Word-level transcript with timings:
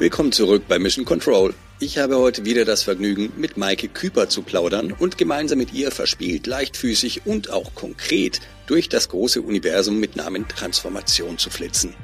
Willkommen 0.00 0.30
zurück 0.30 0.62
bei 0.68 0.78
Mission 0.78 1.04
Control. 1.04 1.54
Ich 1.80 1.98
habe 1.98 2.18
heute 2.18 2.44
wieder 2.44 2.64
das 2.64 2.84
Vergnügen, 2.84 3.32
mit 3.36 3.56
Maike 3.56 3.88
Küper 3.88 4.28
zu 4.28 4.42
plaudern 4.42 4.92
und 4.92 5.18
gemeinsam 5.18 5.58
mit 5.58 5.72
ihr 5.72 5.90
verspielt, 5.90 6.46
leichtfüßig 6.46 7.22
und 7.24 7.50
auch 7.50 7.74
konkret 7.74 8.38
durch 8.68 8.88
das 8.88 9.08
große 9.08 9.42
Universum 9.42 9.98
mit 9.98 10.14
Namen 10.14 10.46
Transformation 10.46 11.36
zu 11.36 11.50
flitzen. 11.50 11.94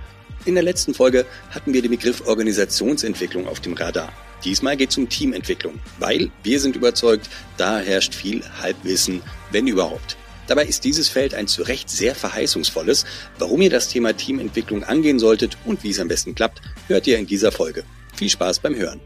In 0.44 0.54
der 0.54 0.64
letzten 0.64 0.92
Folge 0.92 1.24
hatten 1.50 1.72
wir 1.72 1.82
den 1.82 1.92
Begriff 1.92 2.26
Organisationsentwicklung 2.26 3.46
auf 3.46 3.60
dem 3.60 3.74
Radar. 3.74 4.12
Diesmal 4.44 4.76
geht 4.76 4.90
es 4.90 4.98
um 4.98 5.08
Teamentwicklung, 5.08 5.78
weil 6.00 6.32
wir 6.42 6.58
sind 6.58 6.74
überzeugt, 6.74 7.30
da 7.58 7.78
herrscht 7.78 8.12
viel 8.12 8.42
Halbwissen, 8.60 9.22
wenn 9.52 9.68
überhaupt. 9.68 10.16
Dabei 10.46 10.64
ist 10.64 10.84
dieses 10.84 11.08
Feld 11.08 11.34
ein 11.34 11.46
zu 11.46 11.62
Recht 11.62 11.88
sehr 11.88 12.14
verheißungsvolles. 12.14 13.04
Warum 13.38 13.62
ihr 13.62 13.70
das 13.70 13.88
Thema 13.88 14.14
Teamentwicklung 14.14 14.84
angehen 14.84 15.18
solltet 15.18 15.56
und 15.64 15.82
wie 15.82 15.90
es 15.90 16.00
am 16.00 16.08
besten 16.08 16.34
klappt, 16.34 16.60
hört 16.88 17.06
ihr 17.06 17.18
in 17.18 17.26
dieser 17.26 17.52
Folge. 17.52 17.84
Viel 18.14 18.28
Spaß 18.28 18.60
beim 18.60 18.74
Hören. 18.74 19.00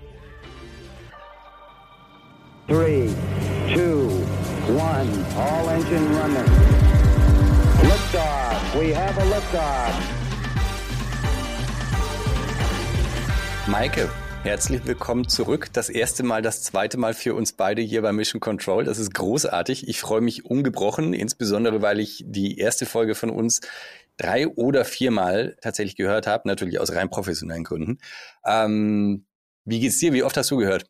3, 2.69 3.09
2, 3.73 3.79
1, 4.69 5.09
all 5.37 5.69
engine 5.71 6.07
running. 6.19 6.45
Liftoff, 7.83 8.75
we 8.79 8.93
have 8.93 9.17
a 9.19 9.25
liftoff. 9.25 9.95
Maike, 13.67 14.11
Herzlich 14.49 14.87
willkommen 14.87 15.29
zurück. 15.29 15.69
Das 15.75 15.91
erste 15.91 16.23
Mal, 16.23 16.41
das 16.41 16.63
zweite 16.63 16.97
Mal 16.97 17.13
für 17.13 17.35
uns 17.35 17.53
beide 17.53 17.83
hier 17.83 18.01
bei 18.01 18.13
Mission 18.13 18.41
Control. 18.41 18.83
Das 18.83 18.99
ist 18.99 19.13
großartig. 19.13 19.87
Ich 19.87 20.01
freue 20.01 20.23
mich 20.23 20.47
ungebrochen, 20.47 21.13
insbesondere 21.13 21.83
weil 21.83 22.01
ich 22.01 22.25
die 22.27 22.57
erste 22.57 22.87
Folge 22.87 23.15
von 23.15 23.29
uns 23.29 23.61
drei 24.17 24.49
oder 24.49 24.87
viermal 24.87 25.59
tatsächlich 25.61 25.97
gehört 25.97 26.27
habe, 26.27 26.49
natürlich 26.49 26.81
aus 26.81 26.95
rein 26.95 27.11
professionellen 27.11 27.63
Gründen. 27.63 27.99
Ähm, 28.43 29.27
wie 29.67 29.81
geht's 29.81 29.99
dir? 29.99 30.15
Wie 30.15 30.23
oft 30.23 30.39
hast 30.39 30.51
du 30.51 30.57
gehört? 30.57 30.87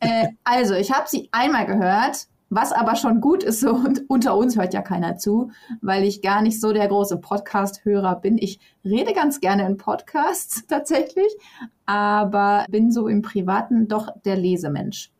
Äh, 0.00 0.28
also, 0.44 0.72
ich 0.72 0.90
habe 0.90 1.06
sie 1.06 1.28
einmal 1.32 1.66
gehört 1.66 2.28
was 2.50 2.72
aber 2.72 2.96
schon 2.96 3.20
gut 3.20 3.42
ist, 3.42 3.60
so 3.60 3.70
und 3.70 4.02
unter 4.08 4.36
uns 4.36 4.56
hört 4.56 4.74
ja 4.74 4.82
keiner 4.82 5.16
zu, 5.16 5.50
weil 5.80 6.04
ich 6.04 6.20
gar 6.20 6.42
nicht 6.42 6.60
so 6.60 6.72
der 6.72 6.88
große 6.88 7.16
Podcast-Hörer 7.18 8.16
bin. 8.16 8.36
Ich 8.36 8.58
rede 8.84 9.12
ganz 9.14 9.40
gerne 9.40 9.64
in 9.66 9.76
Podcasts 9.76 10.66
tatsächlich, 10.68 11.32
aber 11.86 12.66
bin 12.68 12.90
so 12.90 13.08
im 13.08 13.22
Privaten 13.22 13.88
doch 13.88 14.08
der 14.24 14.36
Lesemensch. 14.36 15.10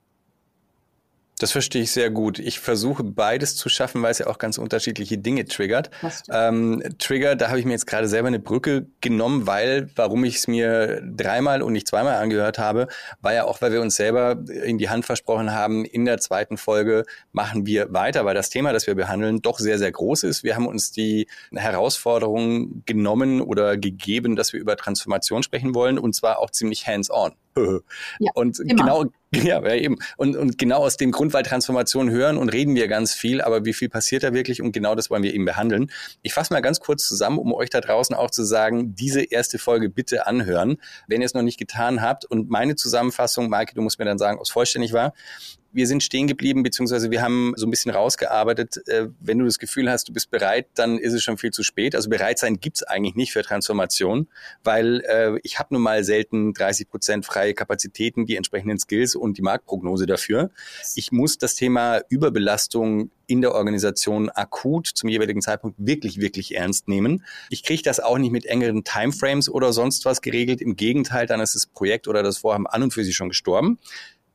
Das 1.41 1.53
verstehe 1.53 1.81
ich 1.81 1.91
sehr 1.91 2.11
gut. 2.11 2.39
Ich 2.39 2.61
versuche 2.61 3.03
beides 3.03 3.57
zu 3.57 3.71
schaffen, 3.71 4.03
weil 4.03 4.11
es 4.11 4.19
ja 4.19 4.27
auch 4.27 4.37
ganz 4.37 4.59
unterschiedliche 4.59 5.17
Dinge 5.17 5.47
triggert. 5.47 5.91
Ähm, 6.31 6.83
Trigger, 6.99 7.35
da 7.35 7.49
habe 7.49 7.59
ich 7.59 7.65
mir 7.65 7.73
jetzt 7.73 7.87
gerade 7.87 8.09
selber 8.09 8.29
eine 8.29 8.39
Brücke 8.39 8.89
genommen, 9.01 9.47
weil, 9.47 9.89
warum 9.97 10.23
ich 10.25 10.37
es 10.37 10.49
mir 10.49 11.01
dreimal 11.03 11.63
und 11.63 11.73
nicht 11.73 11.89
zweimal 11.89 12.17
angehört 12.17 12.59
habe, 12.59 12.89
war 13.23 13.33
ja 13.33 13.45
auch, 13.45 13.63
weil 13.63 13.73
wir 13.73 13.81
uns 13.81 13.97
selber 13.97 14.37
in 14.51 14.77
die 14.77 14.91
Hand 14.91 15.07
versprochen 15.07 15.51
haben, 15.51 15.87
in 15.87 16.05
der 16.05 16.19
zweiten 16.19 16.59
Folge 16.59 17.07
machen 17.33 17.65
wir 17.65 17.91
weiter, 17.91 18.27
weil 18.27 18.35
das 18.35 18.51
Thema, 18.51 18.75
das 18.75 18.87
wir 18.87 18.95
behandeln, 18.95 19.41
doch 19.41 19.59
sehr, 19.59 19.79
sehr 19.79 19.93
groß 19.93 20.25
ist. 20.25 20.45
Wir 20.45 20.57
haben 20.57 20.67
uns 20.67 20.93
die 20.93 21.27
Herausforderung 21.55 22.83
genommen 22.85 23.41
oder 23.41 23.79
gegeben, 23.79 24.37
dass 24.37 24.53
wir 24.53 24.61
über 24.61 24.77
Transformation 24.77 25.43
sprechen 25.43 25.75
wollen 25.75 25.99
und 25.99 26.15
zwar 26.15 26.39
auch 26.39 26.51
ziemlich 26.51 26.87
hands-on. 26.87 27.33
Ja, 27.56 28.31
und 28.34 28.59
immer. 28.61 28.75
genau, 28.75 29.05
ja, 29.34 29.62
ja, 29.62 29.75
eben. 29.75 29.98
Und, 30.17 30.37
und 30.37 30.59
genau 30.59 30.79
aus 30.79 30.97
dem 30.97 31.11
Grund, 31.11 31.33
weil 31.33 31.43
Transformation 31.43 32.11
hören 32.11 32.37
und 32.37 32.48
reden 32.51 32.75
wir 32.75 32.89
ganz 32.89 33.15
viel, 33.15 33.41
aber 33.41 33.65
wie 33.65 33.73
viel 33.73 33.89
passiert 33.89 34.23
da 34.23 34.33
wirklich? 34.33 34.62
Und 34.62 34.73
genau 34.73 34.95
das 34.95 35.11
wollen 35.11 35.23
wir 35.23 35.34
eben 35.34 35.45
behandeln. 35.45 35.91
Ich 36.23 36.33
fasse 36.34 36.53
mal 36.53 36.61
ganz 36.61 36.81
kurz 36.81 37.06
zusammen, 37.06 37.39
um 37.39 37.53
euch 37.53 37.71
da 37.71 37.81
draußen 37.81 38.15
auch 38.15 38.31
zu 38.31 38.45
sagen, 38.45 38.95
diese 38.95 39.23
erste 39.23 39.59
Folge 39.59 39.89
bitte 39.89 40.27
anhören, 40.27 40.78
wenn 41.06 41.21
ihr 41.21 41.27
es 41.27 41.34
noch 41.34 41.43
nicht 41.43 41.59
getan 41.59 42.03
habt. 42.03 42.25
Und 42.25 42.51
meine 42.51 42.77
Zusammenfassung, 42.77 43.48
Maike, 43.48 43.75
du 43.75 43.83
musst 43.83 43.98
mir 43.98 44.05
dann 44.05 44.19
sagen, 44.19 44.39
ob 44.39 44.45
es 44.45 44.51
vollständig 44.51 44.93
war 44.93 45.12
wir 45.73 45.87
sind 45.87 46.03
stehen 46.03 46.27
geblieben, 46.27 46.63
beziehungsweise 46.63 47.11
wir 47.11 47.23
haben 47.23 47.53
so 47.57 47.67
ein 47.67 47.71
bisschen 47.71 47.91
rausgearbeitet. 47.91 48.87
Äh, 48.89 49.09
wenn 49.21 49.39
du 49.39 49.44
das 49.44 49.59
Gefühl 49.59 49.91
hast, 49.91 50.09
du 50.09 50.12
bist 50.12 50.31
bereit, 50.31 50.67
dann 50.75 50.99
ist 50.99 51.12
es 51.12 51.22
schon 51.22 51.39
viel 51.39 51.50
zu 51.50 51.62
spät. 51.62 51.94
Also 51.94 52.09
bereit 52.09 52.39
sein 52.39 52.61
gibt's 52.61 52.83
eigentlich 52.83 53.15
nicht 53.15 53.33
für 53.33 53.43
Transformation, 53.43 54.28
weil 54.65 55.03
äh, 55.06 55.39
ich 55.43 55.59
habe 55.59 55.75
nun 55.75 55.83
mal 55.83 56.05
selten 56.05 56.55
30 56.55 56.89
Prozent 56.89 57.27
freie 57.27 57.55
Kapazitäten, 57.55 58.27
die 58.27 58.37
entsprechenden 58.37 58.78
Skills 58.78 59.15
und 59.15 59.39
die 59.39 59.43
Marktprognose 59.43 60.06
dafür. 60.06 60.50
Ich 60.94 61.12
muss 61.12 61.39
das 61.39 61.55
Thema 61.55 62.00
Überbelastung 62.09 63.11
in 63.31 63.41
der 63.41 63.55
Organisation 63.55 64.28
akut 64.28 64.89
zum 64.89 65.09
jeweiligen 65.09 65.41
Zeitpunkt 65.41 65.77
wirklich, 65.78 66.21
wirklich 66.21 66.56
ernst 66.56 66.89
nehmen. 66.89 67.25
Ich 67.49 67.62
kriege 67.62 67.83
das 67.83 68.00
auch 68.00 68.19
nicht 68.19 68.33
mit 68.33 68.44
engeren 68.44 68.83
Timeframes 68.83 69.49
oder 69.49 69.73
sonst 69.73 70.05
was 70.05 70.21
geregelt. 70.21 70.61
Im 70.61 70.75
Gegenteil, 70.75 71.27
dann 71.27 71.41
ist 71.41 71.55
das 71.55 71.67
Projekt 71.67 72.09
oder 72.09 72.25
das 72.25 72.39
Vorhaben 72.39 72.67
an 72.67 72.83
und 72.83 72.93
für 72.93 73.05
sich 73.05 73.15
schon 73.15 73.28
gestorben. 73.28 73.78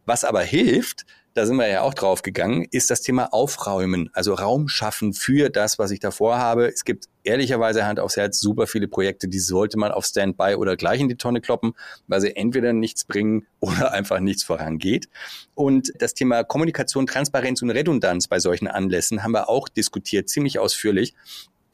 Was 0.05 0.23
aber 0.23 0.41
hilft, 0.41 1.05
da 1.35 1.45
sind 1.45 1.57
wir 1.57 1.67
ja 1.67 1.81
auch 1.81 1.93
drauf 1.93 2.21
gegangen, 2.21 2.65
ist 2.71 2.89
das 2.89 3.01
Thema 3.01 3.33
Aufräumen, 3.33 4.09
also 4.13 4.33
Raum 4.33 4.69
schaffen 4.69 5.13
für 5.13 5.49
das, 5.49 5.77
was 5.77 5.91
ich 5.91 5.99
davor 5.99 6.37
habe. 6.37 6.67
Es 6.67 6.85
gibt 6.85 7.09
ehrlicherweise 7.25 7.85
Hand 7.85 7.99
aufs 7.99 8.15
Herz 8.15 8.39
super 8.39 8.67
viele 8.67 8.87
Projekte, 8.87 9.27
die 9.27 9.39
sollte 9.39 9.77
man 9.77 9.91
auf 9.91 10.05
Standby 10.05 10.55
oder 10.55 10.77
gleich 10.77 11.01
in 11.01 11.09
die 11.09 11.17
Tonne 11.17 11.41
kloppen, 11.41 11.73
weil 12.07 12.21
sie 12.21 12.33
entweder 12.37 12.71
nichts 12.71 13.03
bringen 13.03 13.45
oder 13.59 13.91
einfach 13.91 14.21
nichts 14.21 14.43
vorangeht. 14.43 15.09
Und 15.55 15.91
das 15.99 16.13
Thema 16.13 16.45
Kommunikation, 16.45 17.05
Transparenz 17.05 17.61
und 17.61 17.69
Redundanz 17.69 18.29
bei 18.29 18.39
solchen 18.39 18.69
Anlässen 18.69 19.21
haben 19.21 19.33
wir 19.33 19.49
auch 19.49 19.67
diskutiert, 19.67 20.29
ziemlich 20.29 20.57
ausführlich 20.57 21.15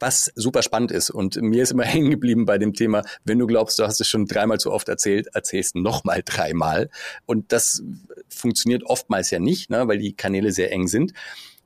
was 0.02 0.30
super 0.34 0.62
spannend 0.62 0.90
ist. 0.90 1.08
Und 1.08 1.40
mir 1.40 1.62
ist 1.62 1.72
immer 1.72 1.84
hängen 1.86 2.10
geblieben 2.10 2.44
bei 2.44 2.58
dem 2.58 2.74
Thema, 2.74 3.02
wenn 3.24 3.38
du 3.38 3.46
glaubst, 3.46 3.78
du 3.78 3.84
hast 3.84 4.00
es 4.00 4.08
schon 4.08 4.26
dreimal 4.26 4.60
zu 4.60 4.70
oft 4.70 4.88
erzählt, 4.90 5.28
erzählst 5.32 5.74
nochmal 5.76 6.22
dreimal. 6.22 6.90
Und 7.24 7.52
das 7.52 7.82
funktioniert 8.28 8.82
oftmals 8.84 9.30
ja 9.30 9.38
nicht, 9.38 9.70
ne, 9.70 9.88
weil 9.88 9.98
die 9.98 10.14
Kanäle 10.14 10.52
sehr 10.52 10.70
eng 10.72 10.88
sind. 10.88 11.12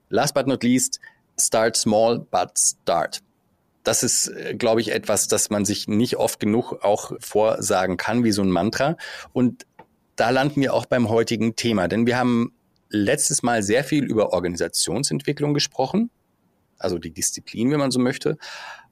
Last 0.09 0.35
but 0.35 0.47
not 0.47 0.63
least, 0.63 1.01
start 1.41 1.77
small, 1.77 2.21
but 2.31 2.51
start. 2.57 3.21
Das 3.83 4.03
ist, 4.03 4.33
glaube 4.59 4.81
ich, 4.81 4.93
etwas, 4.93 5.29
das 5.29 5.51
man 5.51 5.65
sich 5.65 5.89
nicht 5.89 6.17
oft 6.17 6.41
genug 6.41 6.73
auch 6.83 7.13
vorsagen 7.21 7.97
kann, 7.97 8.25
wie 8.25 8.33
so 8.33 8.43
ein 8.43 8.51
Mantra. 8.51 8.97
Und 9.33 9.67
da 10.17 10.31
landen 10.31 10.61
wir 10.61 10.75
auch 10.75 10.87
beim 10.87 11.09
heutigen 11.09 11.57
Thema, 11.57 11.89
denn 11.89 12.07
wir 12.07 12.19
haben 12.19 12.53
letztes 12.89 13.43
Mal 13.43 13.63
sehr 13.63 13.85
viel 13.85 14.05
über 14.05 14.33
Organisationsentwicklung 14.33 15.55
gesprochen 15.55 16.11
also 16.79 16.99
die 16.99 17.11
Disziplin, 17.11 17.71
wenn 17.71 17.79
man 17.79 17.91
so 17.91 17.99
möchte. 17.99 18.39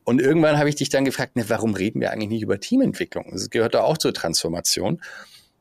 Und 0.05 0.21
irgendwann 0.21 0.59
habe 0.59 0.69
ich 0.69 0.77
dich 0.77 0.91
dann 0.91 1.05
gefragt, 1.05 1.37
ne, 1.37 1.45
warum 1.49 1.75
reden 1.75 2.01
wir 2.01 2.13
eigentlich 2.13 2.29
nicht 2.29 2.43
über 2.43 2.61
Teamentwicklung? 2.61 3.31
Das 3.33 3.49
gehört 3.51 3.75
doch 3.75 3.85
auch 3.85 3.99
zur 3.99 4.13
Transformation. 4.13 5.01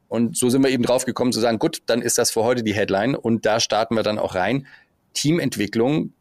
Und 0.09 0.37
so 0.37 0.49
sind 0.49 0.61
wir 0.63 0.69
eben 0.69 0.83
drauf 0.83 1.05
gekommen 1.05 1.31
zu 1.31 1.39
sagen, 1.39 1.59
gut, 1.59 1.81
dann 1.85 2.01
ist 2.01 2.17
das 2.17 2.31
für 2.31 2.43
heute 2.43 2.61
die 2.61 2.73
Headline 2.73 3.15
und 3.15 3.45
da 3.45 3.59
starten 3.59 3.95
wir 3.95 4.03
dann 4.03 4.19
auch 4.19 4.35
rein. 4.35 4.67
Teamentwicklung, 5.13 6.13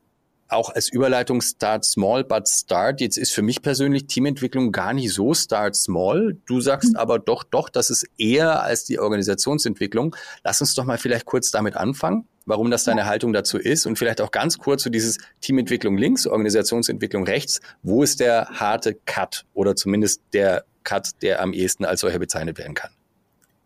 auch 0.48 0.70
als 0.70 0.88
Überleitung 0.88 1.40
Start 1.40 1.84
Small, 1.84 2.24
but 2.24 2.48
Start. 2.48 3.00
Jetzt 3.00 3.18
ist 3.18 3.32
für 3.32 3.42
mich 3.42 3.60
persönlich 3.60 4.06
Teamentwicklung 4.06 4.70
gar 4.70 4.92
nicht 4.92 5.12
so 5.12 5.34
Start 5.34 5.74
Small. 5.74 6.36
Du 6.46 6.60
sagst 6.60 6.92
mhm. 6.92 6.96
aber 6.96 7.18
doch, 7.18 7.42
doch, 7.42 7.68
das 7.68 7.90
ist 7.90 8.06
eher 8.18 8.62
als 8.62 8.84
die 8.84 8.98
Organisationsentwicklung. 8.98 10.14
Lass 10.44 10.60
uns 10.60 10.74
doch 10.74 10.84
mal 10.84 10.98
vielleicht 10.98 11.26
kurz 11.26 11.50
damit 11.50 11.76
anfangen 11.76 12.28
warum 12.46 12.70
das 12.70 12.84
deine 12.84 13.06
Haltung 13.06 13.32
dazu 13.32 13.58
ist 13.58 13.86
und 13.86 13.98
vielleicht 13.98 14.20
auch 14.20 14.30
ganz 14.30 14.58
kurz 14.58 14.82
zu 14.82 14.88
so 14.88 14.90
dieses 14.90 15.18
Teamentwicklung 15.40 15.96
links, 15.96 16.26
Organisationsentwicklung 16.26 17.24
rechts. 17.24 17.60
Wo 17.82 18.02
ist 18.02 18.20
der 18.20 18.46
harte 18.50 18.94
Cut 19.06 19.44
oder 19.54 19.76
zumindest 19.76 20.22
der 20.32 20.64
Cut, 20.84 21.10
der 21.22 21.40
am 21.40 21.52
ehesten 21.52 21.84
als 21.84 22.00
solcher 22.00 22.18
bezeichnet 22.18 22.58
werden 22.58 22.74
kann? 22.74 22.90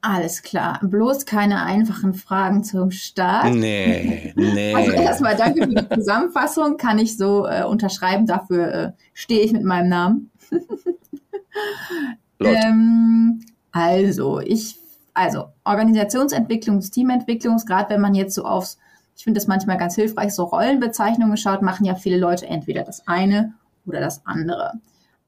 Alles 0.03 0.42
klar. 0.42 0.78
Bloß 0.84 1.26
keine 1.26 1.65
einfachen 1.65 2.15
Fragen 2.15 2.62
zum 2.62 2.92
Start. 2.92 3.53
Nee, 3.53 4.32
nee. 4.36 4.75
Also 4.75 4.92
erstmal 4.92 5.36
danke 5.36 5.65
für 5.65 5.75
die 5.75 5.88
Zusammenfassung. 5.94 6.76
Kann 6.76 6.98
ich 6.98 7.16
so 7.16 7.47
äh, 7.47 7.65
unterschreiben. 7.65 8.25
Dafür 8.25 8.72
äh, 8.72 8.92
stehe 9.15 9.41
ich 9.41 9.53
mit 9.53 9.65
meinem 9.65 9.88
Namen. 9.88 10.31
ähm, 12.41 13.41
also, 13.72 14.38
ich 14.38 14.78
also 15.16 15.47
Organisationsentwicklung, 15.65 16.80
Teamentwicklung, 16.80 17.57
gerade 17.66 17.91
wenn 17.91 18.03
man 18.03 18.15
jetzt 18.15 18.34
so 18.34 18.45
aufs, 18.45 18.78
ich 19.16 19.24
finde 19.24 19.39
das 19.41 19.47
manchmal 19.47 19.78
ganz 19.78 19.95
hilfreich, 19.95 20.34
so 20.34 20.45
Rollenbezeichnungen 20.45 21.39
schaut, 21.39 21.63
machen 21.63 21.86
ja 21.86 21.95
viele 21.95 22.18
Leute 22.18 22.47
entweder 22.47 22.84
das 22.84 23.09
eine 23.09 23.54
oder 23.86 24.01
das 24.01 24.27
andere. 24.27 24.74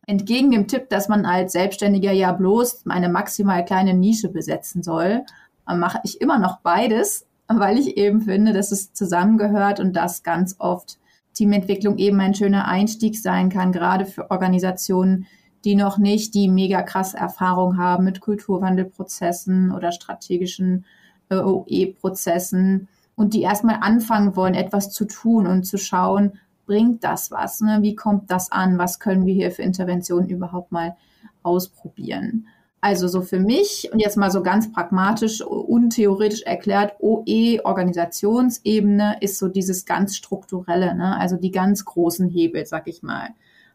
Entgegen 0.07 0.51
dem 0.51 0.69
Tipp, 0.69 0.91
dass 0.91 1.09
man 1.09 1.25
als 1.25 1.53
Selbstständiger 1.53 2.13
ja 2.13 2.33
bloß 2.33 2.85
eine 2.89 3.09
maximal 3.09 3.65
kleine 3.65 3.95
Nische 3.95 4.29
besetzen 4.29 4.83
soll, 4.83 5.25
mache 5.67 6.01
ich 6.05 6.21
immer 6.21 6.39
noch 6.39 6.61
beides, 6.61 7.27
weil 7.47 7.79
ich 7.79 7.97
eben 7.97 8.23
finde, 8.23 8.53
dass 8.53 8.73
es 8.73 8.93
zusammengehört 8.93 9.81
und 9.81 9.95
dass 9.95 10.23
ganz 10.23 10.57
oft 10.59 10.99
Teamentwicklung 11.33 11.97
eben 11.97 12.21
ein 12.21 12.35
schöner 12.35 12.69
Einstieg 12.69 13.19
sein 13.19 13.49
kann, 13.49 13.73
gerade 13.73 14.05
für 14.05 14.31
Organisationen, 14.31 15.27
die 15.69 15.75
noch 15.75 15.99
nicht 15.99 16.33
die 16.33 16.49
mega 16.49 16.81
krass 16.81 17.13
Erfahrung 17.13 17.77
haben 17.77 18.05
mit 18.05 18.23
Kulturwandelprozessen 18.23 19.71
oder 19.71 19.93
strategischen 19.93 20.87
äh, 21.29 21.37
OE-Prozessen 21.37 22.89
und 23.17 23.35
die 23.35 23.43
erstmal 23.43 23.77
anfangen 23.83 24.35
wollen, 24.35 24.55
etwas 24.55 24.91
zu 24.91 25.05
tun 25.05 25.47
und 25.47 25.65
zu 25.65 25.77
schauen, 25.77 26.39
bringt 26.65 27.05
das 27.05 27.31
was? 27.31 27.61
Ne? 27.61 27.81
Wie 27.83 27.95
kommt 27.95 28.31
das 28.31 28.51
an? 28.51 28.79
Was 28.79 28.99
können 28.99 29.27
wir 29.27 29.35
hier 29.35 29.51
für 29.51 29.61
Interventionen 29.61 30.31
überhaupt 30.31 30.73
mal 30.73 30.97
ausprobieren? 31.43 32.47
Also 32.81 33.07
so 33.07 33.21
für 33.21 33.39
mich 33.39 33.91
und 33.93 33.99
jetzt 33.99 34.17
mal 34.17 34.31
so 34.31 34.43
ganz 34.43 34.73
pragmatisch 34.73 35.43
und 35.43 35.91
theoretisch 35.91 36.45
erklärt, 36.45 36.95
OE 37.01 37.61
Organisationsebene 37.63 39.19
ist 39.21 39.39
so 39.39 39.49
dieses 39.49 39.85
ganz 39.85 40.17
strukturelle, 40.17 40.95
ne? 40.95 41.19
also 41.19 41.37
die 41.37 41.51
ganz 41.51 41.85
großen 41.85 42.31
Hebel, 42.31 42.65
sag 42.65 42.89
ich 42.89 43.03
mal. 43.03 43.29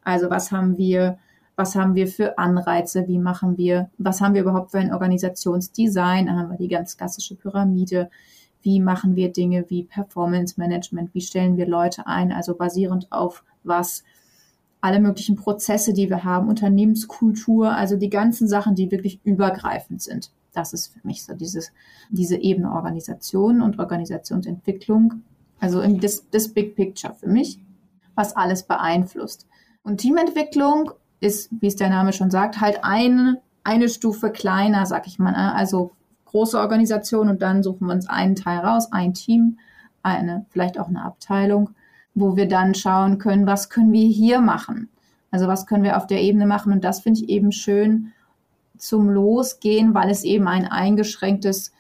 Also 0.04 0.32
was 0.32 0.52
haben 0.52 0.80
wir, 0.80 1.20
was 1.56 1.76
haben 1.76 1.96
wir 1.96 2.08
für 2.08 2.38
Anreize, 2.38 3.08
wie 3.08 3.20
machen 3.20 3.58
wir, 3.58 3.90
was 3.98 4.22
haben 4.22 4.34
wir 4.34 4.42
überhaupt 4.42 4.72
für 4.72 4.80
ein 4.80 4.94
Organisationsdesign, 4.94 6.26
dann 6.26 6.38
haben 6.38 6.50
wir 6.50 6.58
die 6.58 6.68
ganz 6.68 6.98
klassische 6.98 7.36
Pyramide, 7.36 8.10
wie 8.64 8.80
machen 8.80 9.16
wir 9.16 9.32
Dinge 9.32 9.66
wie 9.70 9.84
Performance 9.84 10.56
Management, 10.58 11.14
wie 11.14 11.22
stellen 11.22 11.58
wir 11.58 11.68
Leute 11.68 12.08
ein, 12.08 12.32
also 12.32 12.56
basierend 12.56 13.12
auf 13.12 13.44
was 13.64 14.04
alle 14.82 15.00
möglichen 15.00 15.36
Prozesse, 15.36 15.94
die 15.94 16.10
wir 16.10 16.24
haben, 16.24 16.50
Unternehmenskultur, 16.50 17.74
also 17.74 17.96
die 17.96 18.10
ganzen 18.10 18.48
Sachen, 18.48 18.76
die 18.76 18.92
wirklich 18.92 19.22
übergreifend 19.24 20.02
sind. 20.02 20.32
Das 20.52 20.74
ist 20.74 20.94
für 20.94 21.00
mich 21.08 21.24
so 21.24 21.34
dieses, 21.34 21.72
diese 22.10 22.38
Ebene 22.38 22.72
Organisation 22.72 23.62
und 23.62 23.80
Organisationsentwicklung. 23.80 25.24
Also 25.60 25.82
das, 25.98 26.30
das 26.30 26.50
Big 26.50 26.76
Picture 26.76 27.14
für 27.14 27.28
mich, 27.28 27.60
was 28.16 28.36
alles 28.36 28.64
beeinflusst. 28.64 29.48
Und 29.84 29.98
Teamentwicklung 29.98 30.92
ist, 31.24 31.50
wie 31.60 31.68
es 31.68 31.76
der 31.76 31.90
Name 31.90 32.14
schon 32.14 32.32
sagt, 32.32 32.62
halt 32.62 32.84
eine, 32.84 33.42
eine 33.64 33.90
Stufe 33.90 34.32
kleiner, 34.32 34.86
sag 34.86 35.08
ich 35.08 35.20
mal. 35.20 35.32
Ne? 35.32 35.56
Also 35.56 35.92
große 36.26 36.60
Organisation 36.60 37.30
und 37.30 37.42
dann 37.42 37.64
suchen 37.64 37.88
wir 37.88 37.94
uns 37.94 38.08
einen 38.08 38.36
Teil 38.36 38.60
raus, 38.60 38.92
ein 38.92 39.14
Team, 39.14 39.58
eine, 40.02 40.46
vielleicht 40.50 40.80
auch 40.80 40.88
eine 40.88 41.04
Abteilung 41.04 41.70
wo 42.16 42.36
wir 42.36 42.48
dann 42.48 42.76
schauen 42.76 43.18
können, 43.18 43.48
was 43.48 43.70
können 43.70 43.92
wir 43.92 44.08
hier 44.08 44.40
machen? 44.42 44.90
Also 45.32 45.48
was 45.48 45.66
können 45.66 45.84
wir 45.84 45.98
auf 45.98 46.08
der 46.08 46.22
Ebene 46.22 46.46
machen? 46.46 46.72
Und 46.72 46.84
das 46.84 47.02
finde 47.02 47.22
ich 47.22 47.30
eben 47.30 47.52
schön 47.52 48.12
zum 48.78 49.10
Losgehen, 49.10 49.94
weil 49.94 50.10
es 50.10 50.24
eben 50.24 50.48
ein 50.48 50.66
eingeschränktes 50.66 51.74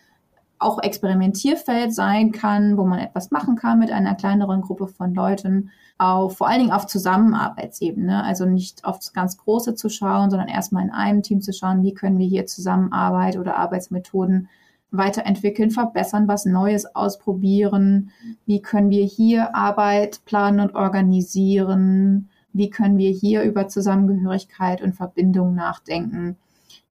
auch 0.63 0.81
Experimentierfeld 0.81 1.93
sein 1.93 2.31
kann, 2.31 2.77
wo 2.77 2.85
man 2.85 2.99
etwas 2.99 3.31
machen 3.31 3.55
kann 3.55 3.79
mit 3.79 3.91
einer 3.91 4.15
kleineren 4.15 4.61
Gruppe 4.61 4.87
von 4.87 5.13
Leuten, 5.13 5.71
auf, 5.97 6.37
vor 6.37 6.47
allen 6.47 6.59
Dingen 6.59 6.71
auf 6.71 6.87
Zusammenarbeitsebene, 6.87 8.23
also 8.23 8.45
nicht 8.45 8.83
auf 8.83 8.97
das 8.97 9.13
ganz 9.13 9.37
Große 9.37 9.75
zu 9.75 9.89
schauen, 9.89 10.29
sondern 10.29 10.47
erstmal 10.47 10.83
in 10.83 10.91
einem 10.91 11.21
Team 11.21 11.41
zu 11.41 11.53
schauen, 11.53 11.83
wie 11.83 11.93
können 11.93 12.17
wir 12.17 12.27
hier 12.27 12.45
Zusammenarbeit 12.45 13.37
oder 13.37 13.57
Arbeitsmethoden 13.57 14.49
weiterentwickeln, 14.93 15.71
verbessern, 15.71 16.27
was 16.27 16.45
Neues 16.45 16.95
ausprobieren. 16.95 18.11
Wie 18.45 18.61
können 18.61 18.89
wir 18.89 19.03
hier 19.03 19.55
Arbeit 19.55 20.23
planen 20.25 20.59
und 20.59 20.75
organisieren? 20.75 22.29
Wie 22.53 22.69
können 22.69 22.97
wir 22.97 23.09
hier 23.09 23.41
über 23.41 23.67
Zusammengehörigkeit 23.67 24.81
und 24.81 24.93
Verbindung 24.93 25.55
nachdenken? 25.55 26.37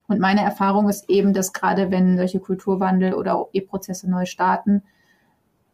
Und 0.07 0.19
meine 0.19 0.41
Erfahrung 0.41 0.89
ist 0.89 1.09
eben, 1.09 1.33
dass 1.33 1.53
gerade 1.53 1.91
wenn 1.91 2.17
solche 2.17 2.39
Kulturwandel 2.39 3.13
oder 3.13 3.47
E-Prozesse 3.53 4.09
neu 4.09 4.25
starten, 4.25 4.83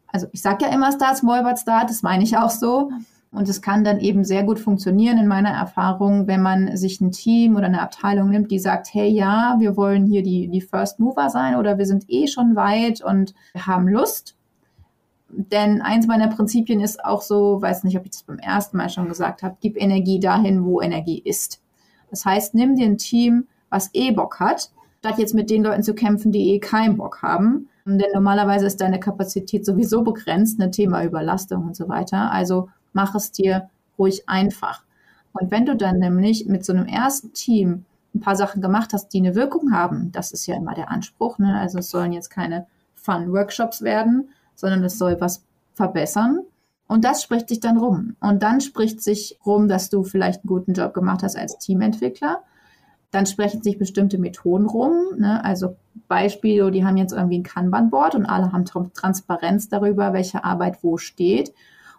also 0.07 0.27
ich 0.31 0.41
sage 0.41 0.65
ja 0.65 0.71
immer 0.73 0.91
Start 0.91 1.17
Small 1.17 1.43
but 1.43 1.59
Start, 1.59 1.89
das 1.89 2.03
meine 2.03 2.23
ich 2.23 2.37
auch 2.37 2.49
so, 2.49 2.89
und 3.31 3.47
es 3.47 3.61
kann 3.61 3.83
dann 3.83 3.99
eben 3.99 4.23
sehr 4.23 4.43
gut 4.43 4.59
funktionieren 4.59 5.19
in 5.19 5.27
meiner 5.27 5.51
Erfahrung, 5.51 6.25
wenn 6.25 6.41
man 6.41 6.75
sich 6.75 6.99
ein 6.99 7.11
Team 7.11 7.55
oder 7.55 7.67
eine 7.67 7.81
Abteilung 7.81 8.29
nimmt, 8.29 8.49
die 8.49 8.57
sagt, 8.57 8.91
hey 8.91 9.07
ja, 9.07 9.55
wir 9.59 9.77
wollen 9.77 10.07
hier 10.07 10.23
die, 10.23 10.47
die 10.47 10.61
First 10.61 10.99
Mover 10.99 11.29
sein 11.29 11.55
oder 11.55 11.77
wir 11.77 11.85
sind 11.85 12.05
eh 12.07 12.25
schon 12.25 12.55
weit 12.55 13.01
und 13.03 13.35
wir 13.53 13.67
haben 13.67 13.87
Lust. 13.87 14.35
Denn 15.29 15.83
eins 15.83 16.07
meiner 16.07 16.27
Prinzipien 16.27 16.79
ist 16.79 17.05
auch 17.05 17.21
so, 17.21 17.61
weiß 17.61 17.83
nicht, 17.83 17.95
ob 17.97 18.05
ich 18.05 18.11
das 18.11 18.23
beim 18.23 18.39
ersten 18.39 18.77
Mal 18.77 18.89
schon 18.89 19.07
gesagt 19.07 19.43
habe, 19.43 19.57
gib 19.61 19.79
Energie 19.79 20.19
dahin, 20.19 20.65
wo 20.65 20.81
Energie 20.81 21.19
ist. 21.19 21.61
Das 22.09 22.25
heißt, 22.25 22.55
nimm 22.55 22.75
dir 22.75 22.87
ein 22.87 22.97
Team, 22.97 23.47
was 23.69 23.89
eh 23.94 24.12
Bock 24.12 24.39
hat, 24.39 24.71
statt 25.00 25.18
jetzt 25.18 25.33
mit 25.33 25.50
den 25.50 25.63
Leuten 25.63 25.83
zu 25.83 25.94
kämpfen, 25.94 26.31
die 26.31 26.54
eh 26.54 26.60
keinen 26.60 26.98
Bock 26.98 27.21
haben. 27.21 27.69
Denn 27.86 28.12
normalerweise 28.13 28.68
ist 28.68 28.81
deine 28.81 29.00
Kapazität 29.00 29.66
sowieso 29.66 30.04
begrenzt, 30.04 30.62
ein 30.62 30.71
Thema 30.71 31.04
Überlastung 31.04 31.66
und 31.66 31.75
so 31.75 31.89
weiter. 31.89 32.31
Also 32.31 32.69
mach 32.94 33.16
es 33.16 33.31
dir 33.31 33.69
ruhig 33.98 34.27
einfach. 34.27 34.83
Und 35.33 35.51
wenn 35.51 35.66
du 35.66 35.75
dann 35.75 36.00
nämlich 36.00 36.45
mit 36.45 36.66
so 36.66 36.74
einem 36.74 36.86
ersten 36.86 37.33
Team 37.33 37.86
ein 38.13 38.19
paar 38.19 38.36
Sachen 38.36 38.62
gemacht 38.62 38.94
hast, 38.94 39.10
die 39.10 39.19
eine 39.19 39.36
Wirkung 39.36 39.72
haben, 39.72 40.12
das 40.12 40.31
ist 40.31 40.48
ja 40.48 40.56
immer 40.56 40.74
der 40.74 40.89
Anspruch, 40.89 41.38
ne? 41.38 41.60
also 41.60 41.80
es 41.80 41.89
sollen 41.89 42.12
jetzt 42.12 42.30
keine 42.30 42.65
Fun-Workshops 42.95 43.81
werden, 43.81 44.30
sondern 44.56 44.83
es 44.83 44.98
soll 44.98 45.19
was 45.22 45.44
verbessern. 45.74 46.42
Und 46.88 47.06
das 47.06 47.22
spricht 47.22 47.50
sich 47.50 47.60
dann 47.60 47.77
rum. 47.77 48.15
Und 48.19 48.42
dann 48.42 48.62
spricht 48.62 49.01
sich 49.01 49.38
rum, 49.45 49.68
dass 49.68 49.89
du 49.89 50.04
vielleicht 50.04 50.39
einen 50.39 50.48
guten 50.48 50.74
Job 50.74 50.94
gemacht 50.94 51.22
hast 51.22 51.38
als 51.38 51.60
Teamentwickler. 51.60 52.42
Dann 53.11 53.25
sprechen 53.25 53.63
sich 53.63 53.79
bestimmte 53.79 54.17
Methoden 54.17 54.67
rum. 54.67 54.94
Ne? 55.17 55.44
Also 55.44 55.75
Beispiele, 56.07 56.69
die 56.71 56.85
haben 56.85 56.97
jetzt 56.97 57.13
irgendwie 57.13 57.39
ein 57.39 57.44
Kanban-Board 57.44 58.15
und 58.15 58.25
alle 58.25 58.51
haben 58.51 58.65
Transparenz 58.65 59.69
darüber, 59.69 60.13
welche 60.13 60.44
Arbeit 60.44 60.83
wo 60.83 60.97
steht. 60.97 61.53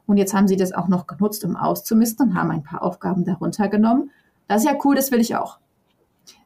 Und 0.06 0.16
jetzt 0.16 0.34
haben 0.34 0.48
sie 0.48 0.56
das 0.56 0.72
auch 0.72 0.88
noch 0.88 1.06
genutzt, 1.06 1.44
um 1.44 1.56
auszumisten 1.56 2.30
und 2.30 2.34
haben 2.34 2.50
ein 2.50 2.62
paar 2.62 2.82
Aufgaben 2.82 3.24
darunter 3.24 3.68
genommen. 3.68 4.10
Das 4.48 4.62
ist 4.62 4.68
ja 4.68 4.76
cool, 4.84 4.96
das 4.96 5.12
will 5.12 5.20
ich 5.20 5.36
auch. 5.36 5.58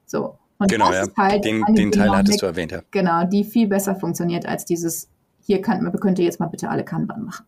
So. 0.06 0.38
Und 0.58 0.70
genau, 0.70 0.92
ja. 0.92 1.04
Halt 1.16 1.44
den, 1.44 1.62
den 1.70 1.90
Teil 1.90 2.10
hattest 2.10 2.42
du 2.42 2.46
erwähnt, 2.46 2.72
ja. 2.72 2.82
Genau, 2.90 3.24
die 3.24 3.44
viel 3.44 3.66
besser 3.66 3.96
funktioniert 3.96 4.46
als 4.46 4.64
dieses, 4.64 5.08
hier 5.40 5.60
kann, 5.60 5.90
könnt 6.00 6.18
ihr 6.18 6.24
jetzt 6.24 6.40
mal 6.40 6.46
bitte 6.46 6.68
alle 6.68 6.84
Kanban 6.84 7.24
machen. 7.24 7.46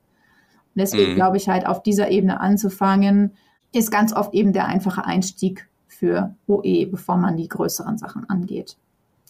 Und 0.75 0.81
deswegen 0.81 1.13
mhm. 1.13 1.17
glaube 1.17 1.37
ich 1.37 1.49
halt, 1.49 1.67
auf 1.67 1.83
dieser 1.83 2.11
Ebene 2.11 2.41
anzufangen, 2.41 3.33
ist 3.73 3.91
ganz 3.91 4.13
oft 4.13 4.35
eben 4.35 4.53
der 4.53 4.67
einfache 4.67 5.05
Einstieg 5.05 5.69
für 5.87 6.35
OE, 6.47 6.87
bevor 6.87 7.17
man 7.17 7.37
die 7.37 7.49
größeren 7.49 7.99
Sachen 7.99 8.29
angeht. 8.29 8.77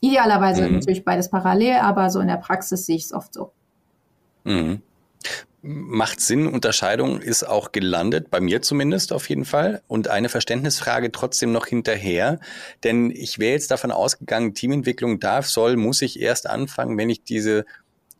Idealerweise 0.00 0.66
mhm. 0.66 0.74
natürlich 0.74 1.04
beides 1.04 1.30
parallel, 1.30 1.76
aber 1.80 2.10
so 2.10 2.20
in 2.20 2.28
der 2.28 2.36
Praxis 2.36 2.86
sehe 2.86 2.96
ich 2.96 3.04
es 3.04 3.12
oft 3.12 3.34
so. 3.34 3.52
Mhm 4.44 4.82
macht 5.66 6.20
Sinn. 6.20 6.46
Unterscheidung 6.46 7.20
ist 7.20 7.42
auch 7.42 7.72
gelandet, 7.72 8.30
bei 8.30 8.40
mir 8.40 8.62
zumindest 8.62 9.12
auf 9.12 9.28
jeden 9.28 9.44
Fall. 9.44 9.82
Und 9.88 10.08
eine 10.08 10.28
Verständnisfrage 10.28 11.10
trotzdem 11.10 11.52
noch 11.52 11.66
hinterher. 11.66 12.38
Denn 12.84 13.10
ich 13.10 13.38
wäre 13.38 13.52
jetzt 13.52 13.70
davon 13.70 13.90
ausgegangen, 13.90 14.54
Teamentwicklung 14.54 15.18
darf, 15.18 15.48
soll, 15.48 15.76
muss 15.76 16.02
ich 16.02 16.20
erst 16.20 16.48
anfangen, 16.48 16.96
wenn 16.96 17.10
ich 17.10 17.24
diese 17.24 17.64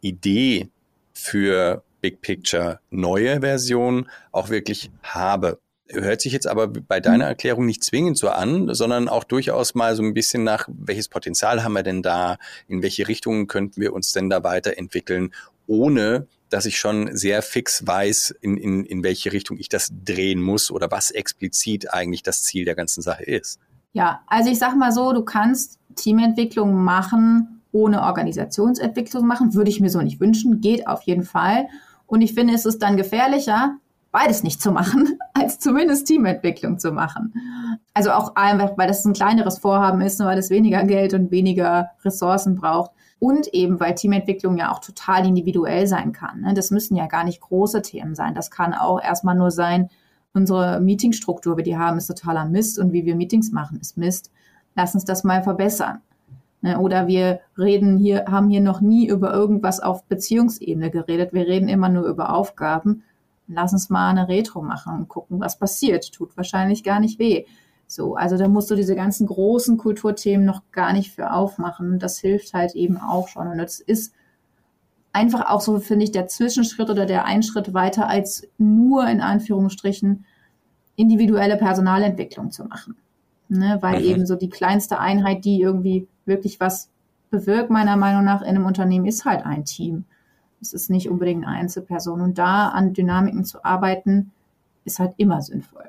Idee 0.00 0.68
für 1.12 1.84
Big 2.00 2.20
Picture 2.20 2.80
neue 2.90 3.40
Version 3.40 4.08
auch 4.32 4.48
wirklich 4.48 4.90
habe. 5.02 5.60
Hört 5.88 6.20
sich 6.20 6.32
jetzt 6.32 6.48
aber 6.48 6.66
bei 6.66 6.98
deiner 6.98 7.26
Erklärung 7.26 7.64
nicht 7.64 7.84
zwingend 7.84 8.18
so 8.18 8.28
an, 8.28 8.74
sondern 8.74 9.08
auch 9.08 9.22
durchaus 9.22 9.74
mal 9.74 9.94
so 9.94 10.02
ein 10.02 10.14
bisschen 10.14 10.42
nach, 10.42 10.68
welches 10.68 11.08
Potenzial 11.08 11.62
haben 11.62 11.74
wir 11.74 11.84
denn 11.84 12.02
da, 12.02 12.38
in 12.66 12.82
welche 12.82 13.06
Richtungen 13.06 13.46
könnten 13.46 13.80
wir 13.80 13.92
uns 13.92 14.12
denn 14.12 14.28
da 14.28 14.43
weiterentwickeln, 14.43 15.32
ohne 15.66 16.26
dass 16.48 16.66
ich 16.66 16.78
schon 16.78 17.16
sehr 17.16 17.43
fix 17.43 17.86
weiß, 17.86 18.34
in, 18.40 18.56
in, 18.56 18.84
in 18.84 19.02
welche 19.02 19.32
Richtung 19.32 19.58
ich 19.58 19.69
das 19.69 19.90
drehen 20.05 20.40
muss 20.40 20.70
oder 20.70 20.90
was 20.90 21.10
explizit 21.10 21.93
eigentlich 21.93 22.22
das 22.22 22.43
Ziel 22.43 22.64
der 22.64 22.74
ganzen 22.74 23.02
Sache 23.02 23.24
ist. 23.24 23.58
Ja, 23.93 24.22
also 24.26 24.50
ich 24.50 24.58
sag 24.58 24.76
mal 24.76 24.93
so, 24.93 25.12
du 25.12 25.22
kannst 25.22 25.78
Teamentwicklung 25.96 26.74
machen, 26.74 27.62
ohne 27.72 28.02
Organisationsentwicklung 28.02 29.26
machen, 29.26 29.55
würde 29.55 29.70
ich 29.70 29.81
mir 29.81 29.90
so 29.90 30.00
nicht 30.00 30.20
wünschen, 30.20 30.60
geht 30.60 30.86
auf 30.86 31.02
jeden 31.02 31.24
Fall. 31.24 31.66
Und 32.06 32.22
ich 32.22 32.34
finde, 32.34 32.55
es 32.55 32.64
ist 32.64 32.78
dann 32.82 32.96
gefährlicher, 32.96 33.76
beides 34.17 34.43
nicht 34.43 34.63
zu 34.63 34.73
machen, 34.73 35.19
als 35.35 35.58
zumindest 35.58 36.06
Teamentwicklung 36.06 36.79
zu 36.79 36.91
machen. 36.91 37.35
Also 37.93 38.13
auch 38.13 38.35
einfach, 38.35 38.79
weil 38.79 38.89
das 38.89 39.05
ein 39.05 39.13
kleineres 39.13 39.58
Vorhaben 39.58 40.01
ist, 40.01 40.19
weil 40.20 40.39
es 40.39 40.49
weniger 40.49 40.85
Geld 40.85 41.13
und 41.13 41.31
weniger 41.31 41.91
Ressourcen 42.03 42.55
braucht. 42.55 42.93
Und 43.19 43.53
eben, 43.53 43.79
weil 43.79 43.94
Teamentwicklung 43.94 44.56
ja 44.56 44.73
auch 44.73 44.79
total 44.79 45.27
individuell 45.27 45.87
sein 45.87 46.13
kann. 46.13 46.41
Ne? 46.41 46.55
Das 46.55 46.70
müssen 46.70 46.96
ja 46.96 47.06
gar 47.06 47.25
nicht 47.25 47.43
große 47.43 47.82
Themen 47.82 48.15
sein. 48.15 48.35
Das 48.35 48.51
kann 48.51 48.73
auch 48.73 49.03
erstmal 49.03 49.35
nur 49.35 49.51
sein, 49.51 49.91
unsere 50.32 50.81
Meetingstruktur, 50.81 51.58
wie 51.58 51.63
die 51.63 51.77
haben, 51.77 51.99
ist 51.99 52.06
totaler 52.06 52.46
Mist 52.46 52.79
und 52.79 52.94
wie 52.94 53.05
wir 53.05 53.17
Meetings 53.17 53.53
machen, 53.53 53.79
ist 53.81 53.99
Mist. 53.99 54.31
Lass 54.75 54.94
uns 54.94 55.05
das 55.05 55.25
mal 55.25 55.43
verbessern. 55.43 56.01
Ne? 56.63 56.79
Oder 56.79 57.06
wir 57.06 57.41
reden 57.58 57.99
hier, 57.99 58.25
haben 58.27 58.49
hier 58.49 58.63
noch 58.63 58.81
nie 58.81 59.08
über 59.08 59.35
irgendwas 59.35 59.81
auf 59.81 60.05
Beziehungsebene 60.05 60.91
geredet. 60.91 61.35
Wir 61.35 61.46
reden 61.46 61.69
immer 61.69 61.91
nur 61.91 62.06
über 62.06 62.35
Aufgaben. 62.35 63.03
Lass 63.48 63.72
uns 63.72 63.91
mal 63.91 64.10
eine 64.10 64.29
Retro 64.29 64.62
machen 64.62 64.94
und 64.96 65.08
gucken, 65.08 65.41
was 65.41 65.58
passiert. 65.58 66.12
Tut 66.12 66.36
wahrscheinlich 66.36 66.82
gar 66.82 67.00
nicht 67.00 67.19
weh. 67.19 67.44
So, 67.86 68.17
also 68.17 68.36
da 68.36 68.48
musst 68.48 68.70
du 68.70 68.74
diese 68.74 68.96
ganzen 68.96 69.26
großen 69.26 69.76
Kulturthemen 69.76 70.44
noch 70.44 70.62
gar 70.72 70.93
nicht 70.93 71.12
für 71.12 71.32
aufmachen. 71.32 71.98
Das 71.98 72.19
hilft 72.19 72.53
halt 72.53 72.74
eben 72.74 72.96
auch 72.96 73.29
schon. 73.29 73.46
Und 73.46 73.58
das 73.58 73.79
ist 73.79 74.12
einfach 75.12 75.48
auch 75.48 75.60
so, 75.60 75.79
finde 75.79 76.05
ich, 76.05 76.12
der 76.12 76.26
Zwischenschritt 76.26 76.91
oder 76.91 77.06
der 77.06 77.24
Einschritt 77.24 77.72
weiter 77.72 78.08
als 78.08 78.48
nur 78.58 79.06
in 79.08 79.20
Anführungsstrichen 79.20 80.24
individuelle 80.96 81.56
Personalentwicklung 81.56 82.50
zu 82.50 82.65
machen. 82.65 82.96
Ne? 83.48 83.79
Weil 83.81 84.00
mhm. 84.00 84.06
eben 84.06 84.26
so 84.26 84.34
die 84.34 84.50
kleinste 84.50 84.98
Einheit, 84.98 85.44
die 85.44 85.60
irgendwie 85.60 86.08
wirklich 86.24 86.58
was 86.58 86.91
bewirkt, 87.31 87.70
meiner 87.70 87.96
Meinung 87.96 88.24
nach, 88.24 88.43
in 88.43 88.48
einem 88.48 88.67
Unternehmen, 88.67 89.06
ist 89.06 89.24
halt 89.24 89.46
ein 89.46 89.65
Team. 89.65 90.05
Es 90.60 90.72
ist 90.72 90.91
nicht 90.91 91.08
unbedingt 91.08 91.46
eine 91.46 91.56
Einzelperson. 91.56 92.20
Und 92.20 92.39
da 92.39 92.69
an 92.69 92.93
Dynamiken 92.93 93.44
zu 93.44 93.65
arbeiten, 93.65 94.32
ist 94.84 94.98
halt 94.98 95.15
immer 95.17 95.43
sinnvoll. 95.43 95.89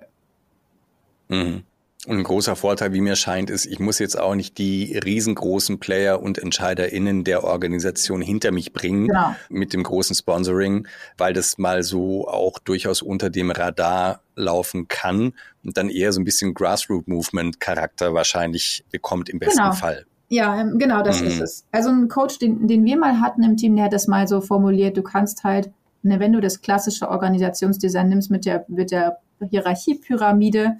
Mhm. 1.29 1.63
Und 2.07 2.19
ein 2.19 2.23
großer 2.23 2.55
Vorteil, 2.55 2.93
wie 2.93 3.01
mir 3.01 3.17
scheint, 3.17 3.49
ist, 3.49 3.65
ich 3.65 3.79
muss 3.79 3.99
jetzt 3.99 4.17
auch 4.17 4.33
nicht 4.33 4.57
die 4.57 4.97
riesengroßen 4.97 5.77
Player 5.79 6.21
und 6.21 6.37
EntscheiderInnen 6.37 7.25
der 7.25 7.43
Organisation 7.43 8.21
hinter 8.21 8.51
mich 8.51 8.71
bringen 8.71 9.07
genau. 9.07 9.35
mit 9.49 9.73
dem 9.73 9.83
großen 9.83 10.15
Sponsoring, 10.15 10.87
weil 11.17 11.33
das 11.33 11.57
mal 11.57 11.83
so 11.83 12.25
auch 12.29 12.59
durchaus 12.59 13.01
unter 13.01 13.29
dem 13.29 13.51
Radar 13.51 14.21
laufen 14.35 14.87
kann 14.87 15.33
und 15.65 15.75
dann 15.75 15.89
eher 15.89 16.13
so 16.13 16.21
ein 16.21 16.23
bisschen 16.23 16.53
Grassroot-Movement-Charakter 16.53 18.13
wahrscheinlich 18.13 18.85
bekommt 18.89 19.27
im 19.27 19.39
besten 19.39 19.57
genau. 19.57 19.73
Fall. 19.73 20.05
Ja, 20.29 20.59
ähm, 20.59 20.77
genau, 20.77 21.03
das 21.03 21.21
mhm. 21.21 21.27
ist 21.27 21.39
es. 21.39 21.67
Also 21.71 21.89
ein 21.89 22.09
Coach, 22.09 22.39
den, 22.39 22.67
den 22.67 22.83
wir 22.85 22.97
mal 22.97 23.21
hatten 23.21 23.43
im 23.43 23.57
Team, 23.57 23.75
der 23.75 23.85
hat 23.85 23.93
das 23.93 24.07
mal 24.07 24.27
so 24.27 24.41
formuliert, 24.41 24.97
du 24.97 25.03
kannst 25.03 25.43
halt, 25.43 25.71
ne, 26.03 26.19
wenn 26.19 26.33
du 26.33 26.41
das 26.41 26.61
klassische 26.61 27.09
Organisationsdesign 27.09 28.09
nimmst 28.09 28.29
mit 28.29 28.45
der, 28.45 28.65
mit 28.67 28.91
der 28.91 29.19
Hierarchiepyramide, 29.49 30.77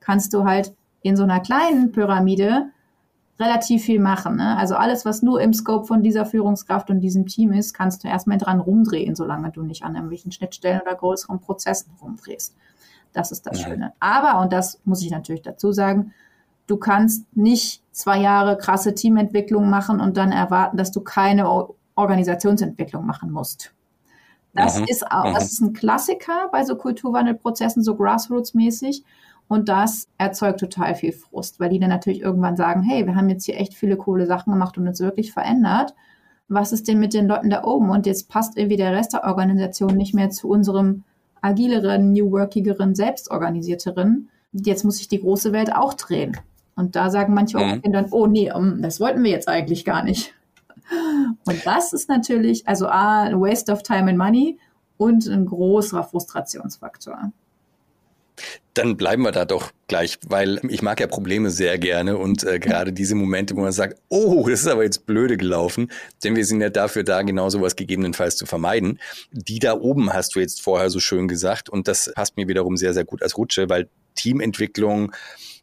kannst 0.00 0.32
du 0.32 0.44
halt 0.44 0.74
in 1.02 1.16
so 1.16 1.24
einer 1.24 1.40
kleinen 1.40 1.92
Pyramide 1.92 2.70
relativ 3.38 3.84
viel 3.84 4.00
machen. 4.00 4.36
Ne? 4.36 4.56
Also 4.56 4.76
alles, 4.76 5.04
was 5.04 5.22
nur 5.22 5.40
im 5.40 5.52
Scope 5.52 5.86
von 5.86 6.02
dieser 6.02 6.24
Führungskraft 6.24 6.88
und 6.90 7.00
diesem 7.00 7.26
Team 7.26 7.52
ist, 7.52 7.74
kannst 7.74 8.04
du 8.04 8.08
erstmal 8.08 8.38
dran 8.38 8.60
rumdrehen, 8.60 9.16
solange 9.16 9.50
du 9.50 9.62
nicht 9.62 9.82
an 9.82 9.94
irgendwelchen 9.94 10.30
Schnittstellen 10.30 10.80
oder 10.82 10.94
größeren 10.94 11.40
Prozessen 11.40 11.92
rumdrehst. 12.00 12.54
Das 13.12 13.32
ist 13.32 13.46
das 13.46 13.60
ja. 13.60 13.68
Schöne. 13.68 13.92
Aber, 13.98 14.40
und 14.40 14.52
das 14.52 14.80
muss 14.84 15.02
ich 15.02 15.10
natürlich 15.10 15.42
dazu 15.42 15.72
sagen, 15.72 16.12
du 16.66 16.76
kannst 16.76 17.26
nicht 17.36 17.82
zwei 17.92 18.20
Jahre 18.20 18.56
krasse 18.56 18.94
Teamentwicklung 18.94 19.70
machen 19.70 20.00
und 20.00 20.16
dann 20.16 20.32
erwarten, 20.32 20.76
dass 20.76 20.90
du 20.90 21.00
keine 21.00 21.68
Organisationsentwicklung 21.94 23.06
machen 23.06 23.30
musst. 23.30 23.72
Das 24.54 24.78
mhm. 24.78 24.86
ist 24.88 25.10
auch, 25.10 25.24
das 25.24 25.44
mhm. 25.44 25.48
ist 25.48 25.60
ein 25.60 25.72
Klassiker 25.72 26.48
bei 26.52 26.64
so 26.64 26.76
Kulturwandelprozessen, 26.76 27.82
so 27.82 27.94
Grassroots-mäßig. 27.94 29.02
Und 29.46 29.68
das 29.68 30.08
erzeugt 30.16 30.60
total 30.60 30.94
viel 30.94 31.12
Frust, 31.12 31.60
weil 31.60 31.68
die 31.68 31.78
dann 31.78 31.90
natürlich 31.90 32.22
irgendwann 32.22 32.56
sagen, 32.56 32.82
hey, 32.82 33.06
wir 33.06 33.14
haben 33.14 33.28
jetzt 33.28 33.44
hier 33.44 33.60
echt 33.60 33.74
viele 33.74 33.96
coole 33.96 34.26
Sachen 34.26 34.52
gemacht 34.52 34.78
und 34.78 34.88
uns 34.88 35.00
wirklich 35.00 35.32
verändert. 35.32 35.94
Was 36.48 36.72
ist 36.72 36.88
denn 36.88 36.98
mit 36.98 37.14
den 37.14 37.26
Leuten 37.26 37.50
da 37.50 37.64
oben? 37.64 37.90
Und 37.90 38.06
jetzt 38.06 38.28
passt 38.28 38.56
irgendwie 38.56 38.76
der 38.76 38.92
Rest 38.92 39.12
der 39.12 39.24
Organisation 39.24 39.96
nicht 39.96 40.14
mehr 40.14 40.30
zu 40.30 40.48
unserem 40.48 41.04
agileren, 41.42 42.12
new 42.12 42.30
workigeren, 42.30 42.94
selbstorganisierteren. 42.94 44.30
Jetzt 44.52 44.84
muss 44.84 44.98
sich 44.98 45.08
die 45.08 45.20
große 45.20 45.52
Welt 45.52 45.74
auch 45.74 45.94
drehen. 45.94 46.38
Und 46.76 46.96
da 46.96 47.10
sagen 47.10 47.34
manche 47.34 47.58
mhm. 47.58 47.82
dann, 47.92 48.08
oh 48.10 48.26
nee, 48.26 48.52
das 48.78 49.00
wollten 49.00 49.22
wir 49.22 49.30
jetzt 49.30 49.48
eigentlich 49.48 49.84
gar 49.84 50.02
nicht. 50.02 50.34
Und 51.46 51.64
das 51.64 51.92
ist 51.92 52.08
natürlich, 52.08 52.66
also 52.66 52.86
A, 52.88 53.22
ein 53.22 53.40
Waste 53.40 53.72
of 53.72 53.82
Time 53.82 54.10
and 54.10 54.18
Money 54.18 54.58
und 54.96 55.26
ein 55.26 55.46
großer 55.46 56.02
Frustrationsfaktor. 56.02 57.32
Dann 58.74 58.96
bleiben 58.96 59.22
wir 59.22 59.30
da 59.30 59.44
doch 59.44 59.70
gleich, 59.86 60.18
weil 60.26 60.60
ich 60.68 60.82
mag 60.82 60.98
ja 60.98 61.06
Probleme 61.06 61.50
sehr 61.50 61.78
gerne 61.78 62.18
und 62.18 62.42
äh, 62.42 62.58
gerade 62.58 62.92
diese 62.92 63.14
Momente, 63.14 63.54
wo 63.54 63.60
man 63.60 63.70
sagt, 63.70 64.00
oh, 64.08 64.48
das 64.48 64.62
ist 64.62 64.66
aber 64.66 64.82
jetzt 64.82 65.06
blöde 65.06 65.36
gelaufen, 65.36 65.92
denn 66.24 66.34
wir 66.34 66.44
sind 66.44 66.60
ja 66.60 66.70
dafür 66.70 67.04
da, 67.04 67.22
genau 67.22 67.48
sowas 67.50 67.76
gegebenenfalls 67.76 68.34
zu 68.34 68.46
vermeiden. 68.46 68.98
Die 69.30 69.60
da 69.60 69.74
oben 69.74 70.12
hast 70.12 70.34
du 70.34 70.40
jetzt 70.40 70.60
vorher 70.60 70.90
so 70.90 70.98
schön 70.98 71.28
gesagt 71.28 71.68
und 71.68 71.86
das 71.86 72.10
passt 72.16 72.36
mir 72.36 72.48
wiederum 72.48 72.76
sehr, 72.76 72.92
sehr 72.92 73.04
gut 73.04 73.22
als 73.22 73.38
Rutsche, 73.38 73.68
weil 73.68 73.88
Teamentwicklung, 74.16 75.12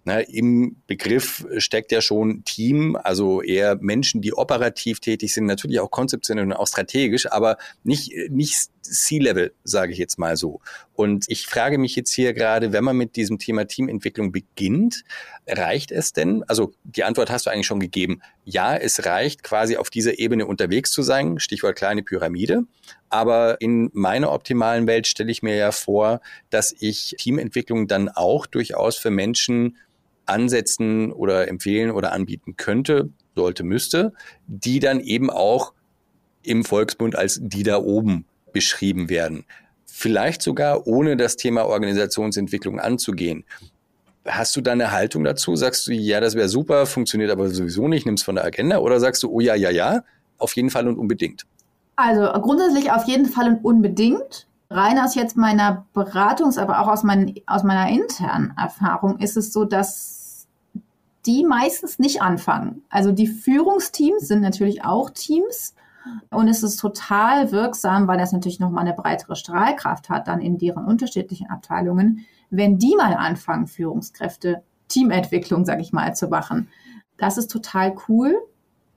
na, 0.04 0.20
Im 0.20 0.78
Begriff 0.88 1.46
steckt 1.58 1.92
ja 1.92 2.02
schon 2.02 2.44
Team, 2.44 2.96
also 2.96 3.42
eher 3.42 3.78
Menschen, 3.82 4.22
die 4.22 4.34
operativ 4.34 5.00
tätig 5.00 5.34
sind, 5.34 5.46
natürlich 5.46 5.80
auch 5.80 5.92
konzeptionell 5.92 6.46
und 6.46 6.54
auch 6.54 6.68
strategisch, 6.68 7.32
aber 7.32 7.58
nicht, 7.84 8.12
nicht 8.30 8.70
C-Level, 8.82 9.54
sage 9.64 9.92
ich 9.94 10.00
jetzt 10.00 10.18
mal 10.18 10.38
so. 10.38 10.60
Und 10.94 11.26
ich 11.28 11.46
frage 11.46 11.78
mich 11.78 11.96
jetzt 11.96 12.12
hier 12.14 12.34
gerade, 12.34 12.74
wenn 12.74 12.84
man 12.84 12.98
mit 12.98 13.16
diesem 13.16 13.38
Thema 13.38 13.66
Teamentwicklung 13.66 14.32
beginnt, 14.32 15.04
reicht 15.48 15.92
es 15.92 16.14
denn? 16.14 16.44
Also 16.48 16.74
die 16.84 17.04
Antwort 17.04 17.30
hast 17.30 17.46
du 17.46 17.52
eigentlich 17.52 17.68
schon 17.68 17.80
gegeben. 17.80 18.22
Ja, 18.44 18.76
es 18.76 19.06
reicht 19.06 19.44
quasi 19.44 19.78
auf 19.78 19.92
dieser 19.92 20.18
Ebene 20.18 20.48
unterwegs 20.48 20.92
zu 20.92 21.04
sein, 21.04 21.40
Stichwort 21.40 21.76
kleine 21.76 22.02
Pyramide. 22.02 22.64
Aber 23.10 23.62
in 23.62 23.92
meiner 23.94 24.32
optimalen 24.32 24.88
Welt 24.88 25.06
stelle 25.06 25.32
ich 25.32 25.44
mir 25.44 25.56
ja 25.56 25.72
vor, 25.72 26.22
dass 26.50 26.74
ich 26.80 27.16
Teamentwicklung 27.20 27.88
dann 27.88 28.10
auch 28.10 28.48
durchaus 28.48 28.98
für 28.98 29.12
Menschen 29.12 29.78
ansetzen 30.26 31.12
oder 31.12 31.48
empfehlen 31.48 31.92
oder 31.92 32.12
anbieten 32.12 32.56
könnte, 32.58 33.10
sollte, 33.36 33.64
müsste, 33.64 34.14
die 34.48 34.80
dann 34.80 35.00
eben 35.00 35.30
auch 35.30 35.74
im 36.44 36.64
Volksbund 36.64 37.16
als 37.16 37.40
die 37.42 37.64
da 37.64 37.78
oben 37.78 38.26
beschrieben 38.54 39.10
werden. 39.10 39.46
Vielleicht 39.86 40.42
sogar 40.42 40.88
ohne 40.88 41.18
das 41.18 41.36
Thema 41.36 41.66
Organisationsentwicklung 41.66 42.80
anzugehen. 42.80 43.46
Hast 44.26 44.56
du 44.56 44.62
da 44.62 44.72
eine 44.72 44.92
Haltung 44.92 45.24
dazu? 45.24 45.56
Sagst 45.56 45.88
du, 45.88 45.94
ja, 45.94 46.20
das 46.20 46.36
wäre 46.36 46.50
super, 46.50 46.86
funktioniert 46.86 47.32
aber 47.32 47.50
sowieso 47.50 47.88
nicht, 47.88 48.06
nimmst 48.06 48.24
von 48.24 48.36
der 48.36 48.46
Agenda? 48.46 48.80
Oder 48.80 49.00
sagst 49.00 49.24
du, 49.24 49.32
oh 49.32 49.40
ja, 49.40 49.56
ja, 49.56 49.70
ja, 49.70 50.04
auf 50.38 50.56
jeden 50.56 50.70
Fall 50.70 50.88
und 50.88 50.98
unbedingt? 50.98 51.44
Also 51.96 52.32
grundsätzlich 52.42 52.92
auf 52.92 53.06
jeden 53.06 53.26
Fall 53.26 53.48
und 53.48 53.66
unbedingt 53.66 54.48
rein 54.72 54.98
aus 54.98 55.16
jetzt 55.16 55.38
meiner 55.38 55.86
Beratungs-, 55.94 56.58
aber 56.58 56.80
auch 56.80 56.88
aus, 56.88 57.04
mein, 57.04 57.36
aus 57.46 57.64
meiner 57.64 57.90
internen 57.90 58.54
Erfahrung 58.58 59.20
ist 59.20 59.38
es 59.38 59.54
so, 59.54 59.66
dass 59.66 60.48
die 61.26 61.44
meistens 61.44 62.00
nicht 62.00 62.22
anfangen. 62.22 62.84
Also 62.90 63.12
die 63.12 63.28
Führungsteams 63.28 64.28
sind 64.28 64.42
natürlich 64.42 64.84
auch 64.84 65.12
Teams 65.12 65.76
und 66.32 66.48
es 66.48 66.64
ist 66.64 66.78
total 66.78 67.52
wirksam, 67.52 68.08
weil 68.08 68.18
das 68.18 68.32
natürlich 68.32 68.60
nochmal 68.60 68.86
eine 68.86 68.96
breitere 68.96 69.36
Strahlkraft 69.36 70.10
hat 70.10 70.28
dann 70.28 70.42
in 70.42 70.58
deren 70.58 70.86
unterschiedlichen 70.86 71.50
Abteilungen, 71.50 72.26
wenn 72.50 72.80
die 72.80 72.96
mal 72.96 73.14
anfangen, 73.14 73.68
Führungskräfte, 73.68 74.64
Teamentwicklung, 74.88 75.64
sag 75.64 75.80
ich 75.80 75.94
mal, 75.94 76.16
zu 76.16 76.28
machen. 76.28 76.70
Das 77.18 77.38
ist 77.38 77.52
total 77.52 77.96
cool 78.08 78.36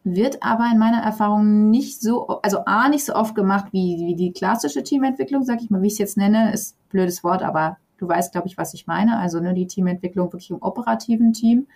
wird 0.04 0.42
aber 0.42 0.68
in 0.70 0.78
meiner 0.78 1.02
Erfahrung 1.02 1.70
nicht 1.70 2.00
so, 2.02 2.26
also 2.42 2.58
A, 2.66 2.88
nicht 2.88 3.06
so 3.06 3.14
oft 3.14 3.34
gemacht 3.34 3.73
wie, 3.73 3.96
wie 4.06 4.14
die 4.14 4.32
klassische 4.32 4.82
Teamentwicklung, 4.82 5.44
sag 5.44 5.62
ich 5.62 5.70
mal, 5.70 5.80
wie 5.80 5.87
ich 5.87 5.94
es 5.94 5.99
jetzt 5.99 6.16
nenne, 6.18 6.52
ist 6.52 6.76
ein 6.76 6.88
blödes 6.90 7.25
Wort, 7.25 7.42
aber 7.42 7.78
du 7.96 8.06
weißt, 8.06 8.32
glaube 8.32 8.46
ich, 8.46 8.58
was 8.58 8.75
ich 8.75 8.87
meine. 8.87 9.18
Also 9.18 9.40
ne, 9.40 9.54
die 9.54 9.66
Teamentwicklung 9.66 10.26
wirklich 10.26 10.50
im 10.50 10.62
operativen 10.62 11.32
Team. 11.32 11.66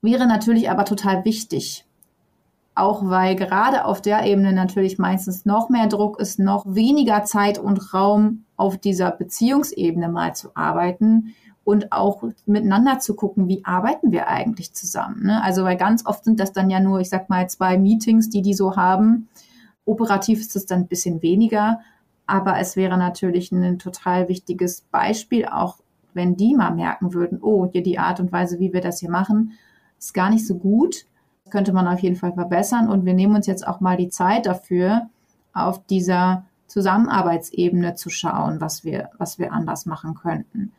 Wäre 0.00 0.26
natürlich 0.26 0.70
aber 0.70 0.84
total 0.84 1.24
wichtig. 1.24 1.84
Auch 2.76 3.08
weil 3.08 3.34
gerade 3.34 3.84
auf 3.84 4.00
der 4.00 4.24
Ebene 4.24 4.52
natürlich 4.52 4.98
meistens 4.98 5.44
noch 5.44 5.68
mehr 5.68 5.86
Druck 5.88 6.20
ist, 6.20 6.38
noch 6.38 6.64
weniger 6.66 7.24
Zeit 7.24 7.58
und 7.58 7.92
Raum 7.92 8.44
auf 8.56 8.78
dieser 8.78 9.10
Beziehungsebene 9.10 10.08
mal 10.08 10.34
zu 10.34 10.50
arbeiten 10.54 11.34
und 11.64 11.92
auch 11.92 12.22
miteinander 12.46 12.98
zu 12.98 13.14
gucken, 13.14 13.48
wie 13.48 13.64
arbeiten 13.64 14.12
wir 14.12 14.28
eigentlich 14.28 14.74
zusammen. 14.74 15.24
Ne? 15.24 15.42
Also 15.42 15.64
weil 15.64 15.76
ganz 15.76 16.04
oft 16.06 16.24
sind 16.24 16.38
das 16.38 16.52
dann 16.52 16.70
ja 16.70 16.80
nur, 16.80 17.00
ich 17.00 17.08
sag 17.08 17.30
mal, 17.30 17.48
zwei 17.48 17.78
Meetings, 17.78 18.28
die 18.28 18.42
die 18.42 18.54
so 18.54 18.76
haben. 18.76 19.28
Operativ 19.86 20.40
ist 20.40 20.56
es 20.56 20.66
dann 20.66 20.80
ein 20.80 20.88
bisschen 20.88 21.22
weniger, 21.22 21.80
aber 22.26 22.58
es 22.58 22.76
wäre 22.76 22.98
natürlich 22.98 23.50
ein 23.52 23.78
total 23.78 24.28
wichtiges 24.28 24.82
Beispiel, 24.82 25.46
auch 25.46 25.78
wenn 26.12 26.36
die 26.36 26.54
mal 26.54 26.74
merken 26.74 27.12
würden, 27.12 27.40
oh, 27.42 27.68
hier 27.70 27.82
die 27.82 27.98
Art 27.98 28.20
und 28.20 28.30
Weise, 28.30 28.60
wie 28.60 28.72
wir 28.72 28.80
das 28.80 29.00
hier 29.00 29.10
machen, 29.10 29.52
ist 29.98 30.14
gar 30.14 30.30
nicht 30.30 30.46
so 30.46 30.56
gut. 30.56 31.06
Das 31.44 31.52
könnte 31.52 31.72
man 31.72 31.88
auf 31.88 32.00
jeden 32.00 32.16
Fall 32.16 32.32
verbessern 32.32 32.88
und 32.88 33.04
wir 33.04 33.14
nehmen 33.14 33.34
uns 33.34 33.46
jetzt 33.46 33.66
auch 33.66 33.80
mal 33.80 33.96
die 33.96 34.08
Zeit 34.08 34.46
dafür, 34.46 35.08
auf 35.52 35.84
dieser 35.86 36.44
Zusammenarbeitsebene 36.66 37.94
zu 37.94 38.10
schauen, 38.10 38.60
was 38.60 38.84
wir, 38.84 39.10
was 39.18 39.38
wir 39.38 39.52
anders 39.52 39.86
machen 39.86 40.14
könnten. 40.14 40.72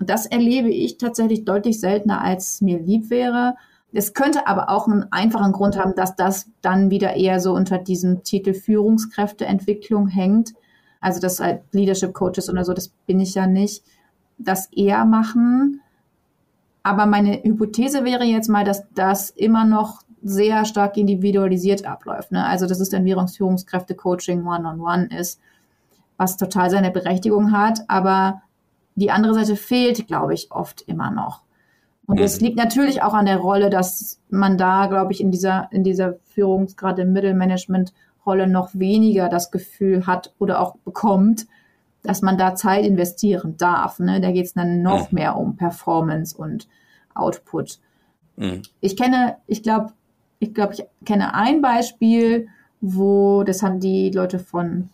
Und 0.00 0.08
das 0.08 0.26
erlebe 0.26 0.70
ich 0.70 0.96
tatsächlich 0.96 1.44
deutlich 1.44 1.78
seltener, 1.78 2.22
als 2.22 2.62
mir 2.62 2.80
lieb 2.80 3.10
wäre. 3.10 3.54
Es 3.92 4.14
könnte 4.14 4.46
aber 4.46 4.70
auch 4.70 4.88
einen 4.88 5.12
einfachen 5.12 5.52
Grund 5.52 5.78
haben, 5.78 5.94
dass 5.94 6.16
das 6.16 6.50
dann 6.62 6.90
wieder 6.90 7.16
eher 7.16 7.38
so 7.38 7.52
unter 7.52 7.76
diesem 7.76 8.22
Titel 8.22 8.54
Führungskräfteentwicklung 8.54 10.08
hängt. 10.08 10.54
Also 11.00 11.20
das 11.20 11.38
halt 11.38 11.62
Leadership 11.72 12.14
Coaches 12.14 12.48
oder 12.48 12.64
so, 12.64 12.72
das 12.72 12.88
bin 13.06 13.20
ich 13.20 13.34
ja 13.34 13.46
nicht. 13.46 13.84
Das 14.38 14.72
eher 14.72 15.04
machen. 15.04 15.82
Aber 16.82 17.04
meine 17.04 17.42
Hypothese 17.42 18.04
wäre 18.04 18.24
jetzt 18.24 18.48
mal, 18.48 18.64
dass 18.64 18.84
das 18.94 19.28
immer 19.28 19.66
noch 19.66 20.02
sehr 20.22 20.64
stark 20.64 20.96
individualisiert 20.96 21.84
abläuft. 21.84 22.32
Ne? 22.32 22.44
Also 22.46 22.66
dass 22.66 22.80
es 22.80 22.88
dann 22.88 23.04
Führungskräfte-Coaching 23.04 24.46
One-on-One 24.46 25.08
ist, 25.18 25.40
was 26.16 26.38
total 26.38 26.70
seine 26.70 26.90
Berechtigung 26.90 27.52
hat, 27.52 27.80
aber 27.88 28.42
die 29.00 29.10
andere 29.10 29.34
Seite 29.34 29.56
fehlt, 29.56 30.06
glaube 30.06 30.34
ich, 30.34 30.52
oft 30.52 30.82
immer 30.82 31.10
noch. 31.10 31.42
Und 32.06 32.18
es 32.18 32.40
mhm. 32.40 32.46
liegt 32.46 32.58
natürlich 32.58 33.02
auch 33.02 33.14
an 33.14 33.26
der 33.26 33.38
Rolle, 33.38 33.70
dass 33.70 34.20
man 34.30 34.58
da, 34.58 34.86
glaube 34.86 35.12
ich, 35.12 35.20
in 35.20 35.30
dieser, 35.30 35.68
in 35.70 35.84
dieser 35.84 36.16
Führungs-, 36.34 36.76
gerade 36.76 37.02
im 37.02 37.12
Mittelmanagement-Rolle 37.12 38.48
noch 38.48 38.70
weniger 38.74 39.28
das 39.28 39.50
Gefühl 39.50 40.06
hat 40.06 40.34
oder 40.38 40.60
auch 40.60 40.76
bekommt, 40.78 41.46
dass 42.02 42.22
man 42.22 42.38
da 42.38 42.54
Zeit 42.54 42.84
investieren 42.84 43.56
darf. 43.56 43.98
Ne? 44.00 44.20
Da 44.20 44.32
geht 44.32 44.46
es 44.46 44.54
dann 44.54 44.82
noch 44.82 45.12
mhm. 45.12 45.18
mehr 45.18 45.36
um 45.36 45.56
Performance 45.56 46.36
und 46.36 46.66
Output. 47.14 47.78
Mhm. 48.36 48.62
Ich 48.80 48.96
kenne, 48.96 49.36
ich 49.46 49.62
glaube, 49.62 49.92
ich 50.40 50.54
glaube, 50.54 50.74
ich 50.74 50.84
kenne 51.04 51.34
ein 51.34 51.60
Beispiel, 51.60 52.48
wo, 52.80 53.44
das 53.44 53.62
haben 53.62 53.78
die 53.78 54.10
Leute 54.10 54.38
von 54.38 54.88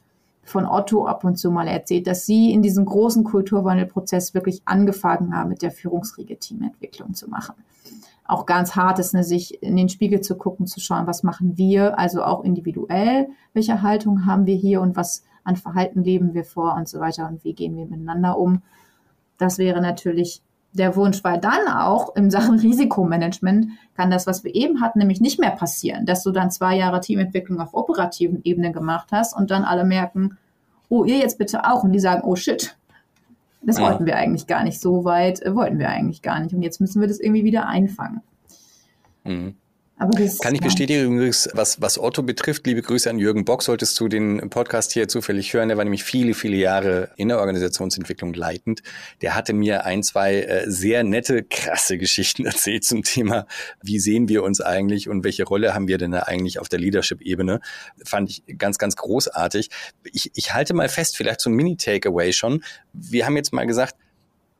von 0.46 0.64
Otto 0.64 1.06
ab 1.06 1.24
und 1.24 1.36
zu 1.36 1.50
mal 1.50 1.68
erzählt, 1.68 2.06
dass 2.06 2.24
sie 2.24 2.52
in 2.52 2.62
diesem 2.62 2.84
großen 2.84 3.24
Kulturwandelprozess 3.24 4.32
wirklich 4.32 4.62
angefangen 4.64 5.34
haben, 5.34 5.50
mit 5.50 5.62
der 5.62 5.72
Führungsriege 5.72 6.38
Teamentwicklung 6.38 7.14
zu 7.14 7.28
machen. 7.28 7.54
Auch 8.24 8.46
ganz 8.46 8.74
hart 8.74 8.98
ist, 8.98 9.12
ne, 9.12 9.22
sich 9.24 9.62
in 9.62 9.76
den 9.76 9.88
Spiegel 9.88 10.20
zu 10.20 10.36
gucken, 10.36 10.66
zu 10.66 10.80
schauen, 10.80 11.06
was 11.06 11.22
machen 11.22 11.58
wir, 11.58 11.98
also 11.98 12.22
auch 12.22 12.44
individuell, 12.44 13.28
welche 13.52 13.82
Haltung 13.82 14.26
haben 14.26 14.46
wir 14.46 14.56
hier 14.56 14.80
und 14.80 14.96
was 14.96 15.24
an 15.44 15.56
Verhalten 15.56 16.02
leben 16.02 16.34
wir 16.34 16.44
vor 16.44 16.74
und 16.74 16.88
so 16.88 16.98
weiter 16.98 17.28
und 17.28 17.44
wie 17.44 17.52
gehen 17.52 17.76
wir 17.76 17.86
miteinander 17.86 18.38
um. 18.38 18.62
Das 19.38 19.58
wäre 19.58 19.80
natürlich 19.80 20.42
der 20.72 20.94
Wunsch, 20.96 21.24
weil 21.24 21.40
dann 21.40 21.68
auch 21.68 22.14
in 22.16 22.30
Sachen 22.30 22.58
Risikomanagement 22.58 23.68
kann 23.96 24.10
das, 24.10 24.26
was 24.26 24.44
wir 24.44 24.54
eben 24.54 24.80
hatten, 24.80 24.98
nämlich 24.98 25.20
nicht 25.20 25.38
mehr 25.38 25.50
passieren, 25.50 26.04
dass 26.06 26.22
du 26.22 26.32
dann 26.32 26.50
zwei 26.50 26.76
Jahre 26.76 27.00
Teamentwicklung 27.00 27.60
auf 27.60 27.74
operativen 27.74 28.40
Ebene 28.44 28.72
gemacht 28.72 29.08
hast 29.10 29.34
und 29.34 29.50
dann 29.50 29.64
alle 29.64 29.84
merken, 29.84 30.36
oh, 30.88 31.04
ihr 31.04 31.18
jetzt 31.18 31.38
bitte 31.38 31.64
auch. 31.64 31.82
Und 31.82 31.92
die 31.92 32.00
sagen, 32.00 32.22
oh 32.24 32.36
shit, 32.36 32.76
das 33.62 33.78
ja. 33.78 33.84
wollten 33.84 34.06
wir 34.06 34.16
eigentlich 34.16 34.46
gar 34.46 34.64
nicht, 34.64 34.80
so 34.80 35.04
weit 35.04 35.42
äh, 35.42 35.54
wollten 35.54 35.78
wir 35.78 35.88
eigentlich 35.88 36.22
gar 36.22 36.40
nicht. 36.40 36.54
Und 36.54 36.62
jetzt 36.62 36.80
müssen 36.80 37.00
wir 37.00 37.08
das 37.08 37.20
irgendwie 37.20 37.44
wieder 37.44 37.66
einfangen. 37.66 38.22
Mhm. 39.24 39.54
Das, 39.98 40.40
Kann 40.40 40.54
ich 40.54 40.60
bestätigen 40.60 41.14
übrigens, 41.14 41.48
was, 41.54 41.80
was 41.80 41.98
Otto 41.98 42.22
betrifft, 42.22 42.66
liebe 42.66 42.82
Grüße 42.82 43.08
an 43.08 43.18
Jürgen 43.18 43.46
Bock, 43.46 43.62
solltest 43.62 43.98
du 43.98 44.08
den 44.08 44.50
Podcast 44.50 44.92
hier 44.92 45.08
zufällig 45.08 45.54
hören. 45.54 45.68
Der 45.68 45.78
war 45.78 45.84
nämlich 45.84 46.04
viele, 46.04 46.34
viele 46.34 46.58
Jahre 46.58 47.08
in 47.16 47.28
der 47.28 47.38
Organisationsentwicklung 47.38 48.34
leitend. 48.34 48.82
Der 49.22 49.34
hatte 49.34 49.54
mir 49.54 49.86
ein, 49.86 50.02
zwei 50.02 50.42
äh, 50.42 50.70
sehr 50.70 51.02
nette, 51.02 51.44
krasse 51.44 51.96
Geschichten 51.96 52.44
erzählt 52.46 52.84
zum 52.84 53.04
Thema, 53.04 53.46
wie 53.82 53.98
sehen 53.98 54.28
wir 54.28 54.42
uns 54.42 54.60
eigentlich 54.60 55.08
und 55.08 55.24
welche 55.24 55.44
Rolle 55.44 55.72
haben 55.72 55.88
wir 55.88 55.96
denn 55.96 56.10
da 56.10 56.20
eigentlich 56.20 56.58
auf 56.58 56.68
der 56.68 56.78
Leadership-Ebene. 56.78 57.60
Fand 58.04 58.28
ich 58.28 58.58
ganz, 58.58 58.76
ganz 58.76 58.96
großartig. 58.96 59.70
Ich, 60.12 60.30
ich 60.34 60.52
halte 60.52 60.74
mal 60.74 60.90
fest, 60.90 61.16
vielleicht 61.16 61.40
so 61.40 61.48
ein 61.48 61.54
Mini-Takeaway 61.54 62.34
schon. 62.34 62.62
Wir 62.92 63.24
haben 63.24 63.36
jetzt 63.36 63.54
mal 63.54 63.66
gesagt, 63.66 63.96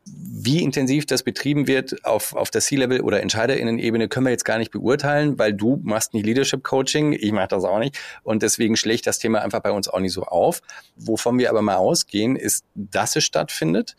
wie 0.06 0.62
intensiv 0.62 1.06
das 1.06 1.24
betrieben 1.24 1.66
wird 1.66 2.04
auf, 2.04 2.34
auf 2.34 2.50
der 2.50 2.60
C-Level 2.60 3.00
oder 3.00 3.20
EntscheiderInnen-Ebene 3.20 4.08
können 4.08 4.26
wir 4.26 4.30
jetzt 4.30 4.44
gar 4.44 4.58
nicht 4.58 4.70
beurteilen, 4.70 5.38
weil 5.38 5.52
du 5.52 5.80
machst 5.82 6.14
nicht 6.14 6.24
Leadership 6.24 6.62
Coaching, 6.62 7.12
ich 7.12 7.32
mache 7.32 7.48
das 7.48 7.64
auch 7.64 7.80
nicht 7.80 7.98
und 8.22 8.42
deswegen 8.42 8.76
schlägt 8.76 9.06
das 9.06 9.18
Thema 9.18 9.42
einfach 9.42 9.60
bei 9.60 9.72
uns 9.72 9.88
auch 9.88 9.98
nicht 9.98 10.12
so 10.12 10.22
auf. 10.22 10.62
Wovon 10.96 11.38
wir 11.38 11.50
aber 11.50 11.62
mal 11.62 11.76
ausgehen, 11.76 12.36
ist, 12.36 12.64
dass 12.74 13.16
es 13.16 13.24
stattfindet, 13.24 13.96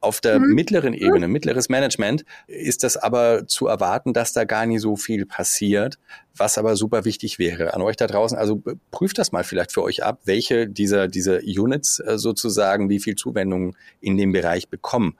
auf 0.00 0.20
der 0.20 0.40
mhm. 0.40 0.54
mittleren 0.54 0.94
Ebene, 0.94 1.28
mittleres 1.28 1.68
Management, 1.68 2.24
ist 2.46 2.82
das 2.84 2.96
aber 2.96 3.46
zu 3.46 3.66
erwarten, 3.66 4.14
dass 4.14 4.32
da 4.32 4.44
gar 4.44 4.64
nicht 4.64 4.80
so 4.80 4.96
viel 4.96 5.26
passiert, 5.26 5.98
was 6.34 6.56
aber 6.56 6.74
super 6.74 7.04
wichtig 7.04 7.38
wäre 7.38 7.74
an 7.74 7.82
euch 7.82 7.96
da 7.96 8.06
draußen. 8.06 8.38
Also 8.38 8.62
prüft 8.90 9.18
das 9.18 9.30
mal 9.30 9.44
vielleicht 9.44 9.72
für 9.72 9.82
euch 9.82 10.02
ab, 10.02 10.20
welche 10.24 10.68
dieser, 10.68 11.06
dieser 11.06 11.40
Units 11.40 12.00
äh, 12.00 12.16
sozusagen 12.16 12.88
wie 12.88 12.98
viel 12.98 13.14
Zuwendung 13.14 13.76
in 14.00 14.16
dem 14.16 14.32
Bereich 14.32 14.70
bekommen. 14.70 15.16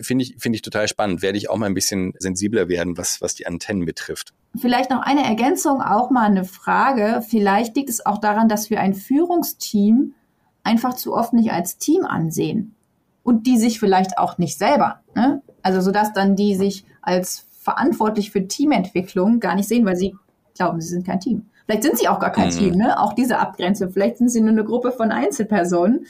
Finde 0.00 0.24
ich, 0.24 0.36
finde 0.38 0.56
ich 0.56 0.62
total 0.62 0.88
spannend. 0.88 1.20
Werde 1.20 1.36
ich 1.36 1.50
auch 1.50 1.58
mal 1.58 1.66
ein 1.66 1.74
bisschen 1.74 2.14
sensibler 2.18 2.68
werden, 2.68 2.96
was, 2.96 3.20
was 3.20 3.34
die 3.34 3.46
Antennen 3.46 3.84
betrifft. 3.84 4.32
Vielleicht 4.58 4.90
noch 4.90 5.02
eine 5.02 5.24
Ergänzung, 5.24 5.82
auch 5.82 6.10
mal 6.10 6.26
eine 6.26 6.44
Frage. 6.44 7.22
Vielleicht 7.28 7.76
liegt 7.76 7.90
es 7.90 8.04
auch 8.04 8.18
daran, 8.18 8.48
dass 8.48 8.70
wir 8.70 8.80
ein 8.80 8.94
Führungsteam 8.94 10.14
einfach 10.62 10.94
zu 10.94 11.12
oft 11.12 11.34
nicht 11.34 11.52
als 11.52 11.76
Team 11.76 12.06
ansehen 12.06 12.74
und 13.22 13.46
die 13.46 13.58
sich 13.58 13.78
vielleicht 13.78 14.18
auch 14.18 14.38
nicht 14.38 14.58
selber. 14.58 15.00
Ne? 15.14 15.42
Also 15.62 15.80
sodass 15.80 16.12
dann 16.12 16.36
die 16.36 16.54
sich 16.54 16.84
als 17.00 17.46
verantwortlich 17.60 18.30
für 18.30 18.46
Teamentwicklung 18.46 19.40
gar 19.40 19.54
nicht 19.54 19.68
sehen, 19.68 19.86
weil 19.86 19.96
sie 19.96 20.14
glauben, 20.56 20.80
sie 20.80 20.88
sind 20.88 21.06
kein 21.06 21.20
Team. 21.20 21.46
Vielleicht 21.66 21.84
sind 21.84 21.98
sie 21.98 22.08
auch 22.08 22.18
gar 22.18 22.32
kein 22.32 22.48
mhm. 22.48 22.58
Team, 22.58 22.74
ne? 22.74 23.00
Auch 23.00 23.12
diese 23.12 23.38
Abgrenzung. 23.38 23.90
Vielleicht 23.90 24.18
sind 24.18 24.30
sie 24.30 24.40
nur 24.40 24.50
eine 24.50 24.64
Gruppe 24.64 24.90
von 24.90 25.12
Einzelpersonen, 25.12 26.06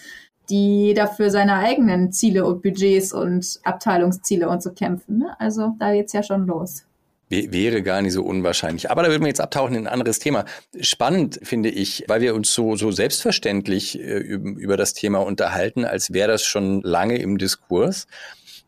die 0.48 0.94
dafür 0.94 1.30
seine 1.30 1.56
eigenen 1.56 2.10
Ziele 2.10 2.46
und 2.46 2.62
Budgets 2.62 3.12
und 3.12 3.60
Abteilungsziele 3.62 4.48
und 4.48 4.62
so 4.62 4.72
kämpfen. 4.72 5.18
Ne? 5.18 5.36
Also 5.38 5.74
da 5.78 5.92
geht's 5.92 6.14
ja 6.14 6.22
schon 6.22 6.46
los 6.46 6.86
wäre 7.32 7.82
gar 7.82 8.02
nicht 8.02 8.12
so 8.12 8.22
unwahrscheinlich. 8.22 8.90
Aber 8.90 9.02
da 9.02 9.08
würden 9.08 9.22
wir 9.22 9.28
jetzt 9.28 9.40
abtauchen 9.40 9.74
in 9.74 9.86
ein 9.86 9.92
anderes 9.92 10.18
Thema. 10.18 10.44
Spannend 10.80 11.40
finde 11.42 11.70
ich, 11.70 12.04
weil 12.08 12.20
wir 12.20 12.34
uns 12.34 12.52
so, 12.52 12.76
so 12.76 12.90
selbstverständlich 12.90 13.98
äh, 13.98 14.18
über 14.18 14.76
das 14.76 14.92
Thema 14.92 15.18
unterhalten, 15.18 15.84
als 15.84 16.12
wäre 16.12 16.28
das 16.28 16.44
schon 16.44 16.82
lange 16.82 17.16
im 17.18 17.38
Diskurs. 17.38 18.06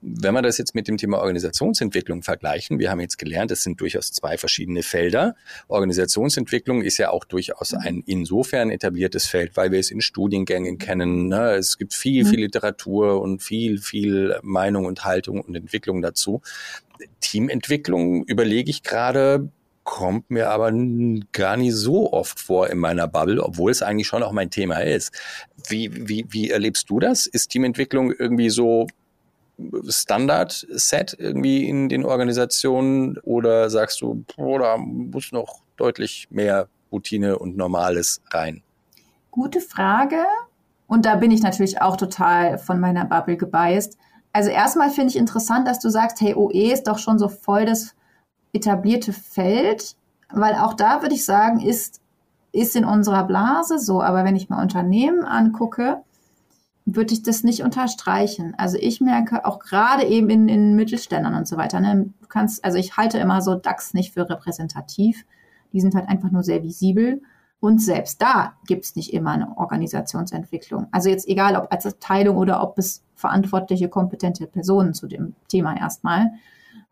Wenn 0.07 0.35
wir 0.35 0.43
das 0.43 0.59
jetzt 0.59 0.75
mit 0.75 0.87
dem 0.87 0.99
Thema 0.99 1.19
Organisationsentwicklung 1.21 2.23
vergleichen, 2.23 2.79
wir 2.79 2.91
haben 2.91 3.01
jetzt 3.01 3.17
gelernt, 3.17 3.51
es 3.51 3.63
sind 3.63 3.81
durchaus 3.81 4.13
zwei 4.13 4.37
verschiedene 4.37 4.83
Felder. 4.83 5.35
Organisationsentwicklung 5.69 6.83
ist 6.83 6.99
ja 6.99 7.09
auch 7.09 7.25
durchaus 7.25 7.73
ein 7.73 8.03
insofern 8.05 8.71
etabliertes 8.71 9.27
Feld, 9.27 9.57
weil 9.57 9.73
wir 9.73 9.79
es 9.79 9.91
in 9.91 10.03
Studiengängen 10.03 10.77
kennen. 10.77 11.29
Ne? 11.29 11.53
Es 11.53 11.79
gibt 11.79 11.95
viel, 11.95 12.27
viel 12.27 12.37
mhm. 12.37 12.45
Literatur 12.45 13.23
und 13.23 13.43
viel, 13.43 13.79
viel 13.79 14.39
Meinung 14.43 14.85
und 14.85 15.07
Haltung 15.07 15.41
und 15.41 15.55
Entwicklung 15.55 16.03
dazu. 16.03 16.43
Teamentwicklung 17.21 18.25
überlege 18.25 18.71
ich 18.71 18.83
gerade, 18.83 19.49
kommt 19.85 20.31
mir 20.31 20.51
aber 20.51 20.71
gar 21.33 21.57
nicht 21.57 21.75
so 21.75 22.13
oft 22.13 22.41
vor 22.41 22.69
in 22.69 22.77
meiner 22.77 23.09
Bubble, 23.09 23.43
obwohl 23.43 23.71
es 23.71 23.81
eigentlich 23.81 24.07
schon 24.07 24.23
auch 24.23 24.33
mein 24.33 24.51
Thema 24.51 24.81
ist. 24.81 25.13
Wie, 25.67 25.91
wie, 26.09 26.27
wie 26.29 26.51
erlebst 26.51 26.91
du 26.91 27.01
das? 27.01 27.27
Ist 27.27 27.49
Teamentwicklung 27.49 28.13
irgendwie 28.13 28.51
so 28.51 28.87
Standard-Set 29.89 31.17
irgendwie 31.19 31.69
in 31.69 31.89
den 31.89 32.05
Organisationen 32.05 33.19
oder 33.19 33.71
sagst 33.71 34.01
du, 34.01 34.25
boah, 34.37 34.59
da 34.59 34.77
muss 34.77 35.33
noch 35.33 35.63
deutlich 35.77 36.29
mehr 36.31 36.69
Routine 36.91 37.39
und 37.39 37.57
Normales 37.57 38.21
rein? 38.31 38.63
Gute 39.31 39.61
Frage. 39.61 40.25
Und 40.87 41.07
da 41.07 41.17
bin 41.17 41.31
ich 41.31 41.43
natürlich 41.43 41.81
auch 41.81 41.97
total 41.97 42.59
von 42.59 42.79
meiner 42.79 43.05
Bubble 43.05 43.37
gebiased. 43.37 43.97
Also 44.33 44.51
erstmal 44.51 44.91
finde 44.91 45.11
ich 45.11 45.17
interessant, 45.17 45.67
dass 45.67 45.79
du 45.79 45.89
sagst, 45.89 46.21
hey, 46.21 46.35
OE 46.35 46.73
ist 46.73 46.87
doch 46.89 46.99
schon 46.99 47.19
so 47.19 47.29
voll 47.29 47.65
das 47.65 47.95
etablierte 48.53 49.13
Feld, 49.13 49.97
weil 50.31 50.55
auch 50.55 50.75
da 50.75 51.03
würde 51.03 51.15
ich 51.15 51.25
sagen, 51.25 51.61
ist, 51.61 52.01
ist 52.53 52.77
in 52.77 52.85
unserer 52.85 53.25
Blase 53.25 53.79
so. 53.79 54.03
Aber 54.03 54.25
wenn 54.25 54.37
ich 54.37 54.49
mir 54.49 54.59
Unternehmen 54.59 55.25
angucke, 55.25 56.03
würde 56.87 57.15
ich 57.15 57.23
das 57.23 57.45
nicht 57.45 57.63
unterstreichen. 57.63 58.55
Also 58.59 58.77
ich 58.79 59.01
merke 59.01 59.47
auch 59.47 59.59
gerade 59.59 60.05
eben 60.05 60.29
in, 60.29 60.49
in 60.49 60.77
Mittelständern 60.77 61.35
und 61.35 61.49
so 61.49 61.57
weiter, 61.57 61.81
ne, 61.81 62.11
du 62.21 62.27
kannst, 62.29 62.65
also 62.65 62.79
ich 62.79 62.97
halte 62.97 63.19
immer 63.19 63.41
so 63.41 63.55
DAX 63.55 63.95
nicht 63.95 64.13
für 64.13 64.29
repräsentativ. 64.29 65.25
Die 65.73 65.81
sind 65.81 65.95
halt 65.95 66.09
einfach 66.09 66.31
nur 66.31 66.43
sehr 66.43 66.63
visibel. 66.63 67.23
Und 67.59 67.81
selbst 67.81 68.21
da 68.21 68.53
gibt 68.67 68.85
es 68.85 68.95
nicht 68.95 69.15
immer 69.15 69.31
eine 69.31 69.57
Organisationsentwicklung. 69.57 70.89
Also 70.93 71.09
jetzt 71.09 71.27
egal, 71.27 71.57
ob 71.57 71.73
als 71.73 71.87
Abteilung 71.87 72.37
oder 72.37 72.63
ob 72.63 72.79
es 72.79 73.03
verantwortliche, 73.15 73.89
kompetente 73.89 74.47
Personen 74.47 74.93
zu 74.93 75.07
dem 75.07 75.35
Thema 75.49 75.75
erstmal. 75.75 76.33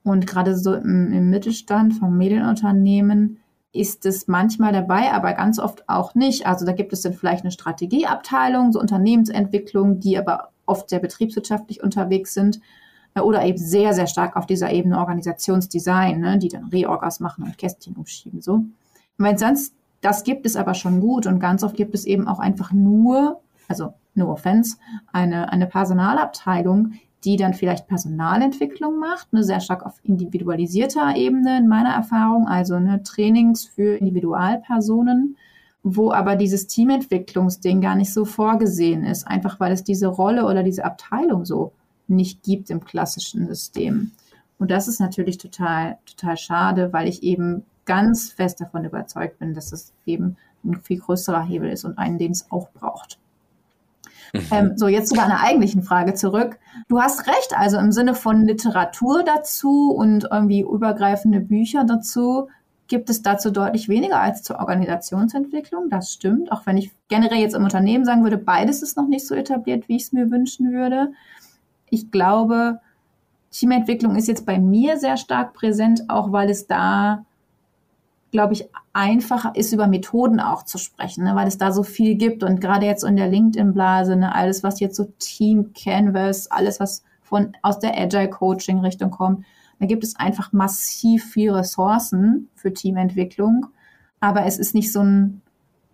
Und 0.02 0.26
gerade 0.26 0.56
so 0.56 0.74
im, 0.74 1.12
im 1.12 1.28
Mittelstand 1.28 1.94
von 1.94 2.16
Medienunternehmen 2.16 3.41
ist 3.72 4.04
es 4.04 4.28
manchmal 4.28 4.72
dabei, 4.72 5.12
aber 5.12 5.32
ganz 5.32 5.58
oft 5.58 5.88
auch 5.88 6.14
nicht. 6.14 6.46
Also 6.46 6.66
da 6.66 6.72
gibt 6.72 6.92
es 6.92 7.02
dann 7.02 7.14
vielleicht 7.14 7.42
eine 7.42 7.52
Strategieabteilung, 7.52 8.72
so 8.72 8.80
Unternehmensentwicklung, 8.80 9.98
die 9.98 10.18
aber 10.18 10.50
oft 10.66 10.90
sehr 10.90 11.00
betriebswirtschaftlich 11.00 11.82
unterwegs 11.82 12.34
sind 12.34 12.60
äh, 13.14 13.20
oder 13.20 13.44
eben 13.44 13.58
sehr, 13.58 13.94
sehr 13.94 14.06
stark 14.06 14.36
auf 14.36 14.46
dieser 14.46 14.70
Ebene 14.72 14.98
Organisationsdesign, 14.98 16.20
ne, 16.20 16.38
die 16.38 16.48
dann 16.48 16.66
Reorgas 16.66 17.20
machen 17.20 17.44
und 17.44 17.56
Kästchen 17.56 17.96
umschieben. 17.96 18.42
So. 18.42 18.54
Und 18.54 18.70
wenn 19.18 19.38
sonst 19.38 19.74
das 20.02 20.24
gibt 20.24 20.46
es 20.46 20.56
aber 20.56 20.74
schon 20.74 21.00
gut 21.00 21.26
und 21.26 21.38
ganz 21.38 21.62
oft 21.62 21.76
gibt 21.76 21.94
es 21.94 22.04
eben 22.04 22.26
auch 22.26 22.40
einfach 22.40 22.72
nur, 22.72 23.40
also 23.68 23.94
no 24.14 24.32
offense, 24.32 24.76
eine, 25.12 25.50
eine 25.52 25.66
Personalabteilung, 25.66 26.94
die 27.24 27.36
dann 27.36 27.54
vielleicht 27.54 27.86
Personalentwicklung 27.86 28.98
macht, 28.98 29.28
eine 29.32 29.44
sehr 29.44 29.60
stark 29.60 29.86
auf 29.86 30.00
individualisierter 30.02 31.14
Ebene 31.16 31.58
in 31.58 31.68
meiner 31.68 31.94
Erfahrung, 31.94 32.48
also 32.48 32.74
eine 32.74 33.02
Trainings 33.02 33.64
für 33.64 33.96
Individualpersonen, 33.96 35.36
wo 35.82 36.12
aber 36.12 36.36
dieses 36.36 36.66
Teamentwicklungsding 36.66 37.80
gar 37.80 37.94
nicht 37.94 38.12
so 38.12 38.24
vorgesehen 38.24 39.04
ist, 39.04 39.26
einfach 39.26 39.60
weil 39.60 39.72
es 39.72 39.84
diese 39.84 40.08
Rolle 40.08 40.46
oder 40.46 40.62
diese 40.62 40.84
Abteilung 40.84 41.44
so 41.44 41.72
nicht 42.08 42.42
gibt 42.42 42.70
im 42.70 42.84
klassischen 42.84 43.46
System. 43.46 44.12
Und 44.58 44.70
das 44.70 44.86
ist 44.88 45.00
natürlich 45.00 45.38
total, 45.38 45.98
total 46.06 46.36
schade, 46.36 46.92
weil 46.92 47.08
ich 47.08 47.22
eben 47.22 47.64
ganz 47.84 48.30
fest 48.30 48.60
davon 48.60 48.84
überzeugt 48.84 49.38
bin, 49.38 49.54
dass 49.54 49.72
es 49.72 49.92
eben 50.06 50.36
ein 50.64 50.80
viel 50.80 51.00
größerer 51.00 51.42
Hebel 51.42 51.70
ist 51.70 51.84
und 51.84 51.98
einen, 51.98 52.18
den 52.18 52.32
es 52.32 52.50
auch 52.50 52.70
braucht. 52.70 53.18
Mhm. 54.32 54.46
Ähm, 54.50 54.72
so, 54.76 54.88
jetzt 54.88 55.10
zu 55.10 55.14
deiner 55.14 55.40
eigentlichen 55.40 55.82
Frage 55.82 56.14
zurück. 56.14 56.58
Du 56.88 57.00
hast 57.00 57.26
recht, 57.26 57.54
also 57.56 57.78
im 57.78 57.92
Sinne 57.92 58.14
von 58.14 58.46
Literatur 58.46 59.22
dazu 59.24 59.92
und 59.92 60.28
irgendwie 60.30 60.60
übergreifende 60.62 61.40
Bücher 61.40 61.84
dazu 61.84 62.48
gibt 62.88 63.08
es 63.08 63.22
dazu 63.22 63.50
deutlich 63.50 63.88
weniger 63.88 64.20
als 64.20 64.42
zur 64.42 64.58
Organisationsentwicklung. 64.58 65.88
Das 65.88 66.12
stimmt, 66.12 66.52
auch 66.52 66.66
wenn 66.66 66.76
ich 66.76 66.90
generell 67.08 67.38
jetzt 67.38 67.54
im 67.54 67.64
Unternehmen 67.64 68.04
sagen 68.04 68.22
würde, 68.22 68.36
beides 68.36 68.82
ist 68.82 68.98
noch 68.98 69.08
nicht 69.08 69.26
so 69.26 69.34
etabliert, 69.34 69.88
wie 69.88 69.96
ich 69.96 70.02
es 70.02 70.12
mir 70.12 70.30
wünschen 70.30 70.72
würde. 70.72 71.12
Ich 71.88 72.10
glaube, 72.10 72.80
Teamentwicklung 73.50 74.16
ist 74.16 74.28
jetzt 74.28 74.44
bei 74.44 74.58
mir 74.58 74.98
sehr 74.98 75.16
stark 75.16 75.54
präsent, 75.54 76.04
auch 76.08 76.32
weil 76.32 76.50
es 76.50 76.66
da 76.66 77.24
glaube 78.32 78.54
ich, 78.54 78.68
einfacher 78.92 79.52
ist, 79.54 79.72
über 79.72 79.86
Methoden 79.86 80.40
auch 80.40 80.64
zu 80.64 80.78
sprechen, 80.78 81.24
ne, 81.24 81.36
weil 81.36 81.46
es 81.46 81.58
da 81.58 81.70
so 81.70 81.82
viel 81.82 82.16
gibt. 82.16 82.42
Und 82.42 82.60
gerade 82.60 82.86
jetzt 82.86 83.04
in 83.04 83.16
der 83.16 83.28
LinkedIn-Blase, 83.28 84.16
ne, 84.16 84.34
alles, 84.34 84.64
was 84.64 84.80
jetzt 84.80 84.96
so 84.96 85.12
Team 85.18 85.72
Canvas, 85.74 86.50
alles, 86.50 86.80
was 86.80 87.04
von 87.22 87.52
aus 87.62 87.78
der 87.78 87.96
Agile 87.96 88.30
Coaching 88.30 88.80
Richtung 88.80 89.10
kommt, 89.10 89.44
da 89.78 89.86
gibt 89.86 90.02
es 90.02 90.16
einfach 90.16 90.52
massiv 90.52 91.24
viel 91.24 91.52
Ressourcen 91.52 92.48
für 92.54 92.72
Teamentwicklung. 92.72 93.66
Aber 94.18 94.46
es 94.46 94.58
ist 94.58 94.74
nicht 94.74 94.92
so 94.92 95.00
ein 95.00 95.42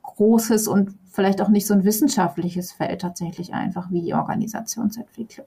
großes 0.03 0.69
und 0.69 0.95
vielleicht 1.11 1.43
auch 1.43 1.49
nicht 1.49 1.67
so 1.67 1.75
ein 1.75 1.85
wissenschaftliches 1.85 2.73
Feld 2.73 3.01
tatsächlich 3.01 3.53
einfach 3.53 3.91
wie 3.91 4.15
Organisationsentwicklung. 4.15 5.47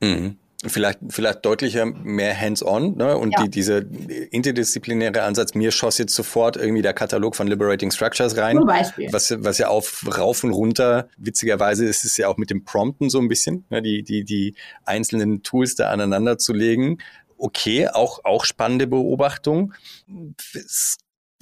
Mhm 0.00 0.36
vielleicht, 0.66 0.98
vielleicht 1.08 1.44
deutlicher 1.44 1.86
mehr 1.86 2.38
hands-on 2.38 2.96
ne? 2.96 3.16
und 3.16 3.32
ja. 3.32 3.44
die, 3.44 3.50
dieser 3.50 3.82
interdisziplinäre 4.30 5.22
Ansatz, 5.22 5.54
mir 5.54 5.70
schoss 5.70 5.98
jetzt 5.98 6.14
sofort 6.14 6.56
irgendwie 6.56 6.82
der 6.82 6.92
Katalog 6.92 7.34
von 7.34 7.46
Liberating 7.46 7.90
Structures 7.90 8.36
rein, 8.36 8.56
Zum 8.56 8.66
Beispiel. 8.66 9.12
Was, 9.12 9.34
was 9.38 9.58
ja 9.58 9.68
auf 9.68 10.04
rauf 10.18 10.44
und 10.44 10.52
runter, 10.52 11.08
witzigerweise 11.16 11.86
ist 11.86 12.04
es 12.04 12.16
ja 12.16 12.28
auch 12.28 12.36
mit 12.36 12.50
dem 12.50 12.64
Prompten 12.64 13.08
so 13.08 13.20
ein 13.20 13.28
bisschen, 13.28 13.64
ne? 13.70 13.80
die, 13.80 14.02
die, 14.02 14.24
die 14.24 14.54
einzelnen 14.84 15.42
Tools 15.42 15.76
da 15.76 15.90
aneinander 15.90 16.36
zu 16.36 16.52
legen. 16.52 16.98
Okay, 17.38 17.88
auch, 17.88 18.24
auch 18.24 18.44
spannende 18.44 18.86
Beobachtung. 18.86 19.72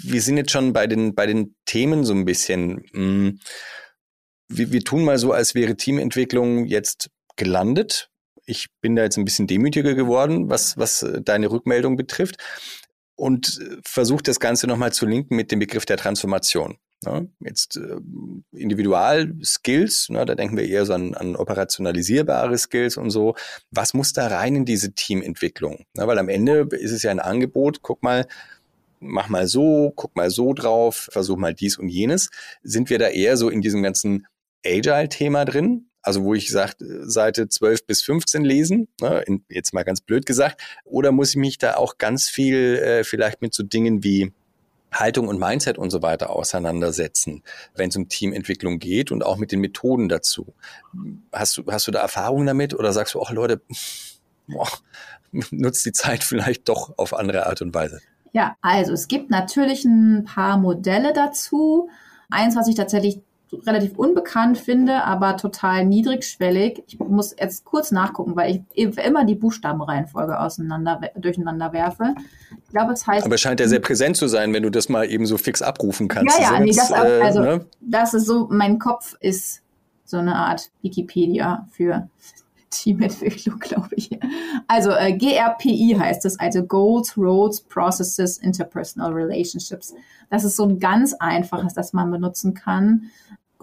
Wir 0.01 0.23
sind 0.23 0.37
jetzt 0.37 0.53
schon 0.53 0.73
bei 0.73 0.87
den, 0.87 1.17
bei 1.17 1.27
den 1.27 1.57
Themen 1.67 2.05
so 2.05 2.15
ein 2.15 2.25
bisschen. 2.25 2.85
Hm, 2.93 3.41
wir, 4.49 4.71
wir 4.71 4.81
tun 4.85 5.05
mal 5.05 5.19
so, 5.19 5.33
als 5.33 5.57
wäre 5.57 5.77
Teamentwicklung 5.77 6.67
jetzt 6.67 7.11
gelandet 7.35 8.11
ich 8.49 8.69
bin 8.81 8.97
da 8.97 9.03
jetzt 9.03 9.19
ein 9.19 9.25
bisschen 9.25 9.47
demütiger 9.47 9.95
geworden, 9.95 10.49
was, 10.49 10.77
was 10.79 11.03
äh, 11.03 11.21
deine 11.21 11.51
Rückmeldung 11.51 11.97
betrifft 11.97 12.37
und 13.15 13.61
äh, 13.61 13.77
versuche 13.85 14.23
das 14.23 14.41
Ganze 14.41 14.67
nochmal 14.67 14.93
zu 14.93 15.07
linken 15.07 15.37
mit 15.37 15.53
dem 15.53 15.59
Begriff 15.59 15.85
der 15.85 15.99
Transformation. 15.99 16.79
Ja, 17.05 17.23
jetzt 17.41 17.77
äh, 17.77 17.97
Individual-Skills, 18.53 20.09
ne, 20.09 20.25
da 20.25 20.35
denken 20.35 20.57
wir 20.57 20.67
eher 20.67 20.85
so 20.85 20.95
an, 20.95 21.15
an 21.15 21.37
operationalisierbare 21.37 22.59
Skills 22.59 22.97
und 22.97 23.11
so. 23.11 23.37
Was 23.71 23.95
muss 23.95 24.13
da 24.13 24.27
rein 24.27 24.57
in 24.57 24.65
diese 24.65 24.93
Teamentwicklung? 24.93 25.85
Ja, 25.97 26.09
weil 26.09 26.19
am 26.19 26.29
Ende 26.29 26.67
ist 26.73 26.91
es 26.91 27.05
ja 27.05 27.11
ein 27.11 27.21
Angebot, 27.21 27.83
guck 27.83 28.03
mal, 28.03 28.27
mach 28.99 29.29
mal 29.29 29.47
so, 29.47 29.93
guck 29.95 30.17
mal 30.17 30.31
so 30.31 30.55
drauf, 30.55 31.09
versuch 31.13 31.37
mal 31.37 31.55
dies 31.55 31.79
und 31.79 31.89
jenes. 31.89 32.31
Sind 32.63 32.91
wir 32.91 32.99
da 32.99 33.09
eher 33.09 33.37
so 33.37 33.49
in 33.49 33.61
diesem 33.61 33.83
ganzen 33.83 34.27
Agile-Thema 34.65 35.45
drin? 35.45 35.88
Also 36.03 36.25
wo 36.25 36.35
ich 36.35 36.51
sage, 36.51 36.75
Seite 37.03 37.49
12 37.49 37.87
bis 37.87 38.03
15 38.03 38.45
lesen, 38.45 38.89
ne, 39.01 39.23
in, 39.27 39.45
jetzt 39.49 39.75
mal 39.75 39.85
ganz 39.85 40.01
blöd 40.01 40.27
gesagt, 40.27 40.63
oder 40.85 41.13
muss 41.13 41.31
ich 41.31 41.37
mich 41.37 41.59
da 41.59 41.77
auch 41.77 41.99
ganz 41.99 42.29
viel 42.29 42.77
äh, 42.77 43.05
vielleicht 43.05 43.43
mit 43.43 43.53
so 43.53 43.63
Dingen 43.63 44.03
wie 44.05 44.33
Haltung 44.93 45.29
und 45.29 45.39
Mindset 45.39 45.77
und 45.79 45.91
so 45.91 46.03
weiter 46.03 46.31
auseinandersetzen, 46.31 47.43
wenn 47.75 47.91
es 47.91 47.97
um 47.97 48.09
Teamentwicklung 48.09 48.79
geht 48.79 49.13
und 49.13 49.25
auch 49.25 49.37
mit 49.37 49.53
den 49.53 49.61
Methoden 49.61 50.09
dazu. 50.09 50.55
Hast 51.33 51.59
du, 51.59 51.65
hast 51.71 51.87
du 51.87 51.91
da 51.91 52.01
Erfahrungen 52.01 52.47
damit 52.47 52.75
oder 52.75 52.93
sagst 52.93 53.15
du 53.15 53.21
auch, 53.21 53.31
Leute, 53.31 53.61
boah, 54.47 54.69
nutzt 55.51 55.85
die 55.85 55.93
Zeit 55.93 56.25
vielleicht 56.25 56.69
doch 56.69 56.97
auf 56.97 57.15
andere 57.15 57.47
Art 57.47 57.61
und 57.61 57.75
Weise? 57.75 58.01
Ja, 58.33 58.57
also 58.61 58.93
es 58.93 59.09
gibt 59.09 59.31
natürlich 59.31 59.85
ein 59.85 60.25
paar 60.25 60.59
Modelle 60.59 61.13
dazu. 61.13 61.89
Eins, 62.31 62.57
was 62.57 62.69
ich 62.69 62.75
tatsächlich 62.75 63.21
relativ 63.67 63.97
unbekannt 63.97 64.59
finde, 64.59 65.05
aber 65.05 65.37
total 65.37 65.85
niedrigschwellig. 65.85 66.83
Ich 66.87 66.99
muss 66.99 67.35
jetzt 67.39 67.65
kurz 67.65 67.91
nachgucken, 67.91 68.37
weil 68.37 68.65
ich 68.75 68.99
immer 68.99 69.25
die 69.25 69.35
Buchstabenreihenfolge 69.35 70.39
auseinander, 70.39 71.01
durcheinander 71.17 71.73
werfe. 71.73 72.15
Ich 72.65 72.71
glaube, 72.71 72.93
es 72.93 73.07
heißt. 73.07 73.25
Aber 73.25 73.39
scheint 73.39 73.61
ja 73.61 73.69
sehr 73.69 73.81
präsent 73.81 74.17
zu 74.17 74.29
sein, 74.29 74.53
wenn 74.53 74.63
du 74.63 74.71
das 74.71 74.89
mal 74.89 75.11
eben 75.11 75.27
so 75.27 75.39
fix 75.39 75.63
abrufen 75.63 76.09
kannst. 76.09 76.39
Ja, 76.39 76.55
ja, 76.55 76.61
nee, 76.61 76.73
das, 76.73 76.91
äh, 76.91 76.95
also, 76.95 77.41
ne? 77.41 77.67
das 77.81 78.15
ist 78.15 78.27
so, 78.27 78.49
mein 78.51 78.79
Kopf 78.79 79.17
ist 79.21 79.63
so 80.05 80.19
eine 80.19 80.37
Art 80.37 80.71
Wikipedia 80.83 81.67
für 81.71 82.09
Teamentwicklung, 82.71 83.59
glaube 83.61 83.89
ich. 83.93 84.11
Also 84.67 84.91
äh, 84.91 85.17
GRPI 85.17 85.97
heißt 85.99 86.25
es, 86.25 86.39
also 86.39 86.65
Goals, 86.65 87.17
Roads, 87.17 87.63
Processes, 87.63 88.39
Interpersonal 88.39 89.13
Relationships. 89.13 89.95
Das 90.31 90.45
ist 90.45 90.57
so 90.57 90.65
ein 90.65 90.79
ganz 90.79 91.15
einfaches, 91.15 91.75
das 91.75 91.93
man 91.93 92.11
benutzen 92.11 92.55
kann. 92.55 93.11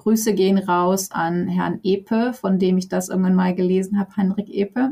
Grüße 0.05 0.35
gehen 0.35 0.59
raus 0.59 1.09
an 1.09 1.47
Herrn 1.47 1.79
Epe, 1.81 2.31
von 2.33 2.59
dem 2.59 2.77
ich 2.77 2.89
das 2.89 3.09
irgendwann 3.09 3.33
mal 3.33 3.55
gelesen 3.55 3.99
habe, 3.99 4.15
Heinrich 4.15 4.53
Epe. 4.53 4.91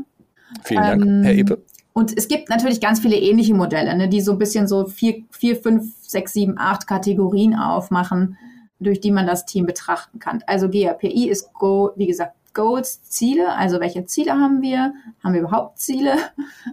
Vielen 0.64 0.82
Dank, 0.82 1.06
ähm, 1.06 1.22
Herr 1.22 1.34
Epe. 1.34 1.62
Und 1.92 2.18
es 2.18 2.26
gibt 2.26 2.48
natürlich 2.48 2.80
ganz 2.80 2.98
viele 2.98 3.16
ähnliche 3.16 3.54
Modelle, 3.54 3.96
ne, 3.96 4.08
die 4.08 4.20
so 4.20 4.32
ein 4.32 4.38
bisschen 4.38 4.66
so 4.66 4.86
vier, 4.86 5.22
vier, 5.30 5.54
fünf, 5.54 5.94
sechs, 6.00 6.32
sieben, 6.32 6.58
acht 6.58 6.88
Kategorien 6.88 7.54
aufmachen, 7.54 8.36
durch 8.80 9.00
die 9.00 9.12
man 9.12 9.28
das 9.28 9.46
Team 9.46 9.66
betrachten 9.66 10.18
kann. 10.18 10.42
Also 10.48 10.68
GAPI 10.68 11.28
ist 11.28 11.52
Go, 11.54 11.92
wie 11.94 12.08
gesagt, 12.08 12.34
Goals, 12.54 13.02
Ziele, 13.02 13.54
also 13.56 13.80
welche 13.80 14.06
Ziele 14.06 14.32
haben 14.32 14.62
wir? 14.62 14.94
Haben 15.22 15.34
wir 15.34 15.40
überhaupt 15.40 15.78
Ziele? 15.78 16.14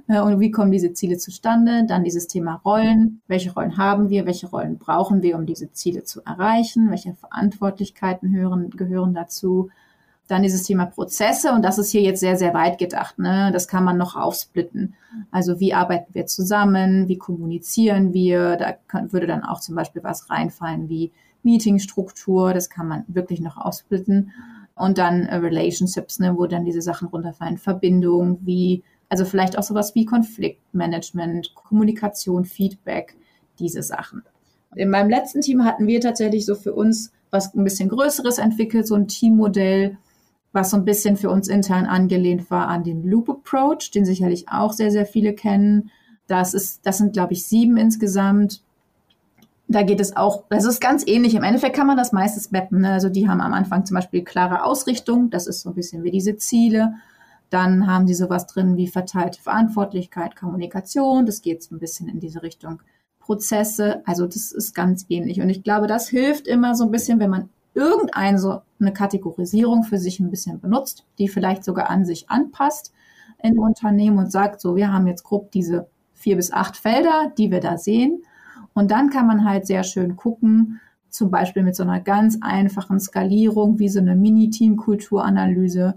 Äh, 0.07 0.19
und 0.21 0.39
wie 0.39 0.51
kommen 0.51 0.71
diese 0.71 0.93
Ziele 0.93 1.17
zustande? 1.17 1.85
Dann 1.87 2.03
dieses 2.03 2.27
Thema 2.27 2.61
Rollen. 2.63 3.21
Welche 3.27 3.53
Rollen 3.53 3.77
haben 3.77 4.09
wir? 4.09 4.25
Welche 4.25 4.47
Rollen 4.47 4.77
brauchen 4.77 5.21
wir, 5.21 5.35
um 5.35 5.45
diese 5.45 5.71
Ziele 5.71 6.03
zu 6.03 6.21
erreichen? 6.21 6.89
Welche 6.89 7.13
Verantwortlichkeiten 7.13 8.33
hören, 8.33 8.69
gehören 8.69 9.13
dazu? 9.13 9.69
Dann 10.27 10.43
dieses 10.43 10.63
Thema 10.63 10.85
Prozesse 10.85 11.51
und 11.51 11.63
das 11.63 11.77
ist 11.77 11.91
hier 11.91 12.01
jetzt 12.01 12.19
sehr, 12.19 12.37
sehr 12.37 12.53
weit 12.53 12.77
gedacht. 12.77 13.19
Ne? 13.19 13.51
Das 13.51 13.67
kann 13.67 13.83
man 13.83 13.97
noch 13.97 14.15
aufsplitten. 14.15 14.93
Also 15.29 15.59
wie 15.59 15.73
arbeiten 15.73 16.13
wir 16.13 16.25
zusammen? 16.25 17.07
Wie 17.07 17.17
kommunizieren 17.17 18.13
wir? 18.13 18.55
Da 18.55 18.73
kann, 18.87 19.11
würde 19.11 19.27
dann 19.27 19.43
auch 19.43 19.59
zum 19.59 19.75
Beispiel 19.75 20.03
was 20.03 20.29
reinfallen 20.29 20.87
wie 20.89 21.11
Meetingstruktur. 21.43 22.53
Das 22.53 22.69
kann 22.69 22.87
man 22.87 23.03
wirklich 23.07 23.41
noch 23.41 23.57
aufsplitten 23.57 24.31
und 24.81 24.97
dann 24.97 25.27
äh, 25.27 25.35
Relationships, 25.35 26.19
ne, 26.19 26.35
wo 26.37 26.47
dann 26.47 26.65
diese 26.65 26.81
Sachen 26.81 27.07
runterfallen, 27.07 27.57
Verbindung, 27.57 28.39
wie, 28.41 28.83
also 29.09 29.25
vielleicht 29.25 29.57
auch 29.57 29.63
sowas 29.63 29.93
wie 29.95 30.05
Konfliktmanagement, 30.05 31.53
Kommunikation, 31.53 32.45
Feedback, 32.45 33.15
diese 33.59 33.83
Sachen. 33.83 34.23
In 34.75 34.89
meinem 34.89 35.09
letzten 35.09 35.41
Team 35.41 35.65
hatten 35.65 35.85
wir 35.85 36.01
tatsächlich 36.01 36.45
so 36.45 36.55
für 36.55 36.73
uns 36.73 37.11
was 37.29 37.53
ein 37.53 37.63
bisschen 37.63 37.89
Größeres 37.89 38.39
entwickelt, 38.39 38.87
so 38.87 38.95
ein 38.95 39.07
Teammodell, 39.07 39.97
was 40.51 40.71
so 40.71 40.77
ein 40.77 40.85
bisschen 40.85 41.15
für 41.15 41.29
uns 41.29 41.47
intern 41.47 41.85
angelehnt 41.85 42.51
war 42.51 42.67
an 42.67 42.83
den 42.83 43.03
Loop 43.03 43.29
Approach, 43.29 43.91
den 43.91 44.03
sicherlich 44.03 44.49
auch 44.49 44.73
sehr, 44.73 44.91
sehr 44.91 45.05
viele 45.05 45.33
kennen. 45.33 45.91
Das 46.27 46.53
ist, 46.53 46.85
das 46.85 46.97
sind, 46.97 47.13
glaube 47.13 47.33
ich, 47.33 47.45
sieben 47.45 47.77
insgesamt 47.77 48.63
da 49.71 49.83
geht 49.83 49.99
es 49.99 50.15
auch, 50.15 50.43
das 50.49 50.65
ist 50.65 50.81
ganz 50.81 51.05
ähnlich. 51.07 51.35
Im 51.35 51.43
Endeffekt 51.43 51.75
kann 51.75 51.87
man 51.87 51.97
das 51.97 52.11
meistens 52.11 52.51
mappen. 52.51 52.81
Ne? 52.81 52.91
Also 52.93 53.09
die 53.09 53.27
haben 53.27 53.41
am 53.41 53.53
Anfang 53.53 53.85
zum 53.85 53.95
Beispiel 53.95 54.23
klare 54.23 54.63
Ausrichtung, 54.63 55.29
das 55.29 55.47
ist 55.47 55.61
so 55.61 55.69
ein 55.69 55.75
bisschen 55.75 56.03
wie 56.03 56.11
diese 56.11 56.35
Ziele. 56.37 56.95
Dann 57.49 57.87
haben 57.87 58.07
sie 58.07 58.13
sowas 58.13 58.47
drin 58.47 58.77
wie 58.77 58.87
verteilte 58.87 59.41
Verantwortlichkeit, 59.41 60.35
Kommunikation, 60.35 61.25
das 61.25 61.41
geht 61.41 61.63
so 61.63 61.75
ein 61.75 61.79
bisschen 61.79 62.07
in 62.07 62.19
diese 62.19 62.43
Richtung. 62.43 62.81
Prozesse, 63.19 64.01
also 64.05 64.25
das 64.25 64.51
ist 64.51 64.73
ganz 64.73 65.05
ähnlich. 65.09 65.41
Und 65.41 65.49
ich 65.49 65.63
glaube, 65.63 65.87
das 65.87 66.07
hilft 66.07 66.47
immer 66.47 66.75
so 66.75 66.85
ein 66.85 66.91
bisschen, 66.91 67.19
wenn 67.19 67.29
man 67.29 67.49
irgendeine 67.73 68.39
so 68.39 68.61
eine 68.79 68.93
Kategorisierung 68.93 69.83
für 69.83 69.97
sich 69.97 70.19
ein 70.19 70.31
bisschen 70.31 70.59
benutzt, 70.59 71.05
die 71.19 71.27
vielleicht 71.27 71.63
sogar 71.63 71.89
an 71.89 72.03
sich 72.03 72.29
anpasst 72.29 72.93
in 73.43 73.59
Unternehmen 73.59 74.17
und 74.17 74.31
sagt, 74.31 74.59
so, 74.59 74.75
wir 74.75 74.91
haben 74.91 75.07
jetzt 75.07 75.23
grob 75.23 75.51
diese 75.51 75.87
vier 76.13 76.35
bis 76.35 76.51
acht 76.51 76.77
Felder, 76.77 77.31
die 77.37 77.51
wir 77.51 77.59
da 77.59 77.77
sehen 77.77 78.23
und 78.73 78.91
dann 78.91 79.09
kann 79.09 79.27
man 79.27 79.45
halt 79.45 79.67
sehr 79.67 79.83
schön 79.83 80.15
gucken, 80.15 80.79
zum 81.09 81.29
Beispiel 81.29 81.63
mit 81.63 81.75
so 81.75 81.83
einer 81.83 81.99
ganz 81.99 82.37
einfachen 82.41 82.99
Skalierung 82.99 83.79
wie 83.79 83.89
so 83.89 83.99
eine 83.99 84.15
Mini-Team-Kulturanalyse. 84.15 85.95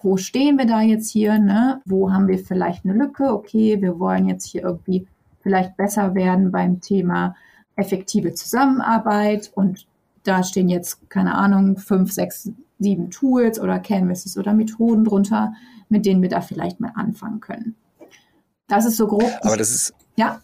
Wo 0.00 0.16
stehen 0.16 0.58
wir 0.58 0.66
da 0.66 0.80
jetzt 0.80 1.10
hier? 1.10 1.38
Ne? 1.38 1.80
Wo 1.84 2.12
haben 2.12 2.26
wir 2.26 2.38
vielleicht 2.38 2.84
eine 2.84 2.94
Lücke? 2.94 3.32
Okay, 3.32 3.80
wir 3.80 4.00
wollen 4.00 4.26
jetzt 4.26 4.46
hier 4.46 4.62
irgendwie 4.62 5.06
vielleicht 5.40 5.76
besser 5.76 6.14
werden 6.14 6.50
beim 6.50 6.80
Thema 6.80 7.36
effektive 7.76 8.34
Zusammenarbeit 8.34 9.50
und 9.54 9.86
da 10.24 10.42
stehen 10.42 10.68
jetzt, 10.68 11.08
keine 11.10 11.34
Ahnung, 11.34 11.78
fünf, 11.78 12.12
sechs, 12.12 12.50
sieben 12.78 13.10
Tools 13.10 13.60
oder 13.60 13.78
Canvases 13.78 14.36
oder 14.36 14.52
Methoden 14.52 15.04
drunter, 15.04 15.54
mit 15.88 16.06
denen 16.06 16.22
wir 16.22 16.28
da 16.28 16.40
vielleicht 16.40 16.80
mal 16.80 16.92
anfangen 16.94 17.40
können. 17.40 17.76
Das 18.68 18.84
ist 18.84 18.96
so 18.96 19.06
grob. 19.06 19.30
Aber 19.42 19.56
das 19.56 19.70
ist. 19.70 19.94
Ja. 20.16 20.40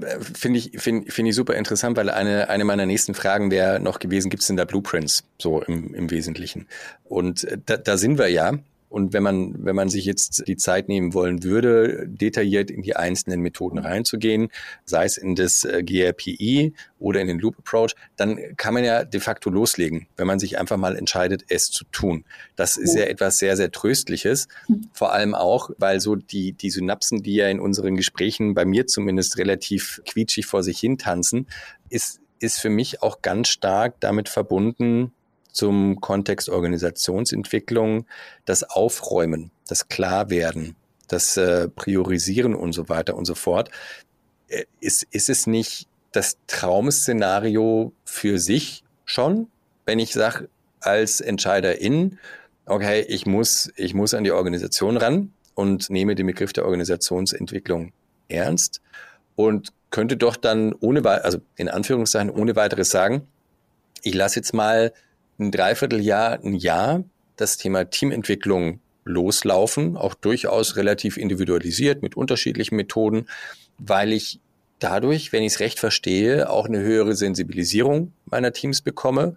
Finde 0.00 0.58
ich, 0.58 0.72
finde 0.76 1.10
find 1.10 1.28
ich 1.28 1.34
super 1.34 1.54
interessant, 1.54 1.96
weil 1.96 2.10
eine, 2.10 2.48
eine 2.48 2.64
meiner 2.64 2.86
nächsten 2.86 3.14
Fragen 3.14 3.50
wäre 3.50 3.80
noch 3.80 3.98
gewesen, 3.98 4.30
gibt 4.30 4.42
es 4.42 4.46
denn 4.46 4.56
da 4.56 4.64
Blueprints, 4.64 5.24
so 5.38 5.62
im, 5.62 5.94
im 5.94 6.10
Wesentlichen? 6.10 6.66
Und 7.04 7.44
äh, 7.44 7.58
da, 7.64 7.76
da 7.76 7.96
sind 7.96 8.18
wir 8.18 8.28
ja. 8.28 8.52
Und 8.92 9.14
wenn 9.14 9.22
man, 9.22 9.64
wenn 9.64 9.74
man 9.74 9.88
sich 9.88 10.04
jetzt 10.04 10.46
die 10.46 10.58
Zeit 10.58 10.86
nehmen 10.86 11.14
wollen 11.14 11.42
würde, 11.42 12.06
detailliert 12.06 12.70
in 12.70 12.82
die 12.82 12.94
einzelnen 12.94 13.40
Methoden 13.40 13.78
reinzugehen, 13.78 14.50
sei 14.84 15.06
es 15.06 15.16
in 15.16 15.34
das 15.34 15.64
äh, 15.64 15.82
GRPI 15.82 16.74
oder 16.98 17.22
in 17.22 17.26
den 17.26 17.38
Loop 17.38 17.58
Approach, 17.58 17.94
dann 18.16 18.38
kann 18.58 18.74
man 18.74 18.84
ja 18.84 19.04
de 19.04 19.18
facto 19.18 19.48
loslegen, 19.48 20.08
wenn 20.18 20.26
man 20.26 20.38
sich 20.38 20.58
einfach 20.58 20.76
mal 20.76 20.94
entscheidet, 20.94 21.42
es 21.48 21.70
zu 21.70 21.84
tun. 21.86 22.26
Das 22.54 22.76
ist 22.76 22.94
ja 22.94 23.04
etwas 23.04 23.38
sehr, 23.38 23.56
sehr 23.56 23.72
Tröstliches. 23.72 24.46
Vor 24.92 25.14
allem 25.14 25.34
auch, 25.34 25.70
weil 25.78 25.98
so 25.98 26.14
die, 26.14 26.52
die 26.52 26.68
Synapsen, 26.68 27.22
die 27.22 27.36
ja 27.36 27.48
in 27.48 27.60
unseren 27.60 27.96
Gesprächen 27.96 28.52
bei 28.52 28.66
mir 28.66 28.86
zumindest 28.86 29.38
relativ 29.38 30.02
quietschig 30.04 30.44
vor 30.44 30.62
sich 30.62 30.78
hin 30.78 30.98
tanzen, 30.98 31.46
ist, 31.88 32.20
ist 32.40 32.60
für 32.60 32.68
mich 32.68 33.02
auch 33.02 33.22
ganz 33.22 33.48
stark 33.48 33.94
damit 34.00 34.28
verbunden, 34.28 35.12
zum 35.52 36.00
Kontext 36.00 36.48
Organisationsentwicklung, 36.48 38.06
das 38.44 38.62
Aufräumen, 38.64 39.50
das 39.68 39.88
Klarwerden, 39.88 40.76
das 41.08 41.36
äh, 41.36 41.68
Priorisieren 41.68 42.54
und 42.54 42.72
so 42.72 42.88
weiter 42.88 43.16
und 43.16 43.26
so 43.26 43.34
fort. 43.34 43.70
Äh, 44.48 44.64
ist, 44.80 45.04
ist 45.10 45.28
es 45.28 45.46
nicht 45.46 45.86
das 46.12 46.36
Traumszenario 46.46 47.92
für 48.04 48.38
sich 48.38 48.84
schon, 49.04 49.48
wenn 49.86 49.98
ich 49.98 50.12
sage, 50.12 50.48
als 50.80 51.20
Entscheiderin, 51.20 52.18
okay, 52.66 53.04
ich 53.08 53.26
muss, 53.26 53.72
ich 53.76 53.94
muss 53.94 54.14
an 54.14 54.24
die 54.24 54.32
Organisation 54.32 54.96
ran 54.96 55.32
und 55.54 55.90
nehme 55.90 56.14
den 56.14 56.26
Begriff 56.26 56.52
der 56.52 56.64
Organisationsentwicklung 56.64 57.92
ernst 58.28 58.80
und 59.36 59.72
könnte 59.90 60.16
doch 60.16 60.36
dann 60.36 60.74
ohne, 60.80 61.04
also 61.04 61.38
in 61.56 61.68
Anführungszeichen 61.68 62.30
ohne 62.30 62.56
weiteres 62.56 62.90
sagen, 62.90 63.26
ich 64.02 64.14
lasse 64.14 64.36
jetzt 64.36 64.54
mal 64.54 64.92
ein 65.38 65.50
Dreivierteljahr, 65.50 66.40
ein 66.44 66.54
Jahr 66.54 67.04
das 67.36 67.56
Thema 67.56 67.84
Teamentwicklung 67.84 68.80
loslaufen, 69.04 69.96
auch 69.96 70.14
durchaus 70.14 70.76
relativ 70.76 71.16
individualisiert 71.16 72.02
mit 72.02 72.16
unterschiedlichen 72.16 72.76
Methoden, 72.76 73.26
weil 73.78 74.12
ich 74.12 74.38
dadurch, 74.78 75.32
wenn 75.32 75.42
ich 75.42 75.54
es 75.54 75.60
recht 75.60 75.80
verstehe, 75.80 76.50
auch 76.50 76.66
eine 76.66 76.80
höhere 76.80 77.14
Sensibilisierung 77.14 78.12
meiner 78.26 78.52
Teams 78.52 78.82
bekomme, 78.82 79.36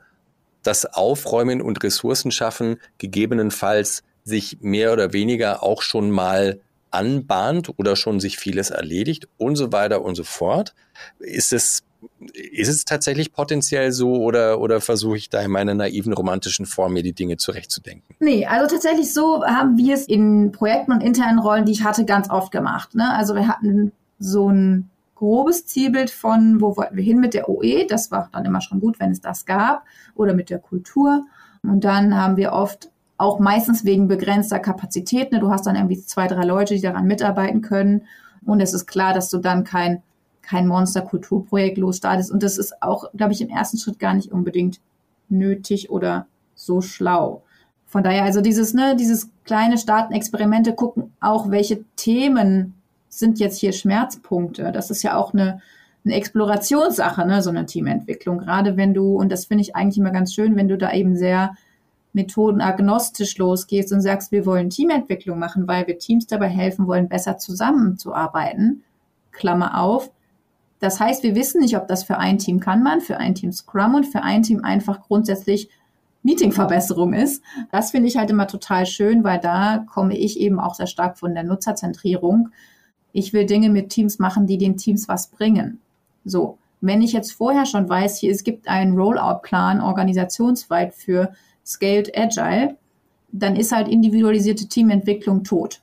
das 0.64 0.86
Aufräumen 0.86 1.62
und 1.62 1.84
Ressourcen 1.84 2.32
schaffen 2.32 2.78
gegebenenfalls 2.98 4.04
sich 4.24 4.58
mehr 4.62 4.92
oder 4.92 5.14
weniger 5.14 5.62
auch 5.62 5.82
schon 5.82 6.10
mal 6.10 6.60
anbahnt 6.90 7.78
oder 7.78 7.96
schon 7.96 8.20
sich 8.20 8.38
vieles 8.38 8.72
erledigt 8.72 9.28
und 9.38 9.56
so 9.56 9.72
weiter 9.72 10.02
und 10.02 10.16
so 10.16 10.24
fort. 10.24 10.74
Ist 11.20 11.54
es 11.54 11.84
ist 12.34 12.70
es 12.70 12.86
tatsächlich 12.86 13.34
potenziell 13.34 13.92
so 13.92 14.16
oder, 14.16 14.60
oder 14.60 14.82
versuche 14.82 15.18
ich 15.18 15.30
da 15.30 15.42
in 15.42 15.52
meiner 15.52 15.74
naiven 15.74 16.14
romantischen 16.14 16.66
Form 16.66 16.94
mir 16.94 17.04
die 17.04 17.14
Dinge 17.14 17.38
zurechtzudenken? 17.38 18.16
Nee, 18.20 18.46
also 18.46 18.74
tatsächlich 18.74 19.14
so 19.14 19.44
haben 19.46 19.78
wir 19.78 19.94
es 19.94 20.08
in 20.08 20.52
Projekten 20.52 20.92
und 20.92 21.02
internen 21.02 21.40
Rollen, 21.40 21.66
die 21.66 21.72
ich 21.72 21.84
hatte, 21.84 22.06
ganz 22.06 22.30
oft 22.30 22.52
gemacht. 22.52 22.96
Ne? 22.96 23.14
Also 23.14 23.36
wir 23.36 23.48
hatten 23.48 23.92
so 24.20 24.50
ein 24.50 24.90
grobes 25.16 25.66
Zielbild 25.66 26.12
von, 26.12 26.62
wo 26.62 26.76
wollten 26.78 26.96
wir 26.96 27.04
hin 27.04 27.20
mit 27.20 27.34
der 27.34 27.50
OE. 27.50 27.86
Das 27.88 28.12
war 28.12 28.30
dann 28.32 28.46
immer 28.46 28.62
schon 28.62 28.80
gut, 28.80 29.00
wenn 29.00 29.12
es 29.12 29.22
das 29.22 29.46
gab. 29.46 29.84
Oder 30.16 30.34
mit 30.34 30.50
der 30.50 30.60
Kultur. 30.60 31.26
Und 31.64 31.84
dann 31.84 32.16
haben 32.16 32.38
wir 32.38 32.54
oft 32.54 32.90
auch 33.18 33.40
meistens 33.40 33.86
wegen 33.86 34.08
begrenzter 34.08 34.60
Kapazität. 34.60 35.32
Ne? 35.32 35.40
Du 35.40 35.50
hast 35.50 35.66
dann 35.66 35.76
irgendwie 35.76 36.02
zwei, 36.02 36.28
drei 36.28 36.44
Leute, 36.44 36.76
die 36.76 36.82
daran 36.82 37.08
mitarbeiten 37.08 37.62
können. 37.62 38.04
Und 38.46 38.60
es 38.60 38.74
ist 38.74 38.86
klar, 38.86 39.14
dass 39.14 39.30
du 39.30 39.38
dann 39.38 39.64
kein 39.64 40.04
kein 40.46 40.68
Monster-Kulturprojekt 40.68 41.78
losstartest. 41.78 42.32
Und 42.32 42.44
das 42.44 42.58
ist 42.58 42.82
auch, 42.82 43.12
glaube 43.14 43.34
ich, 43.34 43.42
im 43.42 43.50
ersten 43.50 43.78
Schritt 43.78 44.00
gar 44.00 44.14
nicht 44.14 44.32
unbedingt 44.32 44.80
nötig 45.30 45.90
oder 45.90 46.28
so 46.54 46.82
schlau. 46.82 47.44
Von 47.86 48.04
daher, 48.04 48.24
also 48.24 48.42
dieses, 48.42 48.74
ne, 48.74 48.96
dieses 48.96 49.30
kleine 49.44 49.78
Starten, 49.78 50.14
Experimente 50.14 50.74
gucken, 50.74 51.14
auch 51.20 51.50
welche 51.50 51.84
Themen 51.96 52.74
sind 53.10 53.40
jetzt 53.40 53.60
hier 53.60 53.72
Schmerzpunkte. 53.72 54.72
Das 54.72 54.90
ist 54.90 55.04
ja 55.04 55.18
auch 55.18 55.34
eine, 55.34 55.62
eine 56.04 56.16
Explorationssache, 56.16 57.26
ne, 57.26 57.42
so 57.42 57.50
eine 57.50 57.66
Teamentwicklung. 57.66 58.40
Gerade 58.40 58.78
wenn 58.78 58.94
du, 58.94 59.16
und 59.16 59.32
das 59.32 59.46
finde 59.46 59.62
ich 59.62 59.76
eigentlich 59.76 59.98
immer 59.98 60.12
ganz 60.12 60.34
schön, 60.34 60.56
wenn 60.56 60.68
du 60.68 60.78
da 60.78 60.94
eben 60.94 61.16
sehr 61.16 61.56
methodenagnostisch 62.14 63.38
losgehst 63.38 63.92
und 63.92 64.02
sagst, 64.02 64.32
wir 64.32 64.46
wollen 64.46 64.70
Teamentwicklung 64.70 65.38
machen, 65.38 65.68
weil 65.68 65.86
wir 65.86 66.00
Teams 66.00 66.28
dabei 66.28 66.48
helfen 66.48 66.88
wollen, 66.88 67.10
besser 67.10 67.38
zusammenzuarbeiten. 67.38 68.84
Klammer 69.32 69.82
auf, 69.82 70.12
das 70.80 71.00
heißt, 71.00 71.24
wir 71.24 71.36
wissen 71.36 71.62
nicht, 71.62 71.78
ob 71.78 71.88
das 71.88 72.04
für 72.04 72.18
ein 72.18 72.38
Team 72.38 72.60
Kanban, 72.60 73.02
für 73.02 73.18
ein 73.18 73.36
Team 73.36 73.52
Scrum 73.52 73.96
und 73.96 74.06
für 74.06 74.24
ein 74.24 74.44
Team 74.44 74.64
einfach 74.64 75.02
grundsätzlich 75.02 75.70
Meetingverbesserung 76.24 77.14
ist. 77.14 77.44
Das 77.72 77.92
finde 77.92 78.08
ich 78.08 78.18
halt 78.18 78.30
immer 78.30 78.48
total 78.48 78.86
schön, 78.86 79.24
weil 79.24 79.40
da 79.40 79.86
komme 79.88 80.18
ich 80.18 80.40
eben 80.40 80.60
auch 80.60 80.74
sehr 80.74 80.88
stark 80.88 81.18
von 81.18 81.34
der 81.34 81.44
Nutzerzentrierung. 81.44 82.50
Ich 83.14 83.32
will 83.32 83.46
Dinge 83.46 83.70
mit 83.70 83.90
Teams 83.90 84.20
machen, 84.20 84.48
die 84.48 84.58
den 84.58 84.76
Teams 84.76 85.08
was 85.08 85.28
bringen. 85.28 85.80
So, 86.26 86.58
wenn 86.82 87.02
ich 87.02 87.14
jetzt 87.14 87.32
vorher 87.32 87.66
schon 87.66 87.88
weiß, 87.88 88.20
hier 88.20 88.32
es 88.32 88.44
gibt 88.44 88.68
einen 88.68 88.98
Rollout-Plan 88.98 89.82
organisationsweit 89.82 90.94
für 90.94 91.34
Scaled 91.64 92.18
Agile, 92.18 92.76
dann 93.32 93.56
ist 93.56 93.72
halt 93.72 93.88
individualisierte 93.88 94.68
Teamentwicklung 94.68 95.44
tot. 95.44 95.82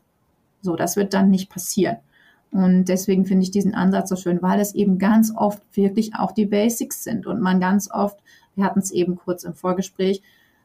So, 0.61 0.77
das 0.77 0.97
wird 0.97 1.15
dann 1.15 1.31
nicht 1.31 1.51
passieren. 1.51 1.99
Und 2.53 2.85
deswegen 2.85 3.25
finde 3.25 3.45
ich 3.45 3.51
diesen 3.51 3.75
Ansatz 3.75 4.11
so 4.11 4.17
schön, 4.17 4.43
weil 4.43 4.61
es 4.61 4.75
eben 4.75 4.99
ganz 4.99 5.33
oft 5.35 5.63
wirklich 5.75 6.15
auch 6.15 6.33
die 6.33 6.45
Basics 6.45 7.03
sind 7.03 7.27
und 7.27 7.41
man 7.41 7.61
ganz 7.61 7.91
oft, 7.91 8.19
wir 8.55 8.65
hatten 8.65 8.79
es 8.79 8.91
eben 8.91 9.17
kurz 9.17 9.43
im 9.45 9.55
Vorgespräch, 9.55 10.23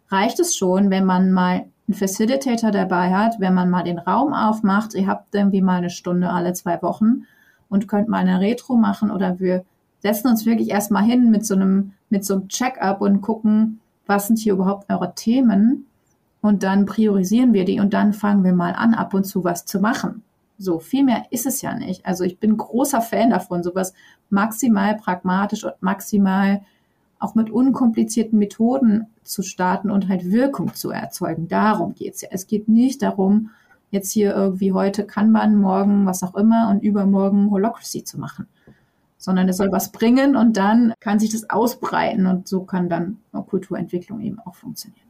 reicht 0.09 0.39
es 0.39 0.55
schon, 0.55 0.89
wenn 0.89 1.05
man 1.05 1.31
mal 1.31 1.65
einen 1.87 1.97
Facilitator 1.97 2.71
dabei 2.71 3.13
hat, 3.13 3.39
wenn 3.39 3.53
man 3.53 3.69
mal 3.69 3.83
den 3.83 3.99
Raum 3.99 4.33
aufmacht, 4.33 4.95
ihr 4.95 5.07
habt 5.07 5.33
irgendwie 5.33 5.61
mal 5.61 5.77
eine 5.77 5.89
Stunde 5.89 6.29
alle 6.29 6.51
zwei 6.51 6.81
Wochen 6.81 7.25
und 7.69 7.87
könnt 7.87 8.09
mal 8.09 8.17
eine 8.17 8.41
Retro 8.41 8.75
machen 8.75 9.09
oder 9.09 9.39
wir 9.39 9.63
setzen 9.99 10.27
uns 10.27 10.45
wirklich 10.45 10.69
erstmal 10.69 11.03
hin 11.03 11.31
mit 11.31 11.45
so 11.45 11.55
einem, 11.55 11.93
mit 12.09 12.25
so 12.25 12.33
einem 12.33 12.49
Check-up 12.49 12.99
und 12.99 13.21
gucken, 13.21 13.79
was 14.05 14.27
sind 14.27 14.39
hier 14.39 14.53
überhaupt 14.53 14.91
eure 14.91 15.15
Themen 15.15 15.85
und 16.41 16.63
dann 16.63 16.85
priorisieren 16.85 17.53
wir 17.53 17.63
die 17.63 17.79
und 17.79 17.93
dann 17.93 18.11
fangen 18.11 18.43
wir 18.43 18.53
mal 18.53 18.73
an, 18.73 18.93
ab 18.93 19.13
und 19.13 19.23
zu 19.23 19.45
was 19.45 19.65
zu 19.65 19.79
machen. 19.79 20.23
So, 20.57 20.79
viel 20.79 21.03
mehr 21.03 21.25
ist 21.29 21.45
es 21.45 21.61
ja 21.61 21.75
nicht. 21.75 22.05
Also 22.05 22.23
ich 22.23 22.39
bin 22.39 22.57
großer 22.57 23.01
Fan 23.01 23.29
davon, 23.29 23.63
sowas 23.63 23.93
maximal 24.29 24.95
pragmatisch 24.95 25.63
und 25.63 25.73
maximal 25.81 26.61
auch 27.19 27.35
mit 27.35 27.49
unkomplizierten 27.49 28.37
Methoden 28.39 29.07
zu 29.23 29.41
starten 29.41 29.91
und 29.91 30.07
halt 30.07 30.31
Wirkung 30.31 30.73
zu 30.73 30.91
erzeugen. 30.91 31.47
Darum 31.47 31.93
geht's 31.93 32.21
ja. 32.21 32.29
Es 32.31 32.47
geht 32.47 32.67
nicht 32.67 33.01
darum, 33.01 33.51
jetzt 33.91 34.11
hier 34.11 34.35
irgendwie 34.35 34.73
heute 34.73 35.05
kann 35.05 35.31
man, 35.31 35.57
morgen 35.57 36.05
was 36.05 36.23
auch 36.23 36.35
immer 36.35 36.69
und 36.69 36.83
übermorgen 36.83 37.51
Holocracy 37.51 38.03
zu 38.03 38.19
machen. 38.19 38.47
Sondern 39.17 39.49
es 39.49 39.57
soll 39.57 39.71
was 39.71 39.91
bringen 39.91 40.35
und 40.35 40.57
dann 40.57 40.93
kann 40.99 41.19
sich 41.19 41.31
das 41.31 41.49
ausbreiten 41.49 42.27
und 42.27 42.47
so 42.47 42.61
kann 42.61 42.89
dann 42.89 43.17
Kulturentwicklung 43.47 44.21
eben 44.21 44.39
auch 44.39 44.55
funktionieren. 44.55 45.06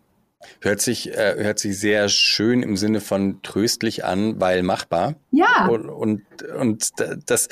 Hört 0.62 0.82
sich, 0.82 1.10
äh, 1.14 1.36
hört 1.38 1.60
sich 1.60 1.80
sehr 1.80 2.10
schön 2.10 2.62
im 2.62 2.78
Sinne 2.78 3.02
von 3.02 3.42
tröstlich 3.42 4.06
an, 4.06 4.40
weil 4.40 4.64
machbar. 4.64 5.16
Ja. 5.32 5.68
Und, 5.68 5.90
und, 5.90 6.44
und 6.44 6.92
das 7.26 7.50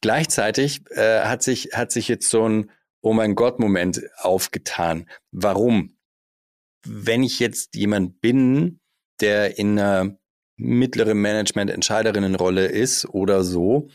gleichzeitig 0.00 0.82
äh, 0.90 1.20
hat 1.24 1.42
sich, 1.42 1.70
hat 1.74 1.92
sich 1.92 2.08
jetzt 2.08 2.30
so 2.30 2.48
ein 2.48 2.70
Oh 3.00 3.12
mein 3.12 3.36
Gott-Moment 3.36 4.02
aufgetan. 4.16 5.08
Warum? 5.30 5.96
Wenn 6.84 7.22
ich 7.22 7.38
jetzt 7.38 7.76
jemand 7.76 8.20
bin, 8.20 8.80
der 9.20 9.58
in 9.58 9.78
einer 9.78 10.18
mittleren 10.56 11.18
Management-Entscheiderinnenrolle 11.18 12.66
ist 12.66 13.06
oder 13.06 13.44
so, 13.44 13.88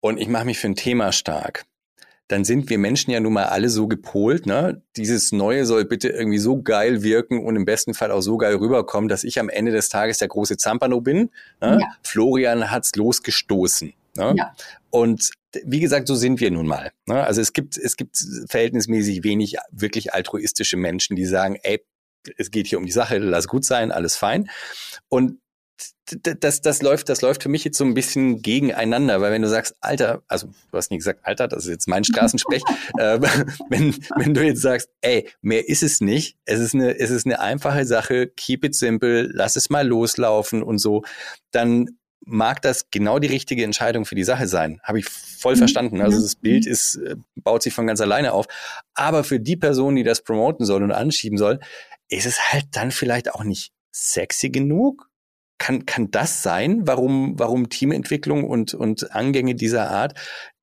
und 0.00 0.18
ich 0.18 0.28
mache 0.28 0.44
mich 0.44 0.58
für 0.58 0.68
ein 0.68 0.76
Thema 0.76 1.12
stark, 1.12 1.64
dann 2.32 2.44
sind 2.44 2.70
wir 2.70 2.78
Menschen 2.78 3.10
ja 3.10 3.20
nun 3.20 3.34
mal 3.34 3.44
alle 3.44 3.68
so 3.68 3.86
gepolt, 3.86 4.46
ne? 4.46 4.80
Dieses 4.96 5.32
Neue 5.32 5.66
soll 5.66 5.84
bitte 5.84 6.08
irgendwie 6.08 6.38
so 6.38 6.62
geil 6.62 7.02
wirken 7.02 7.44
und 7.44 7.56
im 7.56 7.66
besten 7.66 7.92
Fall 7.92 8.10
auch 8.10 8.22
so 8.22 8.38
geil 8.38 8.54
rüberkommen, 8.54 9.10
dass 9.10 9.22
ich 9.22 9.38
am 9.38 9.50
Ende 9.50 9.70
des 9.70 9.90
Tages 9.90 10.16
der 10.16 10.28
große 10.28 10.56
Zampano 10.56 11.02
bin. 11.02 11.30
Ne? 11.60 11.78
Ja. 11.82 11.86
Florian 12.02 12.70
hat's 12.70 12.96
losgestoßen. 12.96 13.92
Ne? 14.16 14.34
Ja. 14.38 14.54
Und 14.88 15.30
wie 15.62 15.80
gesagt, 15.80 16.08
so 16.08 16.14
sind 16.14 16.40
wir 16.40 16.50
nun 16.50 16.66
mal. 16.66 16.92
Ne? 17.04 17.22
Also 17.22 17.42
es 17.42 17.52
gibt, 17.52 17.76
es 17.76 17.98
gibt 17.98 18.16
verhältnismäßig 18.48 19.24
wenig 19.24 19.56
wirklich 19.70 20.14
altruistische 20.14 20.78
Menschen, 20.78 21.16
die 21.16 21.26
sagen, 21.26 21.58
ey, 21.62 21.84
es 22.38 22.50
geht 22.50 22.66
hier 22.66 22.78
um 22.78 22.86
die 22.86 22.92
Sache, 22.92 23.18
lass 23.18 23.46
gut 23.46 23.66
sein, 23.66 23.92
alles 23.92 24.16
fein. 24.16 24.48
Und 25.10 25.38
das, 26.40 26.60
das 26.60 26.82
läuft, 26.82 27.08
das 27.08 27.22
läuft 27.22 27.44
für 27.44 27.48
mich 27.48 27.64
jetzt 27.64 27.78
so 27.78 27.84
ein 27.84 27.94
bisschen 27.94 28.42
gegeneinander, 28.42 29.20
weil 29.20 29.32
wenn 29.32 29.42
du 29.42 29.48
sagst, 29.48 29.76
Alter, 29.80 30.22
also 30.26 30.48
du 30.70 30.76
hast 30.76 30.90
nie 30.90 30.98
gesagt, 30.98 31.20
Alter, 31.22 31.48
das 31.48 31.64
ist 31.64 31.70
jetzt 31.70 31.88
mein 31.88 32.04
Straßensprech, 32.04 32.62
äh, 32.98 33.20
wenn, 33.68 33.94
wenn 34.16 34.34
du 34.34 34.44
jetzt 34.44 34.62
sagst, 34.62 34.90
ey, 35.00 35.28
mehr 35.40 35.68
ist 35.68 35.82
es 35.82 36.00
nicht, 36.00 36.36
es 36.44 36.60
ist 36.60 36.74
eine, 36.74 36.98
es 36.98 37.10
ist 37.10 37.24
eine 37.24 37.40
einfache 37.40 37.86
Sache, 37.86 38.26
keep 38.26 38.64
it 38.64 38.74
simple, 38.74 39.30
lass 39.32 39.56
es 39.56 39.70
mal 39.70 39.86
loslaufen 39.86 40.62
und 40.62 40.78
so, 40.78 41.02
dann 41.52 41.88
mag 42.24 42.62
das 42.62 42.90
genau 42.90 43.18
die 43.18 43.28
richtige 43.28 43.64
Entscheidung 43.64 44.04
für 44.04 44.14
die 44.14 44.24
Sache 44.24 44.46
sein. 44.46 44.80
Habe 44.82 45.00
ich 45.00 45.06
voll 45.06 45.54
mhm. 45.54 45.58
verstanden. 45.58 46.00
Also 46.00 46.20
das 46.20 46.36
Bild 46.36 46.66
ist, 46.66 46.96
äh, 46.96 47.16
baut 47.36 47.62
sich 47.62 47.74
von 47.74 47.86
ganz 47.86 48.00
alleine 48.00 48.32
auf. 48.32 48.46
Aber 48.94 49.24
für 49.24 49.40
die 49.40 49.56
Person, 49.56 49.96
die 49.96 50.04
das 50.04 50.22
promoten 50.22 50.64
soll 50.64 50.82
und 50.82 50.92
anschieben 50.92 51.36
soll, 51.36 51.58
ist 52.08 52.26
es 52.26 52.52
halt 52.52 52.66
dann 52.72 52.90
vielleicht 52.90 53.34
auch 53.34 53.42
nicht 53.42 53.72
sexy 53.92 54.50
genug? 54.50 55.08
Kann, 55.58 55.86
kann 55.86 56.10
das 56.10 56.42
sein, 56.42 56.86
warum, 56.86 57.38
warum 57.38 57.68
Teamentwicklung 57.68 58.44
und, 58.44 58.74
und 58.74 59.14
Angänge 59.14 59.54
dieser 59.54 59.90
Art 59.90 60.14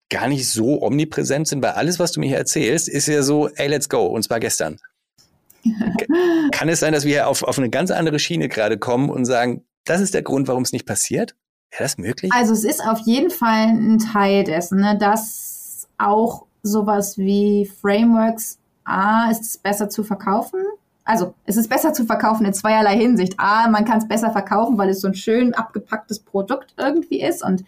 gar 0.09 0.27
nicht 0.27 0.49
so 0.49 0.81
omnipräsent 0.81 1.47
sind? 1.47 1.63
Weil 1.63 1.71
alles, 1.71 1.99
was 1.99 2.11
du 2.11 2.19
mir 2.19 2.27
hier 2.27 2.37
erzählst, 2.37 2.89
ist 2.89 3.07
ja 3.07 3.23
so, 3.23 3.47
ey, 3.47 3.67
let's 3.67 3.89
go, 3.89 4.05
und 4.07 4.23
zwar 4.23 4.39
gestern. 4.39 4.77
Kann 6.51 6.69
es 6.69 6.79
sein, 6.79 6.93
dass 6.93 7.05
wir 7.05 7.11
hier 7.11 7.27
auf, 7.27 7.43
auf 7.43 7.57
eine 7.57 7.69
ganz 7.69 7.91
andere 7.91 8.19
Schiene 8.19 8.49
gerade 8.49 8.77
kommen 8.77 9.09
und 9.09 9.25
sagen, 9.25 9.63
das 9.85 10.01
ist 10.01 10.13
der 10.13 10.21
Grund, 10.21 10.47
warum 10.47 10.63
es 10.63 10.71
nicht 10.71 10.85
passiert? 10.85 11.35
Wäre 11.71 11.83
das 11.83 11.97
möglich? 11.97 12.31
Also 12.33 12.53
es 12.53 12.63
ist 12.63 12.81
auf 12.81 12.99
jeden 12.99 13.29
Fall 13.29 13.67
ein 13.67 13.99
Teil 13.99 14.43
dessen, 14.43 14.79
ne, 14.79 14.97
dass 14.97 15.87
auch 15.97 16.45
sowas 16.63 17.17
wie 17.17 17.71
Frameworks, 17.81 18.57
A, 18.83 19.29
ist 19.29 19.41
es 19.41 19.57
besser 19.57 19.89
zu 19.89 20.03
verkaufen. 20.03 20.59
Also 21.09 21.33
es 21.45 21.57
ist 21.57 21.69
besser 21.69 21.91
zu 21.91 22.05
verkaufen 22.05 22.45
in 22.45 22.53
zweierlei 22.53 22.95
Hinsicht. 22.95 23.33
A, 23.39 23.67
man 23.67 23.83
kann 23.83 23.97
es 23.97 24.07
besser 24.07 24.29
verkaufen, 24.29 24.77
weil 24.77 24.89
es 24.89 25.01
so 25.01 25.07
ein 25.07 25.15
schön 25.15 25.55
abgepacktes 25.55 26.19
Produkt 26.19 26.75
irgendwie 26.77 27.21
ist 27.21 27.43
und 27.43 27.63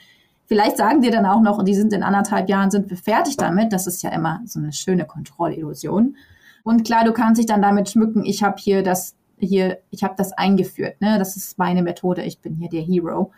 Vielleicht 0.46 0.76
sagen 0.76 1.00
dir 1.00 1.12
dann 1.12 1.26
auch 1.26 1.40
noch, 1.40 1.64
die 1.64 1.74
sind 1.74 1.94
in 1.94 2.04
anderthalb 2.04 2.50
Jahren 2.50 2.72
sind 2.72 2.90
wir 2.90 2.98
fertig 2.98 3.38
damit. 3.38 3.72
Das 3.72 3.88
ist 3.88 4.04
ja 4.04 4.10
immer 4.10 4.42
so 4.44 4.60
eine 4.60 4.74
schöne 4.74 5.06
Kontrollillusion. 5.06 6.18
Und 6.64 6.84
klar, 6.84 7.06
du 7.06 7.14
kannst 7.14 7.40
dich 7.40 7.46
dann 7.46 7.62
damit 7.62 7.90
schmücken, 7.90 8.26
ich 8.26 8.44
habe 8.44 8.58
hier 8.60 8.84
das, 8.84 9.16
hier, 9.40 9.78
ich 9.92 10.04
habe 10.04 10.16
das 10.18 10.34
eingeführt, 10.34 11.00
ne? 11.00 11.18
Das 11.18 11.38
ist 11.38 11.58
meine 11.58 11.82
Methode, 11.82 12.24
ich 12.24 12.42
bin 12.42 12.58
hier 12.58 12.68
der 12.68 12.82
Hero. 12.82 13.32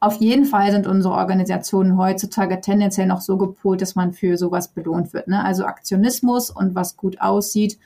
Auf 0.00 0.16
jeden 0.16 0.44
Fall 0.44 0.70
sind 0.70 0.86
unsere 0.86 1.14
Organisationen 1.14 1.96
heutzutage 1.96 2.60
tendenziell 2.60 3.06
noch 3.06 3.22
so 3.22 3.38
gepolt, 3.38 3.80
dass 3.80 3.94
man 3.94 4.12
für 4.12 4.36
sowas 4.36 4.68
belohnt 4.68 5.14
wird. 5.14 5.28
Ne? 5.28 5.42
Also 5.42 5.64
Aktionismus 5.64 6.50
und 6.50 6.74
was 6.74 6.98
gut 6.98 7.22
aussieht 7.22 7.78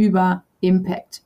über 0.00 0.44
Impact. 0.60 1.22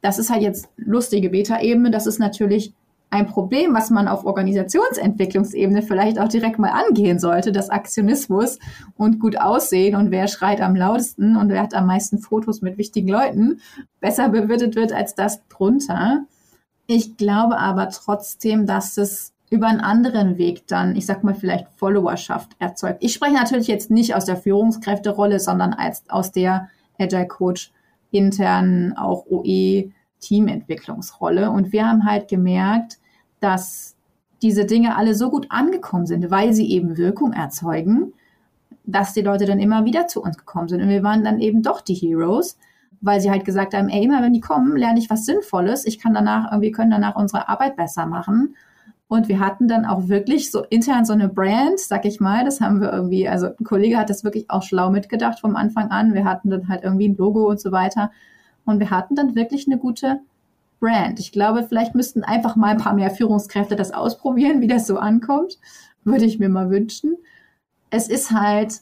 Das 0.00 0.18
ist 0.18 0.30
halt 0.30 0.42
jetzt 0.42 0.68
lustige 0.76 1.30
Beta-Ebene. 1.30 1.92
Das 1.92 2.08
ist 2.08 2.18
natürlich 2.18 2.74
ein 3.10 3.28
Problem, 3.28 3.72
was 3.72 3.90
man 3.90 4.08
auf 4.08 4.24
Organisationsentwicklungsebene 4.24 5.82
vielleicht 5.82 6.18
auch 6.18 6.28
direkt 6.28 6.58
mal 6.58 6.70
angehen 6.70 7.20
sollte, 7.20 7.52
das 7.52 7.70
Aktionismus 7.70 8.58
und 8.96 9.20
gut 9.20 9.36
aussehen 9.40 9.94
und 9.94 10.10
wer 10.10 10.26
schreit 10.26 10.60
am 10.60 10.74
lautesten 10.74 11.36
und 11.36 11.50
wer 11.50 11.62
hat 11.62 11.74
am 11.74 11.86
meisten 11.86 12.18
Fotos 12.18 12.62
mit 12.62 12.78
wichtigen 12.78 13.08
Leuten 13.08 13.60
besser 14.00 14.28
bewirtet 14.28 14.74
wird 14.74 14.92
als 14.92 15.14
das 15.14 15.46
drunter. 15.48 16.24
Ich 16.86 17.16
glaube 17.16 17.58
aber 17.58 17.90
trotzdem, 17.90 18.66
dass 18.66 18.96
es 18.96 19.32
über 19.50 19.66
einen 19.66 19.80
anderen 19.80 20.38
Weg 20.38 20.66
dann, 20.68 20.94
ich 20.96 21.06
sag 21.06 21.22
mal 21.24 21.34
vielleicht 21.34 21.66
Followerschaft 21.76 22.56
erzeugt. 22.60 22.98
Ich 23.00 23.12
spreche 23.12 23.34
natürlich 23.34 23.66
jetzt 23.66 23.90
nicht 23.90 24.14
aus 24.14 24.24
der 24.24 24.36
Führungskräfterolle, 24.36 25.40
sondern 25.40 25.72
als 25.72 26.04
aus 26.08 26.30
der 26.30 26.68
Agile 26.98 27.26
Coach 27.26 27.72
intern 28.10 28.94
auch 28.96 29.26
OE 29.26 29.90
Teamentwicklungsrolle. 30.20 31.50
Und 31.50 31.72
wir 31.72 31.86
haben 31.86 32.04
halt 32.04 32.28
gemerkt, 32.28 32.98
dass 33.40 33.96
diese 34.42 34.64
Dinge 34.64 34.96
alle 34.96 35.14
so 35.14 35.30
gut 35.30 35.46
angekommen 35.50 36.06
sind, 36.06 36.30
weil 36.30 36.52
sie 36.52 36.70
eben 36.70 36.96
Wirkung 36.96 37.32
erzeugen, 37.32 38.12
dass 38.84 39.12
die 39.12 39.22
Leute 39.22 39.44
dann 39.44 39.60
immer 39.60 39.84
wieder 39.84 40.06
zu 40.06 40.22
uns 40.22 40.38
gekommen 40.38 40.68
sind. 40.68 40.82
Und 40.82 40.88
wir 40.88 41.02
waren 41.02 41.24
dann 41.24 41.40
eben 41.40 41.62
doch 41.62 41.80
die 41.80 41.94
Heroes, 41.94 42.58
weil 43.00 43.20
sie 43.20 43.30
halt 43.30 43.44
gesagt 43.44 43.74
haben, 43.74 43.88
ey, 43.88 44.04
immer 44.04 44.22
wenn 44.22 44.32
die 44.32 44.40
kommen, 44.40 44.76
lerne 44.76 44.98
ich 44.98 45.10
was 45.10 45.24
Sinnvolles. 45.26 45.86
Ich 45.86 45.98
kann 45.98 46.14
danach, 46.14 46.60
wir 46.60 46.72
können 46.72 46.90
danach 46.90 47.16
unsere 47.16 47.48
Arbeit 47.48 47.76
besser 47.76 48.06
machen. 48.06 48.56
Und 49.10 49.26
wir 49.26 49.40
hatten 49.40 49.66
dann 49.66 49.86
auch 49.86 50.06
wirklich 50.06 50.52
so 50.52 50.62
intern 50.70 51.04
so 51.04 51.12
eine 51.12 51.28
Brand, 51.28 51.80
sag 51.80 52.04
ich 52.04 52.20
mal. 52.20 52.44
Das 52.44 52.60
haben 52.60 52.80
wir 52.80 52.92
irgendwie, 52.92 53.28
also 53.28 53.46
ein 53.46 53.64
Kollege 53.64 53.98
hat 53.98 54.08
das 54.08 54.22
wirklich 54.22 54.48
auch 54.48 54.62
schlau 54.62 54.88
mitgedacht 54.88 55.40
vom 55.40 55.56
Anfang 55.56 55.90
an. 55.90 56.14
Wir 56.14 56.24
hatten 56.24 56.48
dann 56.48 56.68
halt 56.68 56.84
irgendwie 56.84 57.08
ein 57.08 57.16
Logo 57.16 57.48
und 57.50 57.60
so 57.60 57.72
weiter. 57.72 58.12
Und 58.64 58.78
wir 58.78 58.90
hatten 58.90 59.16
dann 59.16 59.34
wirklich 59.34 59.66
eine 59.66 59.78
gute 59.78 60.20
Brand. 60.78 61.18
Ich 61.18 61.32
glaube, 61.32 61.64
vielleicht 61.64 61.96
müssten 61.96 62.22
einfach 62.22 62.54
mal 62.54 62.68
ein 62.68 62.76
paar 62.76 62.94
mehr 62.94 63.10
Führungskräfte 63.10 63.74
das 63.74 63.90
ausprobieren, 63.90 64.60
wie 64.60 64.68
das 64.68 64.86
so 64.86 64.96
ankommt. 64.96 65.58
Würde 66.04 66.24
ich 66.24 66.38
mir 66.38 66.48
mal 66.48 66.70
wünschen. 66.70 67.16
Es 67.90 68.06
ist 68.06 68.30
halt 68.30 68.74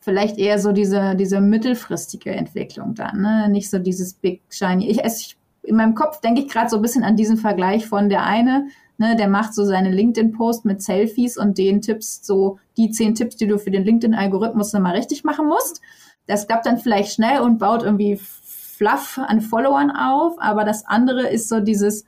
vielleicht 0.00 0.36
eher 0.36 0.58
so 0.58 0.72
diese, 0.72 1.16
diese 1.16 1.40
mittelfristige 1.40 2.32
Entwicklung 2.32 2.94
dann, 2.94 3.22
ne? 3.22 3.48
nicht 3.48 3.70
so 3.70 3.78
dieses 3.78 4.12
Big 4.12 4.42
Shiny. 4.50 4.90
Ich, 4.90 4.98
ich, 5.02 5.38
in 5.62 5.76
meinem 5.76 5.94
Kopf 5.94 6.20
denke 6.20 6.42
ich 6.42 6.48
gerade 6.48 6.68
so 6.68 6.76
ein 6.76 6.82
bisschen 6.82 7.02
an 7.02 7.16
diesen 7.16 7.38
Vergleich 7.38 7.86
von 7.86 8.10
der 8.10 8.24
eine, 8.24 8.68
ne, 9.00 9.16
der 9.16 9.28
macht 9.28 9.54
so 9.54 9.64
seine 9.64 9.90
LinkedIn-Post 9.90 10.66
mit 10.66 10.82
Selfies 10.82 11.38
und 11.38 11.56
den 11.56 11.80
Tipps, 11.80 12.20
so 12.22 12.58
die 12.76 12.90
zehn 12.90 13.14
Tipps, 13.14 13.34
die 13.34 13.46
du 13.46 13.58
für 13.58 13.70
den 13.70 13.84
LinkedIn-Algorithmus 13.84 14.74
nochmal 14.74 14.94
richtig 14.94 15.24
machen 15.24 15.48
musst. 15.48 15.80
Das 16.26 16.46
klappt 16.46 16.66
dann 16.66 16.78
vielleicht 16.78 17.14
schnell 17.14 17.40
und 17.40 17.58
baut 17.58 17.82
irgendwie 17.82 18.20
Fluff 18.20 19.18
an 19.18 19.40
Followern 19.40 19.90
auf, 19.90 20.34
aber 20.38 20.64
das 20.64 20.86
andere 20.86 21.28
ist 21.28 21.48
so 21.48 21.60
dieses, 21.60 22.04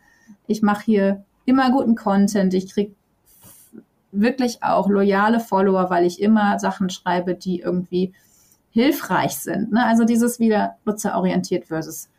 ich 0.47 0.61
mache 0.61 0.85
hier 0.85 1.25
immer 1.47 1.73
guten 1.73 1.95
Content, 1.95 2.53
ich 2.53 2.71
kriege 2.71 2.95
wirklich 4.13 4.63
auch 4.63 4.91
loyale 4.91 5.41
Follower, 5.41 5.89
weil 5.89 6.05
ich 6.05 6.21
immer 6.21 6.59
Sachen 6.59 6.91
schreibe, 6.91 7.35
die 7.35 7.61
irgendwie 7.61 8.13
hilfreich 8.71 9.39
sind. 9.39 9.73
Ne? 9.73 9.83
Also 9.87 10.05
dieses 10.05 10.39
wieder 10.39 10.77
nutzerorientiert 10.85 11.65
versus, 11.69 12.11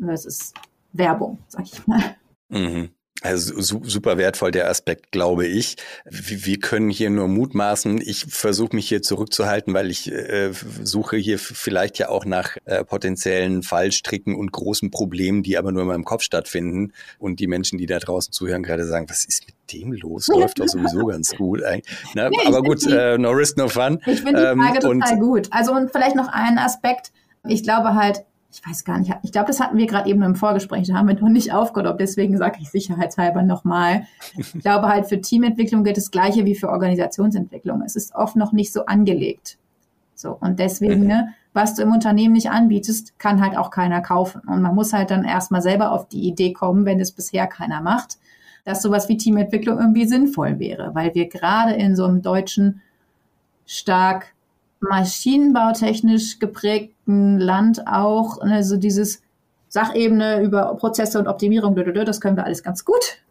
versus 0.00 0.52
Werbung, 0.92 1.38
sag 1.46 1.66
ich 1.66 1.86
mal. 1.86 2.02
Mhm. 2.48 2.90
Also 3.22 3.60
su 3.60 3.80
super 3.84 4.18
wertvoll 4.18 4.50
der 4.50 4.68
Aspekt, 4.68 5.10
glaube 5.10 5.46
ich. 5.46 5.76
Wir 6.04 6.60
können 6.60 6.90
hier 6.90 7.08
nur 7.08 7.28
mutmaßen. 7.28 8.00
Ich 8.02 8.26
versuche 8.28 8.76
mich 8.76 8.88
hier 8.88 9.00
zurückzuhalten, 9.00 9.72
weil 9.72 9.90
ich 9.90 10.12
äh, 10.12 10.52
suche 10.82 11.16
hier 11.16 11.38
vielleicht 11.38 11.98
ja 11.98 12.10
auch 12.10 12.26
nach 12.26 12.56
äh, 12.66 12.84
potenziellen 12.84 13.62
Fallstricken 13.62 14.34
und 14.34 14.52
großen 14.52 14.90
Problemen, 14.90 15.42
die 15.42 15.56
aber 15.56 15.72
nur 15.72 15.82
in 15.82 15.88
meinem 15.88 16.04
Kopf 16.04 16.22
stattfinden. 16.22 16.92
Und 17.18 17.40
die 17.40 17.46
Menschen, 17.46 17.78
die 17.78 17.86
da 17.86 17.98
draußen 17.98 18.32
zuhören, 18.32 18.62
gerade 18.62 18.84
sagen, 18.84 19.08
was 19.08 19.24
ist 19.24 19.46
mit 19.46 19.54
dem 19.72 19.92
los? 19.92 20.28
Läuft 20.34 20.60
doch 20.60 20.68
sowieso 20.68 21.06
ganz 21.06 21.34
gut. 21.34 21.62
Na, 22.14 22.28
nee, 22.28 22.36
aber 22.44 22.62
gut, 22.62 22.86
äh, 22.86 23.16
no 23.16 23.30
risk, 23.30 23.56
no 23.56 23.68
fun. 23.68 23.98
Ich 24.06 24.20
finde 24.20 24.54
die 24.54 24.60
Frage 24.60 24.86
ähm, 24.86 25.00
total 25.00 25.18
gut. 25.18 25.48
Also 25.52 25.72
und 25.72 25.90
vielleicht 25.90 26.16
noch 26.16 26.28
einen 26.28 26.58
Aspekt. 26.58 27.12
Ich 27.48 27.62
glaube 27.62 27.94
halt, 27.94 28.24
ich 28.50 28.66
weiß 28.66 28.84
gar 28.84 28.98
nicht, 28.98 29.12
ich 29.22 29.32
glaube, 29.32 29.48
das 29.48 29.60
hatten 29.60 29.76
wir 29.76 29.86
gerade 29.86 30.08
eben 30.08 30.22
im 30.22 30.34
Vorgespräch, 30.34 30.86
da 30.86 30.94
haben 30.94 31.08
wir 31.08 31.14
noch 31.14 31.28
nicht 31.28 31.52
aufgehoben, 31.52 31.98
deswegen 31.98 32.38
sage 32.38 32.58
ich 32.60 32.70
sicherheitshalber 32.70 33.42
nochmal. 33.42 34.06
Ich 34.36 34.52
glaube 34.52 34.88
halt, 34.88 35.06
für 35.06 35.20
Teamentwicklung 35.20 35.84
gilt 35.84 35.96
das 35.96 36.10
Gleiche 36.10 36.44
wie 36.44 36.54
für 36.54 36.68
Organisationsentwicklung. 36.68 37.82
Es 37.82 37.96
ist 37.96 38.14
oft 38.14 38.36
noch 38.36 38.52
nicht 38.52 38.72
so 38.72 38.86
angelegt. 38.86 39.58
So, 40.14 40.36
und 40.40 40.58
deswegen, 40.58 41.02
mhm. 41.02 41.08
ne, 41.08 41.34
was 41.52 41.74
du 41.74 41.82
im 41.82 41.92
Unternehmen 41.92 42.32
nicht 42.32 42.50
anbietest, 42.50 43.18
kann 43.18 43.42
halt 43.42 43.56
auch 43.56 43.70
keiner 43.70 44.00
kaufen. 44.00 44.42
Und 44.46 44.62
man 44.62 44.74
muss 44.74 44.92
halt 44.92 45.10
dann 45.10 45.24
erstmal 45.24 45.62
selber 45.62 45.92
auf 45.92 46.08
die 46.08 46.26
Idee 46.26 46.52
kommen, 46.52 46.84
wenn 46.86 47.00
es 47.00 47.12
bisher 47.12 47.46
keiner 47.46 47.82
macht, 47.82 48.18
dass 48.64 48.82
sowas 48.82 49.08
wie 49.08 49.16
Teamentwicklung 49.16 49.78
irgendwie 49.78 50.06
sinnvoll 50.06 50.58
wäre, 50.58 50.94
weil 50.94 51.14
wir 51.14 51.28
gerade 51.28 51.74
in 51.74 51.94
so 51.94 52.04
einem 52.04 52.22
deutschen 52.22 52.80
stark 53.66 54.34
maschinenbautechnisch 54.80 56.38
geprägten 56.38 57.38
Land 57.38 57.86
auch, 57.86 58.40
also 58.40 58.76
dieses 58.76 59.22
Sachebene 59.68 60.42
über 60.42 60.74
Prozesse 60.76 61.18
und 61.18 61.28
Optimierung, 61.28 61.74
das 61.74 62.20
können 62.20 62.36
wir 62.36 62.44
alles 62.44 62.62
ganz 62.62 62.84
gut. 62.84 63.22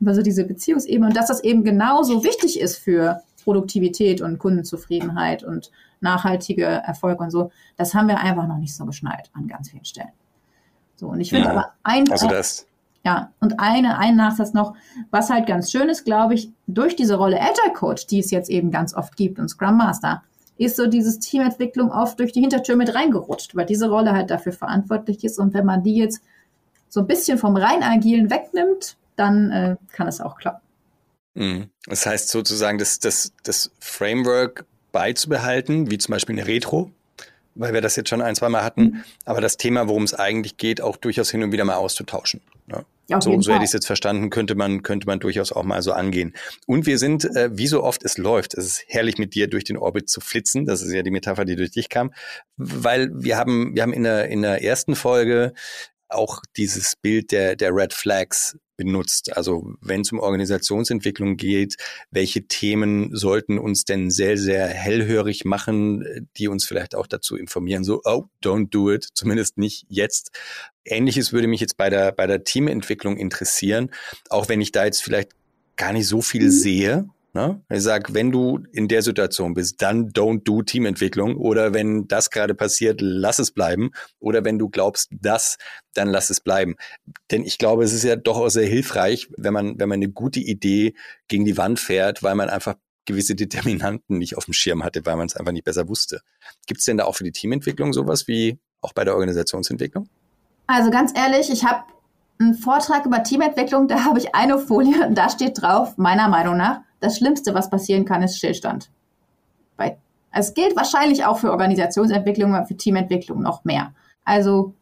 Aber 0.00 0.14
so 0.14 0.22
diese 0.22 0.44
Beziehungsebene 0.44 1.06
und 1.06 1.16
dass 1.16 1.28
das 1.28 1.42
eben 1.42 1.64
genauso 1.64 2.22
wichtig 2.22 2.60
ist 2.60 2.76
für 2.76 3.22
Produktivität 3.44 4.20
und 4.20 4.38
Kundenzufriedenheit 4.38 5.42
und 5.42 5.70
nachhaltige 6.00 6.64
Erfolg 6.64 7.20
und 7.20 7.30
so, 7.30 7.50
das 7.76 7.94
haben 7.94 8.08
wir 8.08 8.18
einfach 8.18 8.46
noch 8.46 8.58
nicht 8.58 8.74
so 8.74 8.84
geschnallt 8.84 9.30
an 9.32 9.48
ganz 9.48 9.70
vielen 9.70 9.84
Stellen. 9.84 10.12
So, 10.96 11.08
und 11.08 11.20
ich 11.20 11.30
finde 11.30 11.46
ja, 11.46 11.52
aber 11.52 11.72
ein, 11.82 12.10
also 12.10 12.26
das. 12.26 12.66
Ja, 13.04 13.30
und 13.40 13.60
eine, 13.60 13.98
ein 13.98 14.16
Nachsatz 14.16 14.52
noch, 14.52 14.74
was 15.10 15.30
halt 15.30 15.46
ganz 15.46 15.70
schön 15.70 15.88
ist, 15.88 16.04
glaube 16.04 16.34
ich, 16.34 16.50
durch 16.66 16.96
diese 16.96 17.14
Rolle 17.14 17.40
Agile 17.40 17.72
Coach, 17.72 18.06
die 18.08 18.18
es 18.18 18.30
jetzt 18.30 18.50
eben 18.50 18.70
ganz 18.70 18.94
oft 18.94 19.16
gibt 19.16 19.38
und 19.38 19.48
Scrum 19.48 19.76
Master, 19.76 20.22
ist 20.58 20.76
so 20.76 20.86
dieses 20.86 21.18
Teamentwicklung 21.18 21.90
oft 21.90 22.18
durch 22.18 22.32
die 22.32 22.40
Hintertür 22.40 22.76
mit 22.76 22.94
reingerutscht, 22.94 23.54
weil 23.54 23.66
diese 23.66 23.88
Rolle 23.88 24.12
halt 24.12 24.30
dafür 24.30 24.52
verantwortlich 24.52 25.22
ist. 25.24 25.38
Und 25.38 25.54
wenn 25.54 25.66
man 25.66 25.82
die 25.82 25.96
jetzt 25.96 26.22
so 26.88 27.00
ein 27.00 27.06
bisschen 27.06 27.38
vom 27.38 27.56
rein 27.56 27.82
agilen 27.82 28.30
wegnimmt, 28.30 28.96
dann 29.16 29.50
äh, 29.50 29.76
kann 29.92 30.08
es 30.08 30.20
auch 30.20 30.36
klappen. 30.36 30.62
Mhm. 31.34 31.68
Das 31.86 32.06
heißt 32.06 32.30
sozusagen, 32.30 32.78
das, 32.78 32.98
das, 32.98 33.32
das 33.42 33.70
Framework 33.78 34.64
beizubehalten, 34.92 35.90
wie 35.90 35.98
zum 35.98 36.12
Beispiel 36.12 36.38
eine 36.38 36.46
Retro, 36.46 36.90
weil 37.54 37.74
wir 37.74 37.82
das 37.82 37.96
jetzt 37.96 38.08
schon 38.08 38.22
ein, 38.22 38.34
zwei 38.34 38.48
Mal 38.48 38.64
hatten, 38.64 38.82
mhm. 38.82 39.04
aber 39.24 39.40
das 39.40 39.58
Thema, 39.58 39.88
worum 39.88 40.04
es 40.04 40.14
eigentlich 40.14 40.56
geht, 40.56 40.80
auch 40.80 40.96
durchaus 40.96 41.30
hin 41.30 41.42
und 41.42 41.52
wieder 41.52 41.64
mal 41.64 41.76
auszutauschen. 41.76 42.40
Ja. 42.70 42.84
Ja, 43.08 43.20
so, 43.20 43.40
so 43.40 43.52
hätte 43.52 43.62
ich 43.62 43.68
es 43.68 43.72
jetzt 43.72 43.86
verstanden, 43.86 44.30
könnte 44.30 44.54
man, 44.54 44.82
könnte 44.82 45.06
man 45.06 45.20
durchaus 45.20 45.52
auch 45.52 45.62
mal 45.62 45.82
so 45.82 45.92
angehen. 45.92 46.34
Und 46.66 46.86
wir 46.86 46.98
sind, 46.98 47.24
äh, 47.24 47.50
wie 47.52 47.68
so 47.68 47.84
oft 47.84 48.04
es 48.04 48.18
läuft, 48.18 48.54
es 48.54 48.66
ist 48.66 48.84
herrlich 48.88 49.18
mit 49.18 49.34
dir 49.34 49.48
durch 49.48 49.64
den 49.64 49.76
Orbit 49.76 50.08
zu 50.08 50.20
flitzen. 50.20 50.66
Das 50.66 50.82
ist 50.82 50.92
ja 50.92 51.02
die 51.02 51.10
Metapher, 51.10 51.44
die 51.44 51.56
durch 51.56 51.70
dich 51.70 51.88
kam. 51.88 52.12
Weil 52.56 53.10
wir 53.14 53.36
haben, 53.36 53.74
wir 53.74 53.82
haben 53.82 53.92
in 53.92 54.02
der, 54.02 54.28
in 54.28 54.42
der 54.42 54.62
ersten 54.62 54.96
Folge 54.96 55.52
auch 56.08 56.42
dieses 56.56 56.96
Bild 56.96 57.32
der, 57.32 57.56
der 57.56 57.74
Red 57.74 57.92
Flags 57.92 58.56
benutzt. 58.76 59.36
Also 59.36 59.74
wenn 59.80 60.02
es 60.02 60.12
um 60.12 60.20
Organisationsentwicklung 60.20 61.36
geht, 61.36 61.76
welche 62.10 62.46
Themen 62.46 63.14
sollten 63.14 63.58
uns 63.58 63.84
denn 63.84 64.10
sehr, 64.10 64.36
sehr 64.36 64.66
hellhörig 64.66 65.44
machen, 65.44 66.28
die 66.36 66.48
uns 66.48 66.64
vielleicht 66.64 66.94
auch 66.94 67.06
dazu 67.06 67.36
informieren, 67.36 67.84
so, 67.84 68.02
oh, 68.04 68.24
don't 68.42 68.70
do 68.70 68.92
it, 68.92 69.08
zumindest 69.14 69.58
nicht 69.58 69.86
jetzt. 69.88 70.30
Ähnliches 70.86 71.32
würde 71.32 71.46
mich 71.46 71.60
jetzt 71.60 71.76
bei 71.76 71.90
der, 71.90 72.12
bei 72.12 72.26
der 72.26 72.44
Teamentwicklung 72.44 73.16
interessieren, 73.16 73.90
auch 74.30 74.48
wenn 74.48 74.60
ich 74.60 74.72
da 74.72 74.84
jetzt 74.84 75.02
vielleicht 75.02 75.30
gar 75.76 75.92
nicht 75.92 76.06
so 76.06 76.22
viel 76.22 76.44
mhm. 76.44 76.50
sehe. 76.50 77.08
Ne? 77.34 77.60
Ich 77.68 77.82
sage, 77.82 78.14
wenn 78.14 78.32
du 78.32 78.60
in 78.72 78.88
der 78.88 79.02
Situation 79.02 79.52
bist, 79.52 79.82
dann 79.82 80.10
don't 80.10 80.44
do 80.44 80.62
Teamentwicklung 80.62 81.36
oder 81.36 81.74
wenn 81.74 82.08
das 82.08 82.30
gerade 82.30 82.54
passiert, 82.54 83.00
lass 83.02 83.38
es 83.38 83.50
bleiben 83.50 83.90
oder 84.18 84.42
wenn 84.42 84.58
du 84.58 84.70
glaubst, 84.70 85.10
das, 85.20 85.58
dann 85.92 86.08
lass 86.08 86.30
es 86.30 86.40
bleiben. 86.40 86.76
Denn 87.30 87.44
ich 87.44 87.58
glaube, 87.58 87.84
es 87.84 87.92
ist 87.92 88.04
ja 88.04 88.16
doch 88.16 88.38
auch 88.38 88.48
sehr 88.48 88.66
hilfreich, 88.66 89.28
wenn 89.36 89.52
man, 89.52 89.78
wenn 89.78 89.88
man 89.90 89.98
eine 89.98 90.08
gute 90.08 90.40
Idee 90.40 90.94
gegen 91.28 91.44
die 91.44 91.58
Wand 91.58 91.78
fährt, 91.78 92.22
weil 92.22 92.34
man 92.36 92.48
einfach 92.48 92.76
gewisse 93.04 93.34
Determinanten 93.34 94.16
nicht 94.16 94.38
auf 94.38 94.46
dem 94.46 94.54
Schirm 94.54 94.82
hatte, 94.82 95.04
weil 95.04 95.16
man 95.16 95.26
es 95.26 95.36
einfach 95.36 95.52
nicht 95.52 95.64
besser 95.64 95.88
wusste. 95.88 96.22
Gibt 96.66 96.80
es 96.80 96.86
denn 96.86 96.96
da 96.96 97.04
auch 97.04 97.16
für 97.16 97.24
die 97.24 97.32
Teamentwicklung 97.32 97.92
sowas 97.92 98.28
wie 98.28 98.58
auch 98.80 98.94
bei 98.94 99.04
der 99.04 99.14
Organisationsentwicklung? 99.14 100.08
Also 100.66 100.90
ganz 100.90 101.12
ehrlich, 101.16 101.50
ich 101.50 101.64
habe 101.64 101.84
einen 102.38 102.54
Vortrag 102.54 103.06
über 103.06 103.22
Teamentwicklung, 103.22 103.88
da 103.88 104.04
habe 104.04 104.18
ich 104.18 104.34
eine 104.34 104.58
Folie 104.58 105.06
und 105.06 105.16
da 105.16 105.28
steht 105.28 105.62
drauf, 105.62 105.96
meiner 105.96 106.28
Meinung 106.28 106.56
nach, 106.56 106.80
das 107.00 107.18
Schlimmste, 107.18 107.54
was 107.54 107.70
passieren 107.70 108.04
kann, 108.04 108.22
ist 108.22 108.36
Stillstand. 108.36 108.90
Bei, 109.76 109.96
es 110.32 110.54
gilt 110.54 110.76
wahrscheinlich 110.76 111.24
auch 111.24 111.38
für 111.38 111.50
Organisationsentwicklung, 111.50 112.54
aber 112.54 112.66
für 112.66 112.76
Teamentwicklung 112.76 113.42
noch 113.42 113.64
mehr. 113.64 113.92
Also 114.24 114.74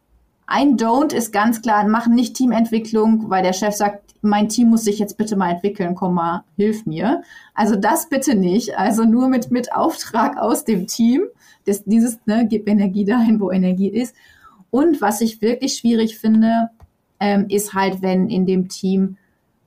ein 0.47 0.77
Don't 0.77 1.13
ist 1.13 1.31
ganz 1.31 1.61
klar, 1.61 1.87
machen 1.87 2.13
nicht 2.13 2.35
Teamentwicklung, 2.35 3.29
weil 3.29 3.43
der 3.43 3.53
Chef 3.53 3.75
sagt, 3.75 4.15
mein 4.21 4.49
Team 4.49 4.69
muss 4.69 4.83
sich 4.83 4.99
jetzt 4.99 5.17
bitte 5.17 5.35
mal 5.35 5.51
entwickeln, 5.51 5.95
komm 5.95 6.15
mal, 6.15 6.43
hilf 6.55 6.85
mir. 6.85 7.21
Also 7.53 7.75
das 7.75 8.09
bitte 8.09 8.35
nicht. 8.35 8.77
Also 8.77 9.03
nur 9.03 9.27
mit, 9.27 9.51
mit 9.51 9.73
Auftrag 9.73 10.37
aus 10.37 10.65
dem 10.65 10.87
Team. 10.87 11.23
Das, 11.65 11.83
dieses, 11.83 12.19
ne, 12.25 12.45
gib 12.47 12.67
Energie 12.67 13.05
dahin, 13.05 13.39
wo 13.39 13.51
Energie 13.51 13.89
ist. 13.89 14.15
Und 14.71 15.01
was 15.01 15.21
ich 15.21 15.41
wirklich 15.41 15.77
schwierig 15.77 16.17
finde, 16.17 16.69
ähm, 17.19 17.47
ist 17.49 17.73
halt, 17.73 18.01
wenn 18.01 18.29
in 18.29 18.45
dem 18.45 18.67
Team 18.67 19.17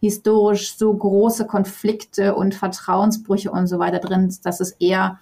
historisch 0.00 0.76
so 0.76 0.94
große 0.94 1.46
Konflikte 1.46 2.34
und 2.34 2.54
Vertrauensbrüche 2.54 3.50
und 3.50 3.66
so 3.66 3.78
weiter 3.78 3.98
drin 3.98 4.28
ist, 4.28 4.46
dass 4.46 4.60
es 4.60 4.72
eher 4.72 5.18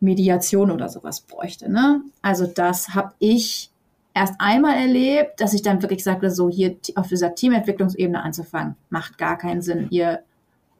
Mediation 0.00 0.70
oder 0.70 0.88
sowas 0.88 1.22
bräuchte. 1.22 1.70
Ne? 1.70 2.02
Also 2.22 2.46
das 2.46 2.90
habe 2.90 3.12
ich 3.18 3.70
erst 4.12 4.34
einmal 4.38 4.76
erlebt, 4.76 5.40
dass 5.40 5.54
ich 5.54 5.62
dann 5.62 5.82
wirklich 5.82 6.04
sagte, 6.04 6.30
so 6.30 6.48
hier 6.48 6.76
auf 6.94 7.08
dieser 7.08 7.34
Teamentwicklungsebene 7.34 8.22
anzufangen, 8.22 8.76
macht 8.90 9.18
gar 9.18 9.36
keinen 9.36 9.62
Sinn. 9.62 9.88
Ihr 9.90 10.20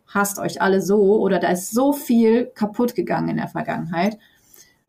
hasst 0.07 0.39
euch 0.39 0.63
alle 0.63 0.81
so 0.81 1.21
oder 1.21 1.41
da 1.41 1.49
ist 1.49 1.73
so 1.73 1.93
viel 1.93 2.47
kaputt 2.55 2.95
gegangen 2.95 3.31
in 3.31 3.37
der 3.39 3.49
Vergangenheit. 3.49 4.19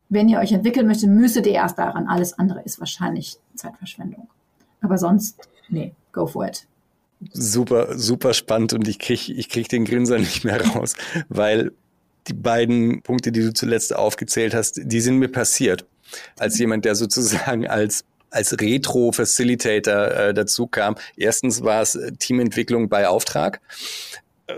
Wenn 0.08 0.28
ihr 0.28 0.38
euch 0.38 0.52
entwickeln 0.52 0.86
möchtet, 0.86 1.10
müsstet 1.10 1.46
ihr 1.46 1.54
erst 1.54 1.78
daran. 1.78 2.06
Alles 2.06 2.38
andere 2.38 2.62
ist 2.62 2.78
wahrscheinlich 2.78 3.38
Zeitverschwendung. 3.54 4.28
Aber 4.80 4.98
sonst, 4.98 5.48
nee, 5.68 5.92
go 6.12 6.26
for 6.26 6.46
it. 6.46 6.66
Super, 7.32 7.98
super 7.98 8.34
spannend 8.34 8.72
und 8.72 8.86
ich 8.86 8.98
krieg, 8.98 9.28
ich 9.28 9.48
krieg 9.48 9.68
den 9.68 9.84
Grinser 9.84 10.18
nicht 10.20 10.44
mehr 10.44 10.64
raus, 10.64 10.94
weil 11.28 11.72
die 12.28 12.34
beiden 12.34 13.02
Punkte, 13.02 13.32
die 13.32 13.40
du 13.40 13.52
zuletzt 13.52 13.94
aufgezählt 13.94 14.54
hast, 14.54 14.80
die 14.82 15.00
sind 15.00 15.18
mir 15.18 15.28
passiert. 15.28 15.86
Als 16.38 16.58
jemand, 16.58 16.84
der 16.84 16.94
sozusagen 16.94 17.66
als 17.66 18.04
als 18.30 18.60
Retro-Facilitator 18.60 20.08
äh, 20.08 20.34
dazu 20.34 20.66
kam. 20.66 20.96
Erstens 21.16 21.62
war 21.62 21.80
es 21.82 21.98
Teamentwicklung 22.18 22.88
bei 22.88 23.08
Auftrag 23.08 23.60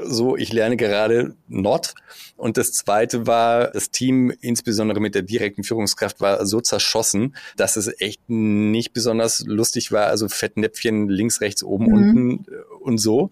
so, 0.02 0.36
ich 0.36 0.52
lerne 0.52 0.76
gerade 0.76 1.34
Not. 1.48 1.94
Und 2.36 2.56
das 2.56 2.72
zweite 2.72 3.26
war, 3.26 3.70
das 3.70 3.90
Team, 3.90 4.32
insbesondere 4.40 5.00
mit 5.00 5.14
der 5.14 5.22
direkten 5.22 5.64
Führungskraft, 5.64 6.20
war 6.20 6.44
so 6.46 6.60
zerschossen, 6.60 7.34
dass 7.56 7.76
es 7.76 7.90
echt 8.00 8.20
nicht 8.28 8.92
besonders 8.92 9.44
lustig 9.46 9.90
war. 9.90 10.06
Also 10.06 10.28
Fettnäpfchen 10.28 11.08
links, 11.08 11.40
rechts, 11.40 11.62
oben, 11.62 11.86
mhm. 11.86 11.92
unten 11.92 12.46
und 12.80 12.98
so. 12.98 13.30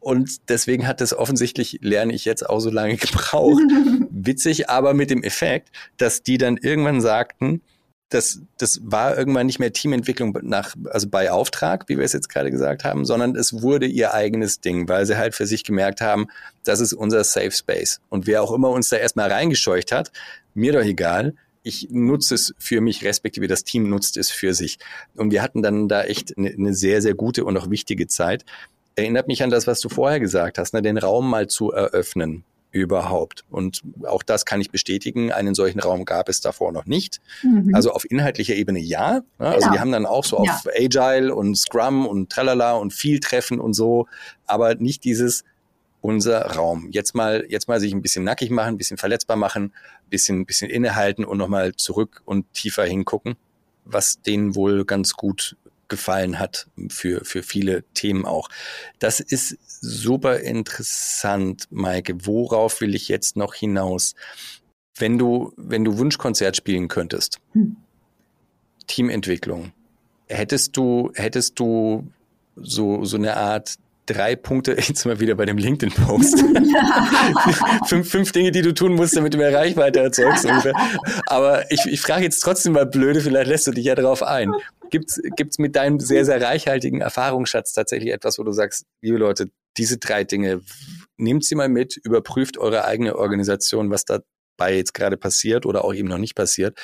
Und 0.00 0.48
deswegen 0.48 0.86
hat 0.86 1.00
das 1.00 1.12
offensichtlich, 1.12 1.78
lerne 1.82 2.14
ich 2.14 2.24
jetzt 2.24 2.48
auch 2.48 2.60
so 2.60 2.70
lange 2.70 2.96
gebraucht. 2.98 3.62
Witzig, 4.10 4.68
aber 4.68 4.94
mit 4.94 5.10
dem 5.10 5.22
Effekt, 5.22 5.70
dass 5.96 6.22
die 6.22 6.38
dann 6.38 6.56
irgendwann 6.56 7.00
sagten, 7.00 7.62
das, 8.10 8.40
das 8.56 8.80
war 8.82 9.18
irgendwann 9.18 9.46
nicht 9.46 9.58
mehr 9.58 9.72
Teamentwicklung 9.72 10.36
nach, 10.42 10.74
also 10.90 11.08
bei 11.08 11.30
Auftrag, 11.30 11.88
wie 11.88 11.98
wir 11.98 12.04
es 12.04 12.14
jetzt 12.14 12.28
gerade 12.28 12.50
gesagt 12.50 12.84
haben, 12.84 13.04
sondern 13.04 13.36
es 13.36 13.62
wurde 13.62 13.86
ihr 13.86 14.14
eigenes 14.14 14.60
Ding, 14.60 14.88
weil 14.88 15.04
sie 15.04 15.18
halt 15.18 15.34
für 15.34 15.46
sich 15.46 15.62
gemerkt 15.62 16.00
haben, 16.00 16.28
das 16.64 16.80
ist 16.80 16.94
unser 16.94 17.22
Safe 17.24 17.50
Space. 17.50 18.00
Und 18.08 18.26
wer 18.26 18.42
auch 18.42 18.52
immer 18.52 18.70
uns 18.70 18.88
da 18.88 18.96
erstmal 18.96 19.30
reingescheucht 19.30 19.92
hat, 19.92 20.10
mir 20.54 20.72
doch 20.72 20.84
egal, 20.84 21.34
ich 21.62 21.88
nutze 21.90 22.34
es 22.34 22.54
für 22.58 22.80
mich, 22.80 23.04
respektive 23.04 23.46
das 23.46 23.64
Team 23.64 23.90
nutzt 23.90 24.16
es 24.16 24.30
für 24.30 24.54
sich. 24.54 24.78
Und 25.14 25.30
wir 25.30 25.42
hatten 25.42 25.62
dann 25.62 25.88
da 25.88 26.04
echt 26.04 26.38
eine, 26.38 26.48
eine 26.48 26.72
sehr, 26.72 27.02
sehr 27.02 27.14
gute 27.14 27.44
und 27.44 27.58
auch 27.58 27.68
wichtige 27.68 28.06
Zeit. 28.06 28.46
Erinnert 28.96 29.28
mich 29.28 29.42
an 29.42 29.50
das, 29.50 29.66
was 29.66 29.80
du 29.80 29.90
vorher 29.90 30.18
gesagt 30.18 30.56
hast, 30.56 30.72
ne, 30.72 30.80
den 30.80 30.96
Raum 30.96 31.28
mal 31.28 31.46
zu 31.46 31.72
eröffnen 31.72 32.44
überhaupt. 32.70 33.44
Und 33.50 33.82
auch 34.04 34.22
das 34.22 34.44
kann 34.44 34.60
ich 34.60 34.70
bestätigen. 34.70 35.32
Einen 35.32 35.54
solchen 35.54 35.80
Raum 35.80 36.04
gab 36.04 36.28
es 36.28 36.40
davor 36.40 36.72
noch 36.72 36.86
nicht. 36.86 37.20
Mhm. 37.42 37.74
Also 37.74 37.92
auf 37.92 38.10
inhaltlicher 38.10 38.54
Ebene 38.54 38.78
ja. 38.78 39.22
Also 39.38 39.60
genau. 39.60 39.72
wir 39.72 39.80
haben 39.80 39.92
dann 39.92 40.06
auch 40.06 40.24
so 40.24 40.44
ja. 40.44 40.52
auf 40.52 40.66
Agile 40.76 41.34
und 41.34 41.56
Scrum 41.56 42.06
und 42.06 42.30
Tralala 42.30 42.72
und 42.72 42.92
viel 42.92 43.20
Treffen 43.20 43.58
und 43.60 43.74
so, 43.74 44.06
aber 44.46 44.74
nicht 44.74 45.04
dieses 45.04 45.44
unser 46.00 46.42
Raum. 46.42 46.88
Jetzt 46.90 47.14
mal, 47.14 47.44
jetzt 47.48 47.68
mal 47.68 47.80
sich 47.80 47.92
ein 47.92 48.02
bisschen 48.02 48.24
nackig 48.24 48.50
machen, 48.50 48.74
ein 48.74 48.78
bisschen 48.78 48.98
verletzbar 48.98 49.36
machen, 49.36 49.72
ein 50.04 50.10
bisschen, 50.10 50.40
ein 50.40 50.46
bisschen 50.46 50.70
innehalten 50.70 51.24
und 51.24 51.38
nochmal 51.38 51.74
zurück 51.74 52.22
und 52.24 52.52
tiefer 52.52 52.84
hingucken, 52.84 53.34
was 53.84 54.20
denen 54.22 54.54
wohl 54.54 54.84
ganz 54.84 55.14
gut 55.14 55.56
gefallen 55.88 56.38
hat 56.38 56.68
für, 56.88 57.24
für 57.24 57.42
viele 57.42 57.82
Themen 57.94 58.24
auch. 58.24 58.48
Das 58.98 59.20
ist 59.20 59.58
super 59.80 60.40
interessant, 60.40 61.66
Maike. 61.70 62.26
Worauf 62.26 62.80
will 62.80 62.94
ich 62.94 63.08
jetzt 63.08 63.36
noch 63.36 63.54
hinaus? 63.54 64.14
Wenn 64.96 65.18
du, 65.18 65.52
wenn 65.56 65.84
du 65.84 65.98
Wunschkonzert 65.98 66.56
spielen 66.56 66.88
könntest, 66.88 67.40
hm. 67.52 67.76
Teamentwicklung, 68.86 69.72
hättest 70.26 70.76
du, 70.76 71.12
hättest 71.14 71.58
du 71.58 72.10
so, 72.56 73.04
so 73.04 73.16
eine 73.16 73.36
Art 73.36 73.76
drei 74.08 74.36
Punkte, 74.36 74.72
jetzt 74.78 75.04
mal 75.06 75.20
wieder 75.20 75.34
bei 75.34 75.44
dem 75.44 75.58
LinkedIn-Post. 75.58 76.40
fünf, 77.86 78.10
fünf 78.10 78.32
Dinge, 78.32 78.50
die 78.50 78.62
du 78.62 78.74
tun 78.74 78.94
musst, 78.94 79.16
damit 79.16 79.34
du 79.34 79.38
mehr 79.38 79.54
Reichweite 79.54 80.00
erzeugst. 80.00 80.44
Ungefähr. 80.44 80.74
Aber 81.26 81.70
ich, 81.70 81.84
ich 81.86 82.00
frage 82.00 82.24
jetzt 82.24 82.40
trotzdem 82.40 82.72
mal 82.72 82.86
blöde, 82.86 83.20
vielleicht 83.20 83.48
lässt 83.48 83.66
du 83.66 83.72
dich 83.72 83.84
ja 83.84 83.94
darauf 83.94 84.22
ein. 84.22 84.52
Gibt's 84.90 85.20
gibt's 85.36 85.58
mit 85.58 85.76
deinem 85.76 86.00
sehr, 86.00 86.24
sehr 86.24 86.40
reichhaltigen 86.40 87.00
Erfahrungsschatz 87.00 87.74
tatsächlich 87.74 88.12
etwas, 88.12 88.38
wo 88.38 88.42
du 88.42 88.52
sagst, 88.52 88.86
liebe 89.02 89.18
Leute, 89.18 89.50
diese 89.76 89.98
drei 89.98 90.24
Dinge, 90.24 90.62
nehmt 91.18 91.44
sie 91.44 91.54
mal 91.54 91.68
mit, 91.68 91.96
überprüft 91.96 92.58
eure 92.58 92.84
eigene 92.84 93.16
Organisation, 93.16 93.90
was 93.90 94.04
dabei 94.04 94.76
jetzt 94.76 94.94
gerade 94.94 95.16
passiert 95.16 95.66
oder 95.66 95.84
auch 95.84 95.92
eben 95.92 96.08
noch 96.08 96.18
nicht 96.18 96.34
passiert. 96.34 96.78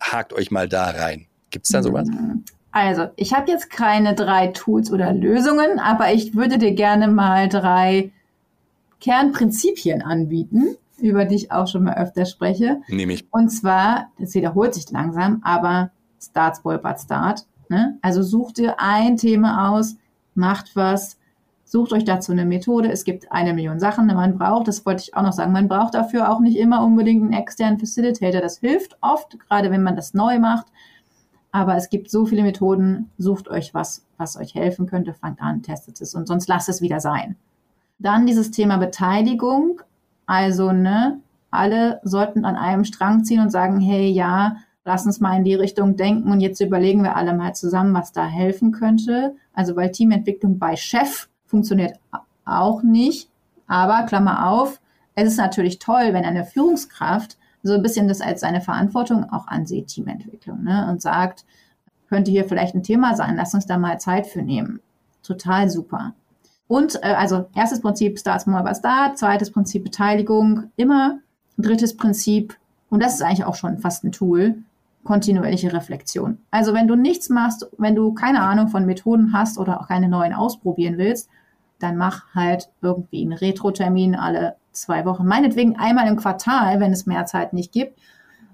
Hakt 0.00 0.32
euch 0.32 0.50
mal 0.50 0.68
da 0.68 0.90
rein. 0.90 1.26
Gibt's 1.50 1.70
da 1.70 1.82
sowas? 1.82 2.08
Mhm. 2.08 2.44
Also, 2.86 3.08
ich 3.16 3.34
habe 3.34 3.50
jetzt 3.50 3.70
keine 3.70 4.14
drei 4.14 4.48
Tools 4.48 4.92
oder 4.92 5.12
Lösungen, 5.12 5.78
aber 5.78 6.12
ich 6.12 6.34
würde 6.34 6.58
dir 6.58 6.72
gerne 6.72 7.08
mal 7.08 7.48
drei 7.48 8.12
Kernprinzipien 9.00 10.02
anbieten, 10.02 10.76
über 10.98 11.24
die 11.24 11.36
ich 11.36 11.52
auch 11.52 11.66
schon 11.66 11.84
mal 11.84 11.96
öfter 11.96 12.26
spreche. 12.26 12.80
Nehme 12.88 13.14
ich. 13.14 13.26
Und 13.30 13.50
zwar, 13.50 14.08
das 14.18 14.34
wiederholt 14.34 14.74
sich 14.74 14.90
langsam, 14.90 15.40
aber 15.44 15.90
Start, 16.20 16.56
Spoil, 16.56 16.78
But 16.78 17.00
Start. 17.00 17.46
Ne? 17.68 17.98
Also 18.02 18.22
such 18.22 18.52
dir 18.52 18.76
ein 18.78 19.16
Thema 19.16 19.70
aus, 19.70 19.96
macht 20.34 20.74
was, 20.74 21.18
sucht 21.64 21.92
euch 21.92 22.04
dazu 22.04 22.32
eine 22.32 22.46
Methode. 22.46 22.90
Es 22.90 23.04
gibt 23.04 23.30
eine 23.30 23.52
Million 23.52 23.78
Sachen, 23.78 24.08
die 24.08 24.14
man 24.14 24.38
braucht. 24.38 24.68
Das 24.68 24.86
wollte 24.86 25.02
ich 25.02 25.14
auch 25.14 25.22
noch 25.22 25.32
sagen. 25.32 25.52
Man 25.52 25.68
braucht 25.68 25.94
dafür 25.94 26.30
auch 26.30 26.40
nicht 26.40 26.56
immer 26.56 26.82
unbedingt 26.82 27.22
einen 27.22 27.32
externen 27.34 27.78
Facilitator. 27.78 28.40
Das 28.40 28.58
hilft 28.58 28.96
oft, 29.02 29.38
gerade 29.38 29.70
wenn 29.70 29.82
man 29.82 29.96
das 29.96 30.14
neu 30.14 30.38
macht. 30.38 30.66
Aber 31.58 31.74
es 31.74 31.90
gibt 31.90 32.08
so 32.08 32.24
viele 32.24 32.44
Methoden, 32.44 33.10
sucht 33.18 33.48
euch 33.48 33.74
was, 33.74 34.06
was 34.16 34.36
euch 34.36 34.54
helfen 34.54 34.86
könnte, 34.86 35.12
fangt 35.12 35.42
an, 35.42 35.60
testet 35.60 36.00
es 36.00 36.14
und 36.14 36.28
sonst 36.28 36.46
lasst 36.46 36.68
es 36.68 36.80
wieder 36.80 37.00
sein. 37.00 37.34
Dann 37.98 38.26
dieses 38.26 38.52
Thema 38.52 38.76
Beteiligung. 38.76 39.82
Also, 40.24 40.70
ne, 40.70 41.18
alle 41.50 42.00
sollten 42.04 42.44
an 42.44 42.54
einem 42.54 42.84
Strang 42.84 43.24
ziehen 43.24 43.40
und 43.40 43.50
sagen, 43.50 43.80
hey, 43.80 44.08
ja, 44.08 44.58
lass 44.84 45.04
uns 45.04 45.18
mal 45.18 45.36
in 45.36 45.42
die 45.42 45.56
Richtung 45.56 45.96
denken 45.96 46.30
und 46.30 46.38
jetzt 46.38 46.60
überlegen 46.60 47.02
wir 47.02 47.16
alle 47.16 47.34
mal 47.34 47.56
zusammen, 47.56 47.92
was 47.92 48.12
da 48.12 48.24
helfen 48.24 48.70
könnte. 48.70 49.34
Also, 49.52 49.74
weil 49.74 49.90
Teamentwicklung 49.90 50.60
bei 50.60 50.76
Chef 50.76 51.28
funktioniert 51.44 51.98
auch 52.44 52.84
nicht. 52.84 53.30
Aber, 53.66 54.06
Klammer 54.06 54.48
auf, 54.48 54.80
es 55.16 55.26
ist 55.32 55.38
natürlich 55.38 55.80
toll, 55.80 56.12
wenn 56.12 56.24
eine 56.24 56.44
Führungskraft 56.44 57.36
so 57.62 57.74
ein 57.74 57.82
bisschen 57.82 58.08
das 58.08 58.20
als 58.20 58.40
seine 58.40 58.60
Verantwortung 58.60 59.30
auch 59.30 59.46
ansieht, 59.48 59.88
Teamentwicklung, 59.88 60.62
ne? 60.62 60.88
und 60.90 61.02
sagt, 61.02 61.44
könnte 62.08 62.30
hier 62.30 62.44
vielleicht 62.44 62.74
ein 62.74 62.82
Thema 62.82 63.14
sein, 63.14 63.36
lass 63.36 63.54
uns 63.54 63.66
da 63.66 63.78
mal 63.78 63.98
Zeit 63.98 64.26
für 64.26 64.42
nehmen. 64.42 64.80
Total 65.22 65.68
super. 65.68 66.14
Und 66.68 67.02
äh, 67.02 67.14
also 67.14 67.46
erstes 67.54 67.80
Prinzip 67.80 68.18
Start 68.18 68.42
Small 68.42 68.62
by 68.62 68.74
Start, 68.74 69.18
zweites 69.18 69.50
Prinzip 69.50 69.84
Beteiligung, 69.84 70.70
immer. 70.76 71.18
Drittes 71.56 71.96
Prinzip, 71.96 72.56
und 72.88 73.02
das 73.02 73.14
ist 73.14 73.22
eigentlich 73.22 73.44
auch 73.44 73.56
schon 73.56 73.78
fast 73.78 74.04
ein 74.04 74.12
Tool, 74.12 74.62
kontinuierliche 75.04 75.72
Reflexion. 75.72 76.38
Also 76.50 76.74
wenn 76.74 76.86
du 76.86 76.94
nichts 76.94 77.30
machst, 77.30 77.66
wenn 77.78 77.94
du 77.94 78.12
keine 78.12 78.42
Ahnung 78.42 78.68
von 78.68 78.86
Methoden 78.86 79.32
hast 79.32 79.58
oder 79.58 79.80
auch 79.80 79.88
keine 79.88 80.08
neuen 80.08 80.34
ausprobieren 80.34 80.98
willst, 80.98 81.28
dann 81.78 81.96
mach 81.96 82.34
halt 82.34 82.70
irgendwie 82.82 83.22
einen 83.22 83.32
Retro-Termin 83.32 84.14
alle 84.14 84.56
zwei 84.72 85.04
Wochen. 85.04 85.26
Meinetwegen 85.26 85.76
einmal 85.76 86.08
im 86.08 86.16
Quartal, 86.16 86.80
wenn 86.80 86.92
es 86.92 87.06
mehr 87.06 87.26
Zeit 87.26 87.52
nicht 87.52 87.72
gibt. 87.72 87.98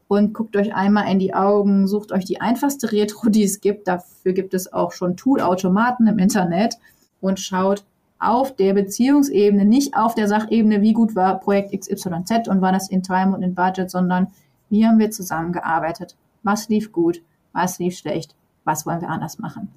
Und 0.06 0.34
guckt 0.34 0.56
euch 0.56 0.74
einmal 0.74 1.10
in 1.10 1.18
die 1.18 1.34
Augen, 1.34 1.86
sucht 1.86 2.12
euch 2.12 2.26
die 2.26 2.40
einfachste 2.40 2.92
Retro, 2.92 3.30
die 3.30 3.44
es 3.44 3.60
gibt. 3.60 3.88
Dafür 3.88 4.32
gibt 4.32 4.52
es 4.52 4.72
auch 4.72 4.92
schon 4.92 5.16
Tool-Automaten 5.16 6.06
im 6.06 6.18
Internet 6.18 6.76
und 7.20 7.40
schaut 7.40 7.84
auf 8.18 8.54
der 8.54 8.74
Beziehungsebene, 8.74 9.64
nicht 9.64 9.96
auf 9.96 10.14
der 10.14 10.28
Sachebene, 10.28 10.82
wie 10.82 10.92
gut 10.92 11.16
war 11.16 11.40
Projekt 11.40 11.78
XYZ 11.78 12.48
und 12.48 12.60
war 12.60 12.72
das 12.72 12.90
in 12.90 13.02
Time 13.02 13.34
und 13.34 13.42
in 13.42 13.54
Budget, 13.54 13.90
sondern 13.90 14.28
wie 14.68 14.86
haben 14.86 14.98
wir 14.98 15.10
zusammengearbeitet? 15.10 16.16
Was 16.42 16.68
lief 16.68 16.92
gut? 16.92 17.22
Was 17.52 17.78
lief 17.78 17.96
schlecht? 17.96 18.34
Was 18.64 18.86
wollen 18.86 19.00
wir 19.00 19.08
anders 19.08 19.38
machen? 19.38 19.68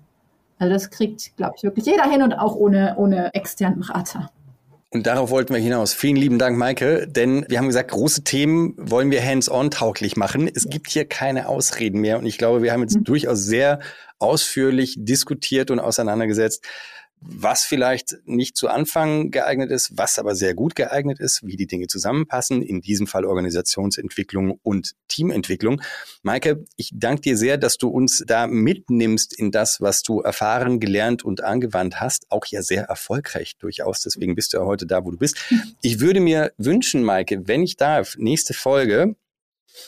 Also 0.60 0.74
das 0.74 0.90
kriegt, 0.90 1.36
glaube 1.38 1.54
ich, 1.58 1.64
wirklich 1.64 1.86
jeder 1.86 2.10
hin 2.10 2.22
und 2.24 2.34
auch 2.34 2.56
ohne, 2.56 2.96
ohne 2.98 3.34
externen 3.34 3.80
Berater. 3.80 4.30
Und 4.90 5.06
darauf 5.06 5.30
wollten 5.32 5.54
wir 5.54 5.62
hinaus. 5.62 5.94
Vielen 5.94 6.16
lieben 6.16 6.40
Dank, 6.40 6.58
Maike, 6.58 7.08
denn 7.08 7.46
wir 7.50 7.58
haben 7.58 7.68
gesagt, 7.68 7.92
große 7.92 8.24
Themen 8.24 8.74
wollen 8.78 9.12
wir 9.12 9.24
hands-on 9.24 9.70
tauglich 9.70 10.16
machen. 10.16 10.50
Es 10.54 10.70
gibt 10.70 10.90
hier 10.90 11.06
keine 11.06 11.50
Ausreden 11.50 12.00
mehr 12.00 12.18
und 12.18 12.26
ich 12.26 12.38
glaube, 12.38 12.64
wir 12.64 12.72
haben 12.72 12.82
jetzt 12.82 12.96
mhm. 12.96 13.04
durchaus 13.04 13.44
sehr 13.44 13.80
ausführlich 14.18 14.96
diskutiert 14.98 15.72
und 15.72 15.80
auseinandergesetzt, 15.80 16.66
was 17.22 17.64
vielleicht 17.64 18.18
nicht 18.26 18.56
zu 18.56 18.68
Anfang 18.68 19.32
geeignet 19.32 19.72
ist, 19.72 19.98
was 19.98 20.20
aber 20.20 20.36
sehr 20.36 20.54
gut 20.54 20.76
geeignet 20.76 21.20
ist, 21.20 21.46
wie 21.46 21.56
die 21.56 21.68
Dinge 21.68 21.88
zusammenpassen, 21.88 22.62
in 22.62 22.82
diesem 22.82 23.08
Fall 23.08 23.26
Organisationsentwicklung 23.26 24.60
und 24.64 24.94
Teamentwicklung. 25.08 25.82
Maike, 26.22 26.64
ich 26.76 26.92
danke 26.94 27.22
dir 27.22 27.38
sehr, 27.38 27.58
dass 27.58 27.78
du 27.78 27.90
uns 27.90 28.24
da 28.26 28.48
mitnimmst 28.48 29.38
in 29.38 29.52
das, 29.52 29.82
was 29.82 30.04
du 30.04 30.22
erfahren, 30.22 30.80
gelernt 30.80 31.24
und 31.24 31.44
angewandt 31.44 32.00
hast, 32.00 32.32
auch 32.32 32.46
ja 32.46 32.62
sehr 32.62 32.84
erfolgreich 32.84 33.58
durchaus, 33.58 34.02
deswegen 34.02 34.36
bist 34.36 34.54
du 34.54 34.58
ja 34.58 34.66
heute 34.66 34.86
da, 34.86 35.04
wo 35.04 35.12
du 35.12 35.18
bist. 35.18 35.38
Ich 35.82 36.00
würde 36.00 36.20
mir 36.20 36.54
wünschen, 36.58 37.04
Maike, 37.04 37.48
wenn 37.48 37.62
ich 37.62 37.78
darf, 37.78 38.16
nächste 38.18 38.54
Folge, 38.54 39.16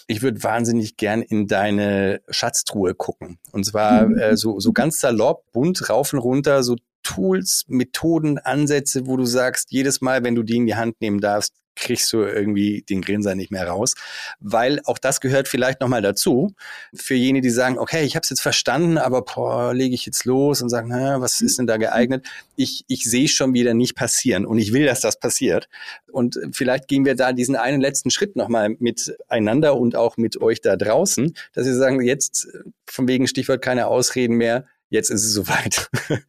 ich 0.08 0.22
würde 0.22 0.44
wahnsinnig 0.44 0.98
gern 0.98 1.22
in 1.22 1.48
deine 1.48 2.22
Schatztruhe 2.30 2.94
gucken. 2.96 3.40
Und 3.52 3.66
zwar 3.66 4.10
äh, 4.18 4.38
so, 4.38 4.60
so 4.60 4.72
ganz 4.72 5.00
salopp, 5.00 5.52
bunt, 5.52 5.90
rauf 5.90 6.14
und 6.14 6.20
runter, 6.20 6.64
so 6.64 6.76
Tools, 7.04 7.66
Methoden, 7.68 8.38
Ansätze, 8.40 9.08
wo 9.08 9.18
du 9.18 9.26
sagst, 9.26 9.72
jedes 9.72 10.02
Mal, 10.02 10.24
wenn 10.24 10.36
du 10.36 10.44
die 10.44 10.58
in 10.58 10.68
die 10.68 10.76
Hand 10.76 11.02
nehmen 11.02 11.20
darfst, 11.20 11.54
kriegst 11.80 12.12
du 12.14 12.24
irgendwie 12.24 12.84
den 12.88 13.02
Grinser 13.02 13.36
nicht 13.36 13.52
mehr 13.52 13.68
raus, 13.68 13.96
weil 14.40 14.82
auch 14.86 14.98
das 14.98 15.22
gehört 15.22 15.48
vielleicht 15.48 15.82
nochmal 15.82 16.02
dazu 16.02 16.54
für 16.94 17.16
jene, 17.16 17.42
die 17.42 17.50
sagen, 17.50 17.80
okay, 17.80 18.04
ich 18.04 18.16
habe 18.16 18.24
es 18.24 18.30
jetzt 18.30 18.42
verstanden, 18.42 18.98
aber 18.98 19.24
boah, 19.24 19.74
lege 19.74 19.96
ich 19.96 20.06
jetzt 20.06 20.26
los 20.26 20.62
und 20.62 20.70
sagen, 20.70 20.90
na, 20.90 21.22
was 21.22 21.42
ist 21.42 21.58
denn 21.58 21.68
da 21.68 21.78
geeignet? 21.78 22.28
Ich, 22.56 22.84
ich 22.88 23.06
sehe 23.06 23.28
schon 23.28 23.54
wieder 23.54 23.74
nicht 23.74 23.96
passieren 23.96 24.46
und 24.46 24.58
ich 24.58 24.74
will, 24.74 24.86
dass 24.86 25.00
das 25.00 25.20
passiert. 25.20 25.70
Und 26.12 26.40
vielleicht 26.52 26.88
gehen 26.88 27.06
wir 27.06 27.16
da 27.16 27.34
diesen 27.34 27.56
einen 27.56 27.82
letzten 27.82 28.12
Schritt 28.12 28.36
nochmal 28.36 28.76
miteinander 28.80 29.78
und 29.78 29.96
auch 29.96 30.18
mit 30.18 30.42
euch 30.42 30.62
da 30.62 30.76
draußen, 30.76 31.34
dass 31.54 31.66
wir 31.66 31.76
sagen, 31.76 32.02
jetzt 32.02 32.48
von 32.86 33.08
wegen 33.08 33.28
Stichwort 33.28 33.62
keine 33.62 33.88
Ausreden 33.88 34.36
mehr, 34.36 34.66
jetzt 34.90 35.12
ist 35.12 35.24
es 35.24 35.34
soweit. 35.34 35.90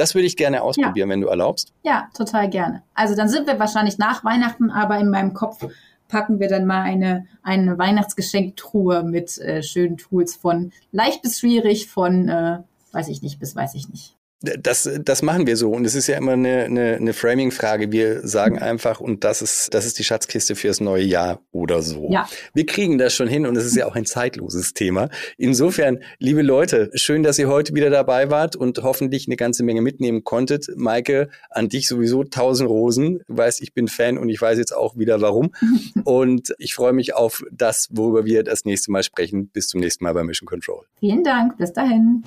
Das 0.00 0.14
würde 0.14 0.26
ich 0.26 0.36
gerne 0.38 0.62
ausprobieren, 0.62 1.10
ja. 1.10 1.12
wenn 1.12 1.20
du 1.20 1.28
erlaubst. 1.28 1.74
Ja, 1.82 2.08
total 2.16 2.48
gerne. 2.48 2.82
Also 2.94 3.14
dann 3.14 3.28
sind 3.28 3.46
wir 3.46 3.58
wahrscheinlich 3.58 3.98
nach 3.98 4.24
Weihnachten, 4.24 4.70
aber 4.70 4.98
in 4.98 5.10
meinem 5.10 5.34
Kopf 5.34 5.66
packen 6.08 6.40
wir 6.40 6.48
dann 6.48 6.64
mal 6.64 6.80
eine, 6.80 7.26
eine 7.42 7.76
Weihnachtsgeschenktruhe 7.76 9.02
mit 9.02 9.36
äh, 9.36 9.62
schönen 9.62 9.98
Tools 9.98 10.36
von 10.36 10.72
leicht 10.90 11.20
bis 11.20 11.38
schwierig, 11.38 11.88
von 11.88 12.30
äh, 12.30 12.60
weiß 12.92 13.08
ich 13.08 13.20
nicht 13.20 13.38
bis 13.38 13.54
weiß 13.54 13.74
ich 13.74 13.90
nicht. 13.90 14.16
Das, 14.42 14.88
das 15.04 15.20
machen 15.20 15.46
wir 15.46 15.56
so. 15.56 15.70
Und 15.70 15.84
es 15.84 15.94
ist 15.94 16.06
ja 16.06 16.16
immer 16.16 16.32
eine, 16.32 16.64
eine, 16.64 16.96
eine 16.96 17.12
Framing-Frage. 17.12 17.92
Wir 17.92 18.26
sagen 18.26 18.58
einfach, 18.58 18.98
und 19.00 19.22
das 19.22 19.42
ist, 19.42 19.74
das 19.74 19.84
ist 19.84 19.98
die 19.98 20.04
Schatzkiste 20.04 20.54
fürs 20.54 20.80
neue 20.80 21.04
Jahr 21.04 21.40
oder 21.52 21.82
so. 21.82 22.08
Ja. 22.10 22.26
Wir 22.54 22.64
kriegen 22.64 22.96
das 22.96 23.14
schon 23.14 23.28
hin 23.28 23.44
und 23.44 23.56
es 23.56 23.66
ist 23.66 23.76
ja 23.76 23.86
auch 23.86 23.96
ein 23.96 24.06
zeitloses 24.06 24.72
Thema. 24.72 25.10
Insofern, 25.36 25.98
liebe 26.18 26.40
Leute, 26.40 26.90
schön, 26.94 27.22
dass 27.22 27.38
ihr 27.38 27.48
heute 27.48 27.74
wieder 27.74 27.90
dabei 27.90 28.30
wart 28.30 28.56
und 28.56 28.82
hoffentlich 28.82 29.26
eine 29.26 29.36
ganze 29.36 29.62
Menge 29.62 29.82
mitnehmen 29.82 30.24
konntet. 30.24 30.68
Maike, 30.74 31.28
an 31.50 31.68
dich 31.68 31.86
sowieso 31.86 32.24
tausend 32.24 32.70
Rosen. 32.70 33.20
Du 33.28 33.36
weißt, 33.36 33.60
ich 33.60 33.74
bin 33.74 33.88
Fan 33.88 34.16
und 34.16 34.30
ich 34.30 34.40
weiß 34.40 34.56
jetzt 34.56 34.74
auch 34.74 34.96
wieder 34.96 35.20
warum. 35.20 35.52
und 36.04 36.54
ich 36.56 36.74
freue 36.74 36.94
mich 36.94 37.14
auf 37.14 37.44
das, 37.52 37.88
worüber 37.90 38.24
wir 38.24 38.42
das 38.42 38.64
nächste 38.64 38.90
Mal 38.90 39.02
sprechen. 39.02 39.48
Bis 39.48 39.68
zum 39.68 39.80
nächsten 39.80 40.04
Mal 40.04 40.14
bei 40.14 40.24
Mission 40.24 40.46
Control. 40.46 40.86
Vielen 40.98 41.24
Dank. 41.24 41.58
Bis 41.58 41.74
dahin. 41.74 42.24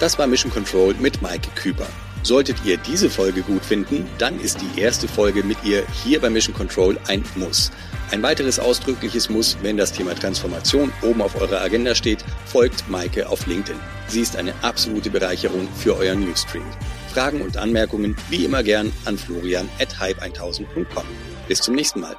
Das 0.00 0.18
war 0.18 0.26
Mission 0.26 0.52
Control 0.52 0.94
mit 0.94 1.22
Maike 1.22 1.50
Küper. 1.56 1.88
Solltet 2.22 2.56
ihr 2.64 2.76
diese 2.76 3.10
Folge 3.10 3.42
gut 3.42 3.64
finden, 3.64 4.06
dann 4.18 4.40
ist 4.40 4.60
die 4.60 4.80
erste 4.80 5.08
Folge 5.08 5.42
mit 5.42 5.58
ihr 5.64 5.84
hier 6.04 6.20
bei 6.20 6.30
Mission 6.30 6.54
Control 6.54 6.98
ein 7.08 7.24
Muss. 7.36 7.70
Ein 8.10 8.22
weiteres 8.22 8.58
ausdrückliches 8.58 9.28
Muss, 9.28 9.56
wenn 9.62 9.76
das 9.76 9.92
Thema 9.92 10.14
Transformation 10.14 10.92
oben 11.02 11.20
auf 11.20 11.40
eurer 11.40 11.60
Agenda 11.60 11.94
steht, 11.94 12.24
folgt 12.46 12.88
Maike 12.88 13.28
auf 13.28 13.46
LinkedIn. 13.46 13.80
Sie 14.06 14.20
ist 14.20 14.36
eine 14.36 14.54
absolute 14.62 15.10
Bereicherung 15.10 15.68
für 15.76 15.96
euer 15.96 16.14
Newsstream. 16.14 16.64
Fragen 17.12 17.40
und 17.40 17.56
Anmerkungen 17.56 18.16
wie 18.30 18.44
immer 18.44 18.62
gern 18.62 18.92
an 19.04 19.18
florian 19.18 19.68
at 19.80 19.94
hype1000.com. 19.96 21.04
Bis 21.48 21.60
zum 21.60 21.74
nächsten 21.74 22.00
Mal. 22.00 22.16